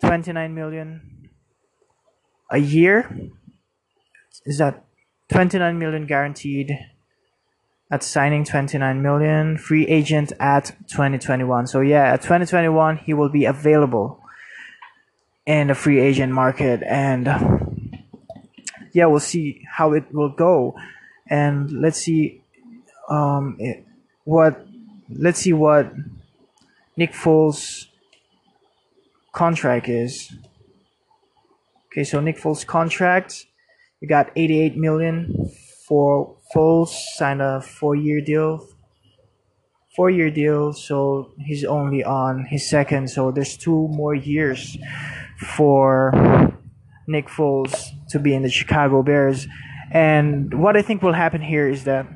29 0.00 0.54
million 0.54 1.30
a 2.50 2.58
year. 2.58 3.30
Is 4.44 4.58
that 4.58 4.84
29 5.30 5.78
million 5.78 6.06
guaranteed 6.06 6.72
at 7.92 8.02
signing 8.02 8.44
29 8.44 9.00
million 9.00 9.56
free 9.56 9.86
agent 9.86 10.32
at 10.40 10.74
2021 10.88 11.66
so 11.68 11.80
yeah 11.80 12.12
at 12.12 12.22
2021 12.22 12.96
he 12.96 13.14
will 13.14 13.28
be 13.28 13.44
available 13.44 14.18
in 15.46 15.68
the 15.68 15.74
free 15.74 16.00
agent 16.00 16.32
market. 16.32 16.82
And 16.82 17.26
yeah, 18.92 19.06
we'll 19.06 19.20
see 19.20 19.64
how 19.70 19.92
it 19.92 20.04
will 20.12 20.30
go, 20.30 20.74
and 21.26 21.70
let's 21.70 21.98
see 21.98 22.42
um, 23.08 23.56
it, 23.58 23.84
what 24.24 24.66
let's 25.08 25.40
see 25.40 25.52
what 25.52 25.92
Nick 26.96 27.12
Foles' 27.12 27.86
contract 29.32 29.88
is. 29.88 30.34
Okay, 31.86 32.04
so 32.04 32.20
Nick 32.20 32.38
Foles' 32.38 32.66
contract, 32.66 33.46
you 34.00 34.08
got 34.08 34.30
88 34.36 34.76
million 34.76 35.50
for 35.86 36.36
Foles 36.54 36.88
signed 37.16 37.42
a 37.42 37.60
four-year 37.60 38.20
deal. 38.20 38.66
Four-year 39.96 40.30
deal, 40.30 40.72
so 40.72 41.32
he's 41.38 41.64
only 41.64 42.02
on 42.02 42.46
his 42.46 42.68
second. 42.68 43.10
So 43.10 43.30
there's 43.30 43.56
two 43.56 43.88
more 43.88 44.14
years 44.14 44.76
for 45.38 46.12
Nick 47.06 47.28
Foles 47.28 47.88
to 48.08 48.18
be 48.18 48.34
in 48.34 48.42
the 48.42 48.48
Chicago 48.48 49.02
Bears. 49.02 49.46
And 49.90 50.62
what 50.62 50.76
I 50.76 50.82
think 50.82 51.02
will 51.02 51.12
happen 51.12 51.42
here 51.42 51.68
is 51.68 51.84
that 51.84 52.06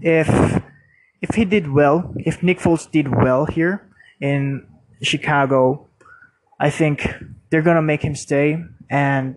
if 0.00 0.62
if 1.20 1.34
he 1.34 1.44
did 1.44 1.70
well, 1.70 2.14
if 2.16 2.42
Nick 2.42 2.58
Foles 2.58 2.90
did 2.90 3.14
well 3.14 3.44
here 3.44 3.86
in 4.20 4.66
Chicago, 5.02 5.88
I 6.58 6.70
think 6.70 7.06
they're 7.50 7.62
gonna 7.62 7.82
make 7.82 8.02
him 8.02 8.14
stay. 8.14 8.64
And 8.88 9.36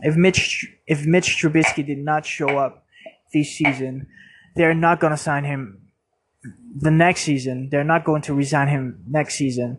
if 0.00 0.16
Mitch 0.16 0.73
if 0.86 1.06
Mitch 1.06 1.38
Trubisky 1.40 1.84
did 1.84 1.98
not 1.98 2.26
show 2.26 2.58
up 2.58 2.84
this 3.32 3.50
season, 3.50 4.06
they're 4.56 4.74
not 4.74 5.00
gonna 5.00 5.16
sign 5.16 5.44
him 5.44 5.80
the 6.76 6.90
next 6.90 7.22
season. 7.22 7.68
They're 7.70 7.84
not 7.84 8.04
going 8.04 8.22
to 8.22 8.34
resign 8.34 8.68
him 8.68 9.02
next 9.08 9.36
season, 9.36 9.78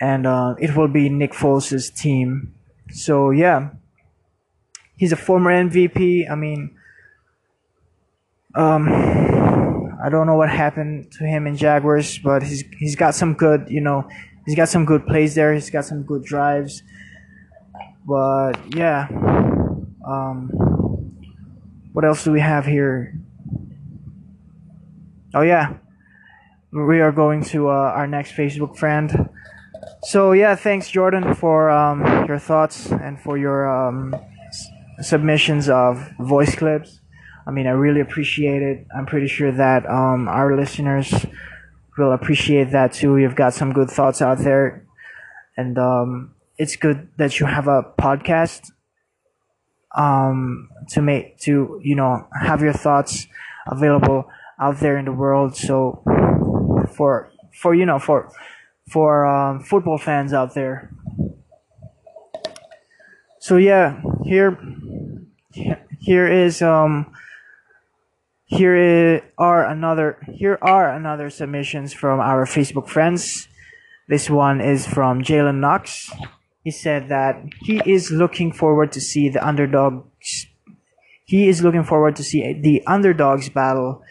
and 0.00 0.26
uh, 0.26 0.54
it 0.58 0.76
will 0.76 0.88
be 0.88 1.08
Nick 1.08 1.32
Foles' 1.32 1.94
team. 1.94 2.54
So 2.90 3.30
yeah, 3.30 3.70
he's 4.96 5.12
a 5.12 5.16
former 5.16 5.50
MVP. 5.50 6.30
I 6.30 6.34
mean, 6.34 6.76
um, 8.54 8.88
I 10.02 10.08
don't 10.08 10.26
know 10.26 10.36
what 10.36 10.50
happened 10.50 11.12
to 11.12 11.24
him 11.24 11.46
in 11.46 11.56
Jaguars, 11.56 12.18
but 12.18 12.42
he's 12.42 12.64
he's 12.78 12.96
got 12.96 13.14
some 13.14 13.34
good, 13.34 13.66
you 13.68 13.80
know, 13.80 14.08
he's 14.46 14.56
got 14.56 14.68
some 14.68 14.84
good 14.84 15.06
plays 15.06 15.34
there. 15.34 15.52
He's 15.54 15.70
got 15.70 15.84
some 15.84 16.02
good 16.02 16.24
drives. 16.24 16.82
But 18.06 18.54
yeah, 18.74 19.08
um, 20.04 20.48
what 21.92 22.04
else 22.04 22.24
do 22.24 22.32
we 22.32 22.40
have 22.40 22.66
here? 22.66 23.18
Oh 25.34 25.42
yeah, 25.42 25.74
we 26.72 27.00
are 27.00 27.12
going 27.12 27.44
to 27.44 27.68
uh, 27.68 27.72
our 27.72 28.06
next 28.06 28.32
Facebook 28.32 28.76
friend. 28.76 29.28
So 30.02 30.32
yeah, 30.32 30.54
thanks 30.54 30.90
Jordan 30.90 31.34
for 31.34 31.70
um, 31.70 32.26
your 32.26 32.38
thoughts 32.38 32.90
and 32.90 33.20
for 33.20 33.36
your 33.38 33.68
um, 33.68 34.14
s- 34.14 34.68
submissions 35.02 35.68
of 35.68 36.10
voice 36.18 36.54
clips. 36.54 37.00
I 37.46 37.50
mean, 37.50 37.66
I 37.66 37.70
really 37.70 38.00
appreciate 38.00 38.62
it. 38.62 38.86
I'm 38.96 39.06
pretty 39.06 39.28
sure 39.28 39.52
that 39.52 39.88
um, 39.88 40.28
our 40.28 40.56
listeners 40.56 41.12
will 41.98 42.12
appreciate 42.12 42.70
that 42.72 42.92
too. 42.92 43.16
You've 43.18 43.36
got 43.36 43.54
some 43.54 43.72
good 43.72 43.90
thoughts 43.90 44.22
out 44.22 44.38
there, 44.38 44.86
and 45.56 45.78
um, 45.78 46.34
it's 46.58 46.76
good 46.76 47.08
that 47.16 47.40
you 47.40 47.46
have 47.46 47.66
a 47.68 47.82
podcast 47.98 48.70
um, 49.96 50.68
to 50.90 51.02
make 51.02 51.38
to 51.40 51.80
you 51.82 51.96
know 51.96 52.28
have 52.40 52.62
your 52.62 52.72
thoughts 52.72 53.26
available 53.66 54.24
out 54.60 54.80
there 54.80 54.98
in 54.98 55.04
the 55.04 55.12
world. 55.12 55.56
So 55.56 56.02
for 56.94 57.32
for 57.54 57.74
you 57.74 57.86
know 57.86 57.98
for 57.98 58.32
for 58.90 59.26
um, 59.26 59.60
football 59.62 59.98
fans 59.98 60.32
out 60.32 60.54
there. 60.54 60.90
So 63.38 63.56
yeah, 63.56 64.00
here 64.24 64.58
here 65.98 66.26
is 66.26 66.62
um 66.62 67.12
here 68.44 68.76
is, 68.76 69.22
are 69.38 69.64
another 69.64 70.18
here 70.34 70.58
are 70.60 70.92
another 70.94 71.30
submissions 71.30 71.92
from 71.92 72.20
our 72.20 72.44
Facebook 72.46 72.88
friends. 72.88 73.48
This 74.08 74.28
one 74.28 74.60
is 74.60 74.86
from 74.86 75.22
Jaylen 75.22 75.60
Knox. 75.60 76.10
He 76.62 76.70
said 76.70 77.08
that 77.08 77.42
he 77.60 77.80
is 77.86 78.10
looking 78.10 78.52
forward 78.52 78.92
to 78.92 79.00
see 79.00 79.28
the 79.28 79.46
underdogs. 79.46 80.46
He 81.24 81.48
is 81.48 81.62
looking 81.62 81.84
forward 81.84 82.16
to 82.16 82.24
see 82.24 82.52
the 82.52 82.82
underdogs 82.86 83.48
battle 83.48 84.02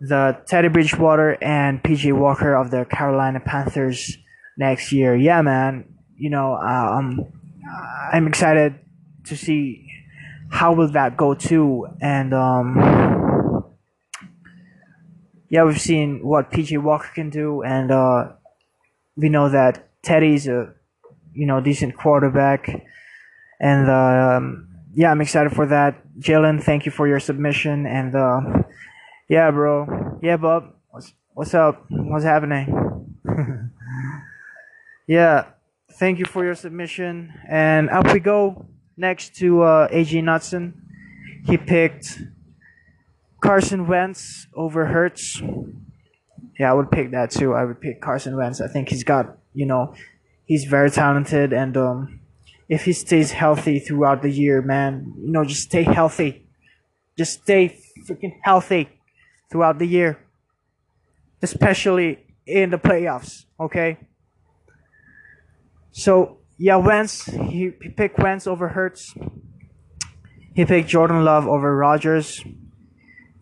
the 0.00 0.38
Teddy 0.46 0.68
Bridgewater 0.68 1.42
and 1.42 1.82
PJ 1.82 2.12
Walker 2.12 2.54
of 2.54 2.70
the 2.70 2.84
Carolina 2.84 3.40
Panthers 3.40 4.18
next 4.56 4.92
year. 4.92 5.16
Yeah, 5.16 5.42
man. 5.42 5.94
You 6.16 6.30
know, 6.30 6.54
um, 6.54 7.20
I'm 8.12 8.26
excited 8.26 8.78
to 9.24 9.36
see 9.36 9.88
how 10.50 10.74
will 10.74 10.88
that 10.92 11.16
go 11.16 11.34
too. 11.34 11.86
And 12.00 12.34
um, 12.34 13.64
yeah, 15.48 15.64
we've 15.64 15.80
seen 15.80 16.20
what 16.22 16.50
PJ 16.50 16.82
Walker 16.82 17.08
can 17.14 17.30
do, 17.30 17.62
and 17.62 17.90
uh, 17.90 18.32
we 19.16 19.28
know 19.28 19.48
that 19.48 19.88
Teddy's 20.02 20.46
a 20.46 20.74
you 21.36 21.46
know 21.46 21.60
decent 21.60 21.96
quarterback. 21.96 22.68
And 23.60 23.90
um, 23.90 24.68
yeah, 24.94 25.10
I'm 25.10 25.20
excited 25.20 25.52
for 25.52 25.66
that. 25.66 26.02
Jaylen, 26.18 26.62
thank 26.62 26.86
you 26.86 26.92
for 26.92 27.06
your 27.06 27.20
submission 27.20 27.86
and. 27.86 28.14
Uh, 28.14 28.40
yeah, 29.28 29.50
bro. 29.50 30.18
Yeah, 30.22 30.36
bub. 30.36 30.74
What's 30.90 31.12
what's 31.34 31.54
up? 31.54 31.84
What's 31.90 32.24
happening? 32.24 33.16
yeah. 35.06 35.46
Thank 35.94 36.18
you 36.18 36.26
for 36.26 36.44
your 36.44 36.54
submission. 36.54 37.32
And 37.48 37.90
up 37.90 38.12
we 38.12 38.20
go 38.20 38.66
next 38.96 39.34
to 39.36 39.62
uh, 39.62 39.88
AJ 39.88 40.22
Knutson. 40.22 40.74
He 41.44 41.56
picked 41.56 42.20
Carson 43.40 43.86
Wentz 43.86 44.46
over 44.54 44.86
Hurts. 44.86 45.42
Yeah, 46.58 46.70
I 46.70 46.74
would 46.74 46.90
pick 46.90 47.10
that 47.10 47.30
too. 47.30 47.54
I 47.54 47.64
would 47.64 47.80
pick 47.80 48.00
Carson 48.00 48.36
Wentz. 48.36 48.60
I 48.60 48.68
think 48.68 48.90
he's 48.90 49.04
got, 49.04 49.38
you 49.54 49.66
know, 49.66 49.94
he's 50.46 50.64
very 50.64 50.90
talented 50.90 51.52
and 51.52 51.76
um 51.76 52.20
if 52.68 52.84
he 52.84 52.92
stays 52.92 53.32
healthy 53.32 53.78
throughout 53.78 54.22
the 54.22 54.30
year, 54.30 54.60
man, 54.60 55.14
you 55.18 55.30
know, 55.30 55.44
just 55.44 55.62
stay 55.62 55.84
healthy. 55.84 56.46
Just 57.16 57.42
stay 57.42 57.78
freaking 58.08 58.36
healthy 58.42 58.88
throughout 59.50 59.78
the 59.78 59.86
year, 59.86 60.18
especially 61.42 62.18
in 62.46 62.70
the 62.70 62.78
playoffs. 62.78 63.44
Okay. 63.58 63.98
So 65.92 66.38
yeah, 66.58 66.76
Wentz 66.76 67.26
he, 67.26 67.72
he 67.80 67.88
picked 67.88 68.18
Wentz 68.18 68.46
over 68.46 68.68
Hurts. 68.68 69.14
He 70.54 70.64
picked 70.64 70.88
Jordan 70.88 71.24
Love 71.24 71.46
over 71.46 71.74
Rodgers. 71.76 72.42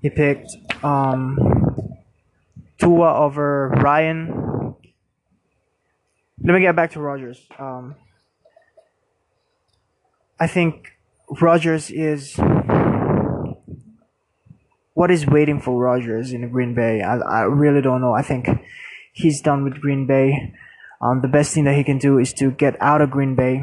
He 0.02 0.10
picked 0.10 0.48
um, 0.82 1.38
Tua 2.78 3.14
over 3.14 3.70
Ryan. 3.70 4.53
Let 6.46 6.52
me 6.52 6.60
get 6.60 6.76
back 6.76 6.90
to 6.90 7.00
Rodgers. 7.00 7.40
Um, 7.58 7.94
I 10.38 10.46
think 10.46 10.92
Rodgers 11.40 11.90
is 11.90 12.36
what 14.92 15.10
is 15.10 15.26
waiting 15.26 15.58
for 15.58 15.80
Rodgers 15.80 16.34
in 16.34 16.46
Green 16.50 16.74
Bay. 16.74 17.00
I, 17.00 17.16
I 17.16 17.40
really 17.44 17.80
don't 17.80 18.02
know. 18.02 18.12
I 18.12 18.20
think 18.20 18.46
he's 19.14 19.40
done 19.40 19.64
with 19.64 19.80
Green 19.80 20.06
Bay. 20.06 20.52
Um, 21.00 21.22
the 21.22 21.28
best 21.28 21.54
thing 21.54 21.64
that 21.64 21.76
he 21.76 21.82
can 21.82 21.96
do 21.96 22.18
is 22.18 22.34
to 22.34 22.50
get 22.50 22.76
out 22.78 23.00
of 23.00 23.10
Green 23.10 23.34
Bay. 23.34 23.62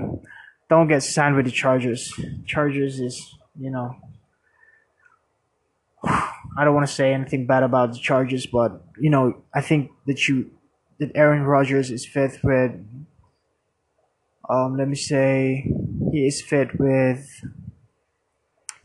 Don't 0.67 0.87
get 0.87 1.03
signed 1.03 1.35
with 1.35 1.45
the 1.45 1.51
Chargers. 1.51 2.11
Chargers 2.47 2.99
is, 2.99 3.35
you 3.59 3.69
know, 3.69 3.95
I 6.03 6.65
don't 6.65 6.73
want 6.73 6.87
to 6.87 6.93
say 6.93 7.13
anything 7.13 7.45
bad 7.45 7.61
about 7.61 7.93
the 7.93 7.99
Chargers, 7.99 8.47
but 8.47 8.83
you 8.99 9.11
know, 9.11 9.43
I 9.53 9.61
think 9.61 9.91
that 10.07 10.27
you 10.27 10.49
that 11.01 11.11
Aaron 11.15 11.41
Rodgers 11.41 11.89
is 11.89 12.05
fit 12.05 12.37
with. 12.43 12.73
Um, 14.47 14.77
let 14.77 14.87
me 14.87 14.95
say 14.95 15.67
he 16.11 16.27
is 16.27 16.43
fit 16.43 16.79
with. 16.79 17.27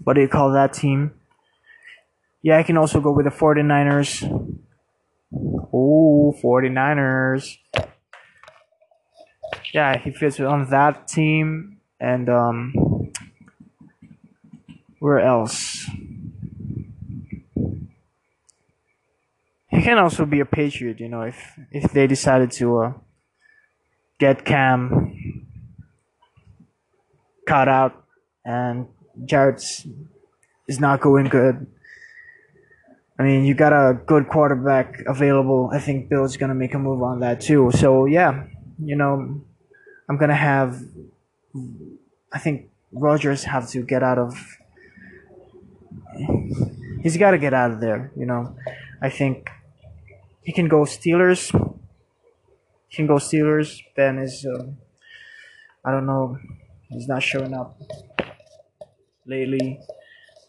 What 0.02 0.14
do 0.14 0.22
you 0.22 0.28
call 0.28 0.50
that 0.52 0.72
team? 0.72 1.12
Yeah, 2.40 2.56
I 2.56 2.62
can 2.62 2.78
also 2.78 3.02
go 3.02 3.12
with 3.12 3.26
the 3.26 3.30
49ers. 3.30 4.22
Oh, 5.72 6.34
49ers. 6.42 7.58
Yeah, 9.74 9.98
he 9.98 10.10
fits 10.10 10.40
on 10.40 10.70
that 10.70 11.08
team. 11.08 11.80
And, 12.00 12.30
um, 12.30 13.12
where 15.00 15.18
else? 15.18 15.86
Can 19.86 19.98
also 19.98 20.26
be 20.26 20.40
a 20.40 20.44
Patriot, 20.44 20.98
you 20.98 21.08
know, 21.08 21.22
if, 21.22 21.60
if 21.70 21.92
they 21.92 22.08
decided 22.08 22.50
to, 22.58 22.78
uh, 22.78 22.92
get 24.18 24.44
Cam 24.44 25.46
cut 27.46 27.68
out 27.68 28.04
and 28.44 28.88
Jarrett's 29.24 29.86
is 30.66 30.80
not 30.80 31.00
going 31.00 31.26
good. 31.26 31.68
I 33.16 33.22
mean, 33.22 33.44
you 33.44 33.54
got 33.54 33.72
a 33.72 33.94
good 33.94 34.28
quarterback 34.28 35.04
available. 35.06 35.70
I 35.72 35.78
think 35.78 36.08
Bill's 36.08 36.36
gonna 36.36 36.56
make 36.56 36.74
a 36.74 36.80
move 36.80 37.00
on 37.04 37.20
that 37.20 37.40
too. 37.40 37.70
So 37.72 38.06
yeah, 38.06 38.42
you 38.82 38.96
know, 38.96 39.40
I'm 40.08 40.16
gonna 40.16 40.34
have. 40.34 40.82
I 42.32 42.40
think 42.40 42.70
Rodgers 42.90 43.44
have 43.44 43.70
to 43.70 43.82
get 43.82 44.02
out 44.02 44.18
of. 44.18 44.34
He's 47.04 47.16
got 47.16 47.30
to 47.30 47.38
get 47.38 47.54
out 47.54 47.70
of 47.70 47.80
there. 47.80 48.10
You 48.16 48.26
know, 48.26 48.56
I 49.00 49.10
think 49.10 49.48
he 50.46 50.52
can 50.52 50.68
go 50.68 50.82
Steelers. 50.82 51.50
He 52.86 52.96
can 52.96 53.08
go 53.08 53.14
Steelers. 53.16 53.82
Ben 53.96 54.18
is, 54.18 54.46
uh, 54.46 54.66
I 55.84 55.90
don't 55.90 56.06
know, 56.06 56.38
he's 56.88 57.08
not 57.08 57.24
showing 57.24 57.52
up 57.52 57.76
lately. 59.26 59.80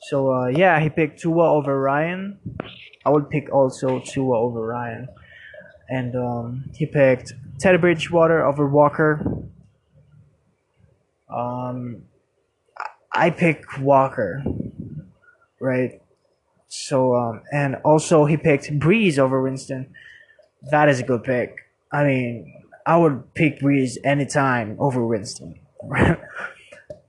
So 0.03 0.31
uh, 0.31 0.47
yeah, 0.49 0.79
he 0.79 0.89
picked 0.89 1.19
Tua 1.19 1.51
over 1.51 1.81
Ryan. 1.81 2.37
I 3.03 3.09
would 3.09 3.31
pick 3.31 3.51
also 3.51 3.99
Tua 3.99 4.37
over 4.37 4.61
Ryan, 4.61 5.07
and 5.89 6.15
um, 6.15 6.65
he 6.75 6.85
picked 6.85 7.33
Teddy 7.59 7.79
Bridgewater 7.79 8.45
over 8.45 8.67
Walker. 8.67 9.45
Um, 11.27 12.03
I 13.11 13.31
pick 13.31 13.63
Walker, 13.79 14.43
right? 15.59 15.99
So 16.67 17.15
um, 17.15 17.41
and 17.51 17.75
also 17.85 18.25
he 18.25 18.37
picked 18.37 18.65
Brees 18.79 19.17
over 19.17 19.41
Winston. 19.41 19.93
That 20.71 20.89
is 20.89 20.99
a 20.99 21.03
good 21.03 21.23
pick. 21.23 21.55
I 21.91 22.03
mean, 22.03 22.53
I 22.85 22.97
would 22.97 23.33
pick 23.33 23.59
Brees 23.59 23.97
anytime 24.03 24.75
over 24.79 25.05
Winston. 25.05 25.59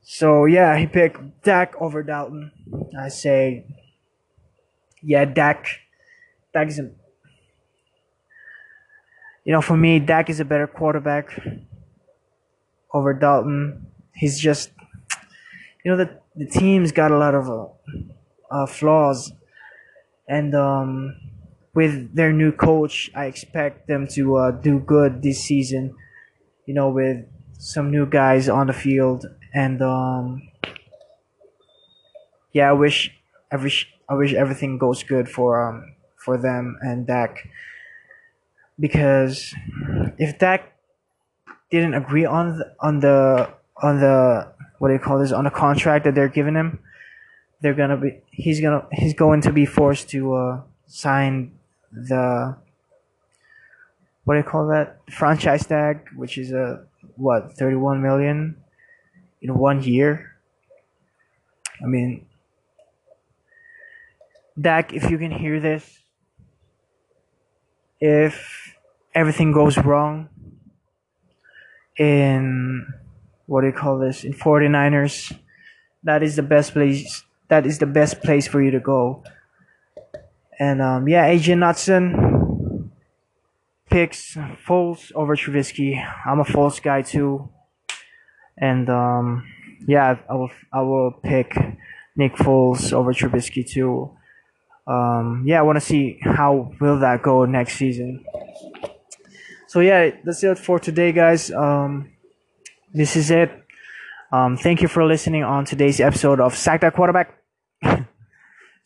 so 0.02 0.44
yeah, 0.44 0.76
he 0.76 0.86
picked 0.86 1.42
Dak 1.42 1.74
over 1.80 2.02
Dalton. 2.02 2.52
I 2.98 3.08
say, 3.08 3.64
yeah, 5.02 5.24
Dak. 5.24 5.66
Dak 6.52 6.68
is 6.68 6.78
a, 6.78 6.90
you 9.44 9.52
know, 9.52 9.60
for 9.60 9.76
me, 9.76 9.98
Dak 9.98 10.30
is 10.30 10.40
a 10.40 10.44
better 10.44 10.66
quarterback 10.66 11.38
over 12.92 13.12
Dalton. 13.12 13.86
He's 14.14 14.38
just, 14.38 14.70
you 15.84 15.90
know, 15.90 15.96
the 15.96 16.18
the 16.34 16.46
team's 16.46 16.92
got 16.92 17.10
a 17.10 17.18
lot 17.18 17.34
of 17.34 17.48
uh, 17.48 17.66
uh, 18.50 18.66
flaws, 18.66 19.32
and 20.28 20.54
um, 20.54 21.16
with 21.74 22.14
their 22.14 22.32
new 22.32 22.52
coach, 22.52 23.10
I 23.14 23.26
expect 23.26 23.88
them 23.88 24.06
to 24.08 24.36
uh, 24.36 24.50
do 24.50 24.78
good 24.78 25.22
this 25.22 25.42
season. 25.42 25.94
You 26.66 26.74
know, 26.74 26.90
with 26.90 27.24
some 27.58 27.90
new 27.90 28.04
guys 28.04 28.48
on 28.48 28.66
the 28.66 28.72
field, 28.72 29.24
and 29.54 29.80
um, 29.80 30.48
yeah, 32.52 32.68
I 32.68 32.72
wish 32.72 33.10
wish 33.56 33.88
I 34.08 34.14
wish 34.14 34.34
everything 34.34 34.78
goes 34.78 35.02
good 35.02 35.28
for 35.28 35.66
um 35.66 35.94
for 36.16 36.36
them 36.36 36.78
and 36.82 37.06
Dak. 37.06 37.48
Because 38.78 39.54
if 40.18 40.38
Dak 40.38 40.72
didn't 41.70 41.94
agree 41.94 42.24
on 42.24 42.58
the, 42.58 42.74
on 42.80 43.00
the 43.00 43.50
on 43.82 44.00
the 44.00 44.52
what 44.78 44.88
do 44.88 44.94
you 44.94 45.00
call 45.00 45.18
this 45.18 45.32
on 45.32 45.44
the 45.44 45.50
contract 45.50 46.04
that 46.04 46.14
they're 46.14 46.28
giving 46.28 46.54
him, 46.54 46.80
they're 47.60 47.74
gonna 47.74 47.96
be 47.96 48.20
he's 48.30 48.60
gonna 48.60 48.86
he's 48.92 49.14
going 49.14 49.40
to 49.42 49.52
be 49.52 49.66
forced 49.66 50.08
to 50.10 50.34
uh, 50.34 50.60
sign 50.86 51.52
the 51.92 52.56
what 54.24 54.34
do 54.34 54.38
you 54.38 54.44
call 54.44 54.68
that 54.68 54.98
franchise 55.10 55.66
tag, 55.66 56.00
which 56.14 56.38
is 56.38 56.52
a 56.52 56.84
what 57.16 57.52
thirty 57.56 57.76
one 57.76 58.02
million 58.02 58.56
in 59.40 59.56
one 59.56 59.82
year. 59.82 60.36
I 61.82 61.86
mean, 61.86 62.26
Dak, 64.60 64.92
if 64.92 65.10
you 65.10 65.18
can 65.18 65.30
hear 65.30 65.60
this, 65.60 66.00
if 68.00 68.74
everything 69.14 69.52
goes 69.52 69.78
wrong 69.78 70.28
in 71.96 72.86
what 73.46 73.62
do 73.62 73.68
you 73.68 73.72
call 73.72 73.98
this 73.98 74.24
in 74.24 74.32
49ers, 74.32 75.36
that 76.02 76.22
is 76.22 76.36
the 76.36 76.42
best 76.42 76.72
place. 76.72 77.24
That 77.48 77.66
is 77.66 77.78
the 77.78 77.86
best 77.86 78.22
place 78.22 78.46
for 78.46 78.62
you 78.62 78.70
to 78.70 78.80
go. 78.80 79.24
And 80.58 80.82
um, 80.82 81.08
yeah, 81.08 81.28
AJ 81.28 81.56
Knutson 81.56 82.90
picks 83.90 84.34
Foles 84.66 85.12
over 85.14 85.36
Trubisky. 85.36 86.04
I'm 86.26 86.40
a 86.40 86.44
Foles 86.44 86.82
guy 86.82 87.02
too, 87.02 87.48
and 88.56 88.88
um, 88.90 89.46
yeah, 89.86 90.18
I 90.28 90.34
will 90.34 90.50
I 90.72 90.82
will 90.82 91.12
pick 91.22 91.56
Nick 92.16 92.34
Foles 92.34 92.92
over 92.92 93.12
Trubisky 93.12 93.66
too. 93.66 94.10
Um, 94.86 95.44
yeah, 95.46 95.60
I 95.60 95.62
want 95.62 95.76
to 95.76 95.84
see 95.84 96.18
how 96.22 96.72
will 96.80 96.98
that 97.00 97.22
go 97.22 97.44
next 97.44 97.74
season. 97.74 98.24
So 99.68 99.80
yeah, 99.80 100.10
that's 100.24 100.42
it 100.42 100.58
for 100.58 100.78
today, 100.78 101.12
guys. 101.12 101.50
Um, 101.50 102.10
this 102.92 103.16
is 103.16 103.30
it. 103.30 103.50
Um, 104.32 104.56
thank 104.56 104.82
you 104.82 104.88
for 104.88 105.04
listening 105.04 105.44
on 105.44 105.64
today's 105.64 106.00
episode 106.00 106.40
of 106.40 106.56
Sack 106.56 106.80
That 106.80 106.94
Quarterback. 106.94 107.37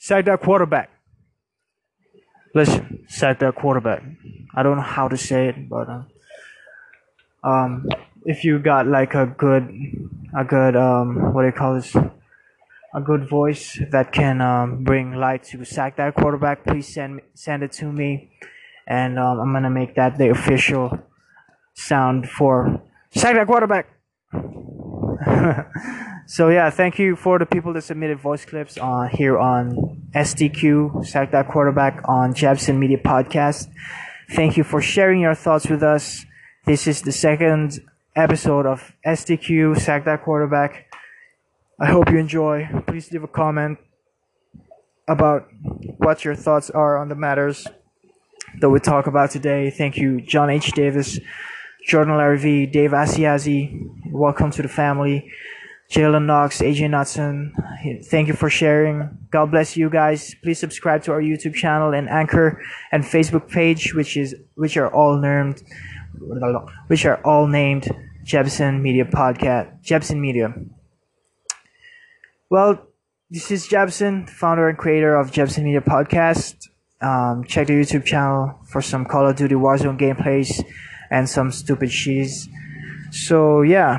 Sack 0.03 0.25
That 0.25 0.41
Quarterback. 0.41 0.91
Listen, 2.57 3.05
sack 3.09 3.39
that 3.39 3.55
quarterback. 3.55 4.03
I 4.53 4.65
don't 4.65 4.77
know 4.77 4.83
how 4.83 5.07
to 5.07 5.17
say 5.17 5.47
it, 5.51 5.69
but 5.69 5.89
uh, 5.89 6.03
um, 7.47 7.89
if 8.25 8.43
you 8.43 8.59
got 8.59 8.89
like 8.89 9.15
a 9.15 9.27
good, 9.27 9.71
a 10.37 10.45
good 10.45 10.75
um, 10.75 11.33
what 11.33 11.43
do 11.43 11.47
you 11.47 11.53
call 11.53 11.77
this? 11.77 11.95
A 11.95 13.01
good 13.01 13.29
voice 13.29 13.81
that 13.93 14.11
can 14.11 14.41
um, 14.41 14.83
bring 14.83 15.15
light 15.15 15.45
to 15.45 15.65
sack 15.65 15.97
that 15.99 16.17
quarterback. 16.17 16.67
Please 16.67 16.93
send 16.93 17.21
send 17.35 17.63
it 17.63 17.71
to 17.75 17.85
me, 17.85 18.33
and 18.89 19.21
um, 19.21 19.39
I'm 19.39 19.53
gonna 19.53 19.71
make 19.71 19.95
that 19.95 20.19
the 20.19 20.31
official 20.31 20.99
sound 21.75 22.29
for 22.29 22.83
sack 23.13 23.37
that 23.37 23.47
quarterback. 23.47 23.87
so 26.33 26.49
yeah, 26.49 26.71
thank 26.71 26.99
you 26.99 27.15
for 27.15 27.39
the 27.39 27.45
people 27.45 27.75
that 27.75 27.83
submitted 27.83 28.19
voice 28.19 28.47
clips 28.47 28.79
on 28.79 29.11
here 29.11 29.39
on 29.39 30.01
STQ 30.15 31.05
Sack 31.05 31.31
That 31.33 31.47
Quarterback 31.47 32.01
on 32.07 32.33
Jebsen 32.33 32.79
Media 32.79 32.97
Podcast. 32.97 33.69
Thank 34.31 34.57
you 34.57 34.65
for 34.65 34.81
sharing 34.81 35.21
your 35.21 35.35
thoughts 35.35 35.69
with 35.69 35.83
us. 35.83 36.25
This 36.65 36.87
is 36.87 37.03
the 37.03 37.13
second 37.13 37.81
episode 38.17 38.65
of 38.65 38.95
STQ 39.07 39.79
Sack 39.79 40.07
That 40.07 40.25
Quarterback. 40.25 40.91
I 41.79 41.89
hope 41.89 42.11
you 42.11 42.17
enjoy. 42.17 42.67
Please 42.87 43.13
leave 43.13 43.25
a 43.25 43.29
comment 43.29 43.77
about 45.07 45.49
what 45.99 46.25
your 46.25 46.35
thoughts 46.35 46.71
are 46.71 46.97
on 46.97 47.11
the 47.11 47.15
matters 47.15 47.67
that 48.59 48.71
we 48.71 48.81
talk 48.81 49.07
about 49.07 49.33
today. 49.33 49.69
Thank 49.69 49.99
you, 49.99 50.23
John 50.23 50.49
H. 50.49 50.73
Davis. 50.73 51.21
Jordan 51.87 52.15
Larivee, 52.15 52.71
Dave 52.71 52.93
Asiasi, 52.93 53.91
welcome 54.13 54.53
to 54.53 54.63
the 54.63 54.69
family. 54.69 55.29
Jaylen 55.93 56.25
Knox, 56.25 56.63
AJ 56.63 56.89
Knutson, 56.89 57.53
thank 58.07 58.27
you 58.27 58.33
for 58.33 58.49
sharing. 58.49 59.11
God 59.31 59.51
bless 59.51 59.77
you 59.77 59.91
guys. 59.91 60.35
Please 60.43 60.59
subscribe 60.59 61.03
to 61.03 61.13
our 61.13 61.21
YouTube 61.21 61.55
channel 61.55 61.93
and 61.93 62.09
Anchor 62.09 62.63
and 62.93 63.05
Facebook 63.05 63.51
page, 63.51 63.93
which 63.93 64.17
is 64.17 64.35
which 64.55 64.79
are 64.79 64.89
all 64.89 65.19
named, 65.19 65.63
which 66.87 67.05
are 67.05 67.21
all 67.27 67.47
named 67.47 67.91
Jebsen 68.25 68.81
Media 68.81 69.05
Podcast. 69.05 69.85
Jebsen 69.85 70.19
Media. 70.19 70.55
Well, 72.49 72.87
this 73.31 73.51
is 73.51 73.69
Jebsen, 73.69 74.31
founder 74.31 74.71
and 74.71 74.79
creator 74.79 75.15
of 75.15 75.31
Jebsen 75.31 75.65
Media 75.65 75.83
Podcast. 75.83 76.69
Um, 77.03 77.45
check 77.45 77.67
the 77.67 77.75
YouTube 77.75 78.07
channel 78.07 78.59
for 78.67 78.81
some 78.81 79.05
Call 79.05 79.29
of 79.29 79.37
Duty 79.37 79.57
Warzone 79.57 79.99
gameplays 79.99 80.65
and 81.11 81.29
some 81.29 81.51
stupid 81.53 81.91
cheese. 81.91 82.49
So 83.11 83.61
yeah, 83.61 83.99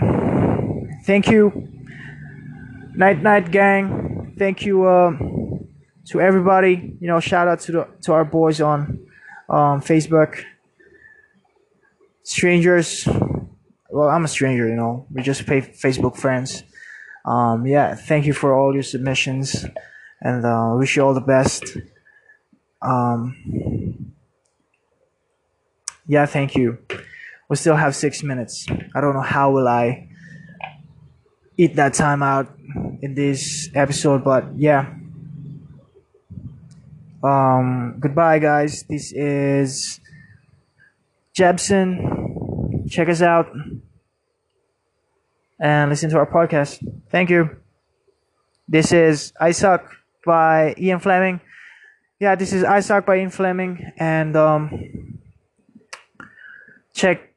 thank 1.06 1.30
you, 1.30 1.70
night 2.96 3.22
night 3.22 3.52
gang. 3.52 4.36
Thank 4.38 4.64
you 4.64 4.86
uh, 4.86 5.12
to 6.08 6.22
everybody. 6.22 6.96
You 7.00 7.08
know, 7.08 7.20
shout 7.20 7.48
out 7.48 7.60
to 7.62 7.72
the 7.72 7.88
to 8.04 8.14
our 8.14 8.26
boys 8.26 8.62
on 8.62 9.06
um, 9.50 9.82
Facebook. 9.82 10.44
Strangers, 12.24 13.08
well, 13.90 14.08
I'm 14.08 14.24
a 14.24 14.28
stranger. 14.28 14.68
You 14.68 14.76
know, 14.76 15.06
we 15.12 15.22
just 15.22 15.46
pay 15.46 15.62
Facebook 15.62 16.16
friends. 16.16 16.64
Um, 17.26 17.66
yeah, 17.66 17.96
thank 17.96 18.26
you 18.26 18.34
for 18.34 18.58
all 18.58 18.74
your 18.74 18.84
submissions, 18.84 19.66
and 20.22 20.46
uh, 20.46 20.74
wish 20.78 20.96
you 20.96 21.04
all 21.04 21.14
the 21.14 21.22
best. 21.22 21.78
Um, 22.82 24.14
yeah, 26.08 26.26
thank 26.26 26.56
you. 26.56 26.78
We 27.50 27.56
still 27.56 27.76
have 27.76 27.96
six 27.96 28.24
minutes. 28.24 28.66
I 28.96 29.02
don't 29.02 29.14
know 29.14 29.22
how 29.22 29.52
will 29.52 29.68
I 29.68 30.10
eat 31.58 31.76
that 31.76 31.94
time 31.94 32.24
out 32.24 32.48
in 33.04 33.16
this 33.16 33.70
episode, 33.76 34.24
but 34.24 34.48
yeah. 34.56 34.96
Um, 37.22 37.98
goodbye, 38.00 38.40
guys. 38.40 38.84
This 38.88 39.12
is 39.12 40.00
Jebsen. 41.36 42.88
Check 42.90 43.10
us 43.10 43.22
out 43.22 43.52
and 45.60 45.90
listen 45.90 46.10
to 46.12 46.18
our 46.18 46.26
podcast. 46.26 46.80
Thank 47.12 47.30
you. 47.30 47.58
This 48.70 48.94
is 48.94 49.34
I 49.38 49.52
Suck 49.52 49.84
by 50.26 50.74
Ian 50.78 51.00
Fleming. 51.00 51.42
Yeah, 52.22 52.36
this 52.36 52.54
is 52.54 52.64
I 52.64 52.80
Suck 52.80 53.06
by 53.06 53.18
Ian 53.18 53.32
Fleming, 53.32 53.92
and 53.98 54.34
um, 54.38 55.20
check 56.94 57.33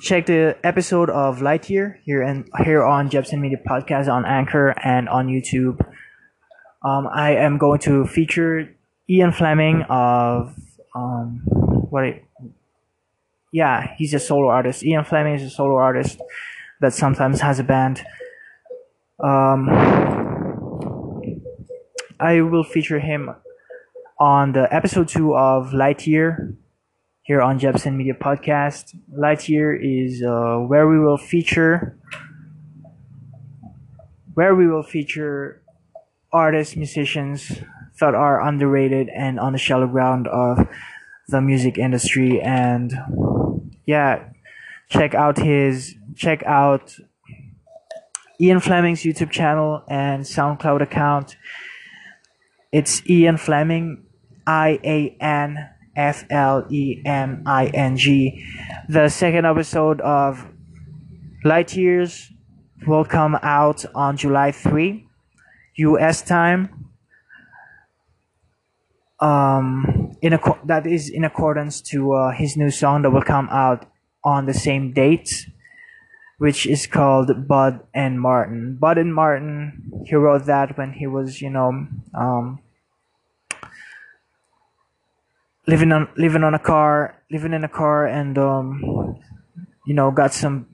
check 0.00 0.26
the 0.26 0.56
episode 0.64 1.10
of 1.10 1.38
Lightyear 1.38 1.96
here 2.04 2.22
and 2.22 2.48
here 2.64 2.82
on 2.84 3.10
Jebsen 3.10 3.40
Media 3.40 3.58
Podcast 3.64 4.12
on 4.12 4.24
Anchor 4.24 4.74
and 4.82 5.08
on 5.08 5.28
YouTube. 5.28 5.80
Um, 6.82 7.08
I 7.12 7.36
am 7.36 7.58
going 7.58 7.80
to 7.80 8.06
feature 8.06 8.74
Ian 9.08 9.32
Fleming 9.32 9.82
of 9.88 10.54
um, 10.94 11.42
what? 11.46 12.04
I, 12.04 12.22
yeah, 13.52 13.94
he's 13.96 14.12
a 14.14 14.18
solo 14.18 14.48
artist. 14.48 14.82
Ian 14.82 15.04
Fleming 15.04 15.34
is 15.34 15.42
a 15.42 15.50
solo 15.50 15.76
artist 15.76 16.20
that 16.80 16.92
sometimes 16.92 17.40
has 17.40 17.58
a 17.58 17.64
band. 17.64 18.04
Um, 19.20 19.68
I 22.18 22.40
will 22.40 22.64
feature 22.64 22.98
him 22.98 23.30
on 24.18 24.52
the 24.52 24.72
episode 24.74 25.08
two 25.08 25.36
of 25.36 25.70
Lightyear 25.70 26.56
here 27.24 27.40
on 27.40 27.58
Jebsen 27.58 27.96
Media 27.96 28.12
Podcast. 28.12 28.94
Lightyear 29.10 29.74
is 29.80 30.22
uh, 30.22 30.58
where 30.58 30.86
we 30.86 30.98
will 30.98 31.16
feature 31.16 31.98
where 34.34 34.54
we 34.54 34.66
will 34.66 34.82
feature 34.82 35.62
artists, 36.32 36.76
musicians 36.76 37.60
that 38.00 38.14
are 38.14 38.42
underrated 38.46 39.08
and 39.08 39.40
on 39.40 39.52
the 39.52 39.58
shallow 39.58 39.86
ground 39.86 40.26
of 40.26 40.68
the 41.28 41.40
music 41.40 41.78
industry. 41.78 42.40
And 42.42 42.92
yeah, 43.86 44.28
check 44.90 45.14
out 45.14 45.38
his 45.38 45.94
check 46.14 46.42
out 46.44 46.94
Ian 48.38 48.60
Fleming's 48.60 49.02
YouTube 49.02 49.30
channel 49.30 49.82
and 49.88 50.24
SoundCloud 50.24 50.82
account. 50.82 51.36
It's 52.70 53.08
Ian 53.08 53.38
Fleming, 53.38 54.04
I 54.46 54.78
A 54.84 55.16
N 55.20 55.70
F 55.96 56.24
L 56.30 56.66
E 56.70 57.00
M 57.04 57.42
I 57.46 57.66
N 57.66 57.96
G. 57.96 58.44
The 58.88 59.08
second 59.08 59.44
episode 59.44 60.00
of 60.00 60.46
Light 61.44 61.76
Years 61.76 62.30
will 62.86 63.04
come 63.04 63.38
out 63.42 63.84
on 63.94 64.16
July 64.16 64.52
3, 64.52 65.06
US 65.76 66.22
time. 66.22 66.90
Um, 69.20 70.16
in 70.20 70.32
a 70.32 70.40
that 70.64 70.86
is 70.86 71.08
in 71.08 71.24
accordance 71.24 71.80
to 71.80 72.12
uh, 72.12 72.32
his 72.32 72.56
new 72.56 72.70
song 72.70 73.02
that 73.02 73.10
will 73.10 73.22
come 73.22 73.48
out 73.50 73.86
on 74.24 74.46
the 74.46 74.54
same 74.54 74.92
date, 74.92 75.46
which 76.38 76.66
is 76.66 76.86
called 76.86 77.46
Bud 77.46 77.80
and 77.94 78.20
Martin. 78.20 78.76
Bud 78.80 78.98
and 78.98 79.14
Martin, 79.14 80.04
he 80.06 80.14
wrote 80.16 80.46
that 80.46 80.76
when 80.76 80.92
he 80.92 81.06
was, 81.06 81.40
you 81.40 81.50
know, 81.50 81.86
um, 82.14 82.58
living 85.66 85.92
on 85.92 86.08
living 86.16 86.44
on 86.44 86.54
a 86.54 86.58
car, 86.58 87.16
living 87.30 87.52
in 87.52 87.64
a 87.64 87.68
car, 87.68 88.06
and 88.06 88.36
um, 88.38 89.18
you 89.86 89.94
know, 89.94 90.10
got 90.10 90.32
some 90.32 90.66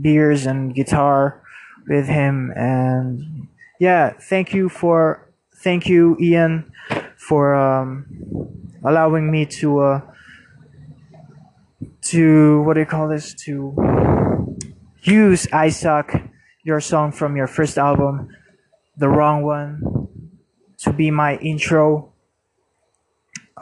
beers 0.00 0.46
and 0.46 0.74
guitar 0.74 1.42
with 1.88 2.06
him, 2.06 2.52
and 2.56 3.48
yeah, 3.78 4.12
thank 4.28 4.52
you 4.52 4.68
for 4.68 5.32
thank 5.62 5.86
you, 5.86 6.16
Ian, 6.20 6.70
for 7.16 7.54
um, 7.54 8.06
allowing 8.84 9.30
me 9.30 9.46
to 9.46 9.80
uh, 9.80 10.00
to 12.02 12.62
what 12.62 12.74
do 12.74 12.80
you 12.80 12.86
call 12.86 13.08
this? 13.08 13.34
To 13.44 14.56
use 15.02 15.46
"I 15.52 15.68
Suck," 15.68 16.12
your 16.64 16.80
song 16.80 17.12
from 17.12 17.36
your 17.36 17.46
first 17.46 17.78
album, 17.78 18.28
the 18.96 19.08
wrong 19.08 19.42
one, 19.42 20.08
to 20.78 20.92
be 20.92 21.10
my 21.10 21.36
intro 21.36 22.12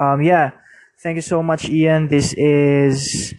um, 0.01 0.23
yeah, 0.23 0.51
thank 1.03 1.17
you 1.17 1.23
so 1.23 1.43
much, 1.43 1.69
Ian. 1.69 2.09
This 2.09 2.35
is 2.35 3.35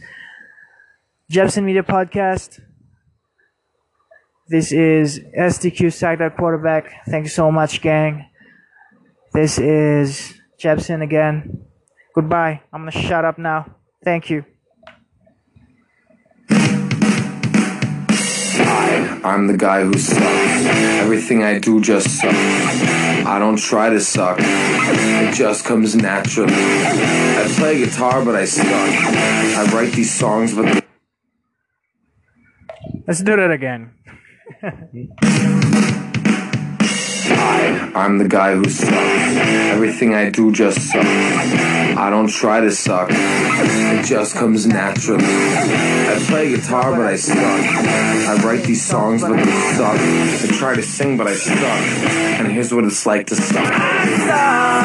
Jebsen 1.32 1.64
Media 1.64 1.84
Podcast. 1.84 2.60
This 4.48 4.72
is 4.72 5.20
STQ 5.38 5.92
Sacked 5.92 6.38
Quarterback. 6.38 7.06
Thank 7.10 7.26
you 7.26 7.30
so 7.30 7.52
much, 7.52 7.82
gang. 7.82 8.26
This 9.34 9.60
is 9.60 10.40
Jebsen 10.60 11.04
again. 11.04 11.66
Goodbye. 12.16 12.62
I'm 12.72 12.82
gonna 12.82 12.92
shut 12.92 13.26
up 13.26 13.38
now. 13.38 13.76
Thank 14.04 14.30
you. 14.30 14.46
I'm 19.28 19.48
the 19.48 19.58
guy 19.58 19.84
who 19.84 19.98
sucks. 19.98 20.66
Everything 21.04 21.44
I 21.44 21.60
do 21.60 21.82
just 21.82 22.10
sucks. 22.22 22.34
I 22.34 23.38
don't 23.40 23.58
try 23.58 23.90
to 23.90 24.00
suck. 24.00 24.38
It 24.40 25.34
just 25.36 25.66
comes 25.66 25.96
naturally. 25.96 26.54
I 26.54 27.46
play 27.58 27.78
guitar, 27.80 28.24
but 28.24 28.36
I 28.36 28.46
suck. 28.46 28.66
I 28.66 29.70
write 29.74 29.92
these 29.92 30.14
songs, 30.14 30.56
but 30.56 30.84
Let's 33.06 33.22
do 33.22 33.36
that 33.36 33.52
again. 33.52 33.92
I, 37.32 37.92
I'm 37.96 38.18
the 38.18 38.28
guy 38.28 38.56
who 38.56 38.70
sucks. 38.70 38.92
Everything 38.92 40.14
I 40.14 40.30
do 40.30 40.52
just 40.52 40.80
sucks. 40.80 41.06
I 41.06 42.10
don't 42.10 42.30
try 42.30 42.62
to 42.62 42.72
suck. 42.72 43.10
It 43.12 44.06
just 44.06 44.36
comes 44.36 44.68
naturally. 44.68 45.24
I 45.26 46.24
play 46.28 46.50
guitar, 46.50 46.92
but 46.96 47.08
I 47.08 47.16
suck. 47.16 47.38
I 47.38 48.42
write 48.44 48.64
these 48.64 48.86
songs, 48.86 49.22
but 49.22 49.36
they 49.36 49.52
suck. 49.76 49.98
I 49.98 50.58
try 50.58 50.76
to 50.76 50.84
sing, 50.84 51.18
but 51.18 51.28
I 51.28 51.34
suck. 51.34 51.58
And 51.58 52.52
here's 52.52 52.74
what 52.74 52.86
it's 52.86 53.06
like 53.06 53.28
to 53.28 53.36
suck. 53.36 54.77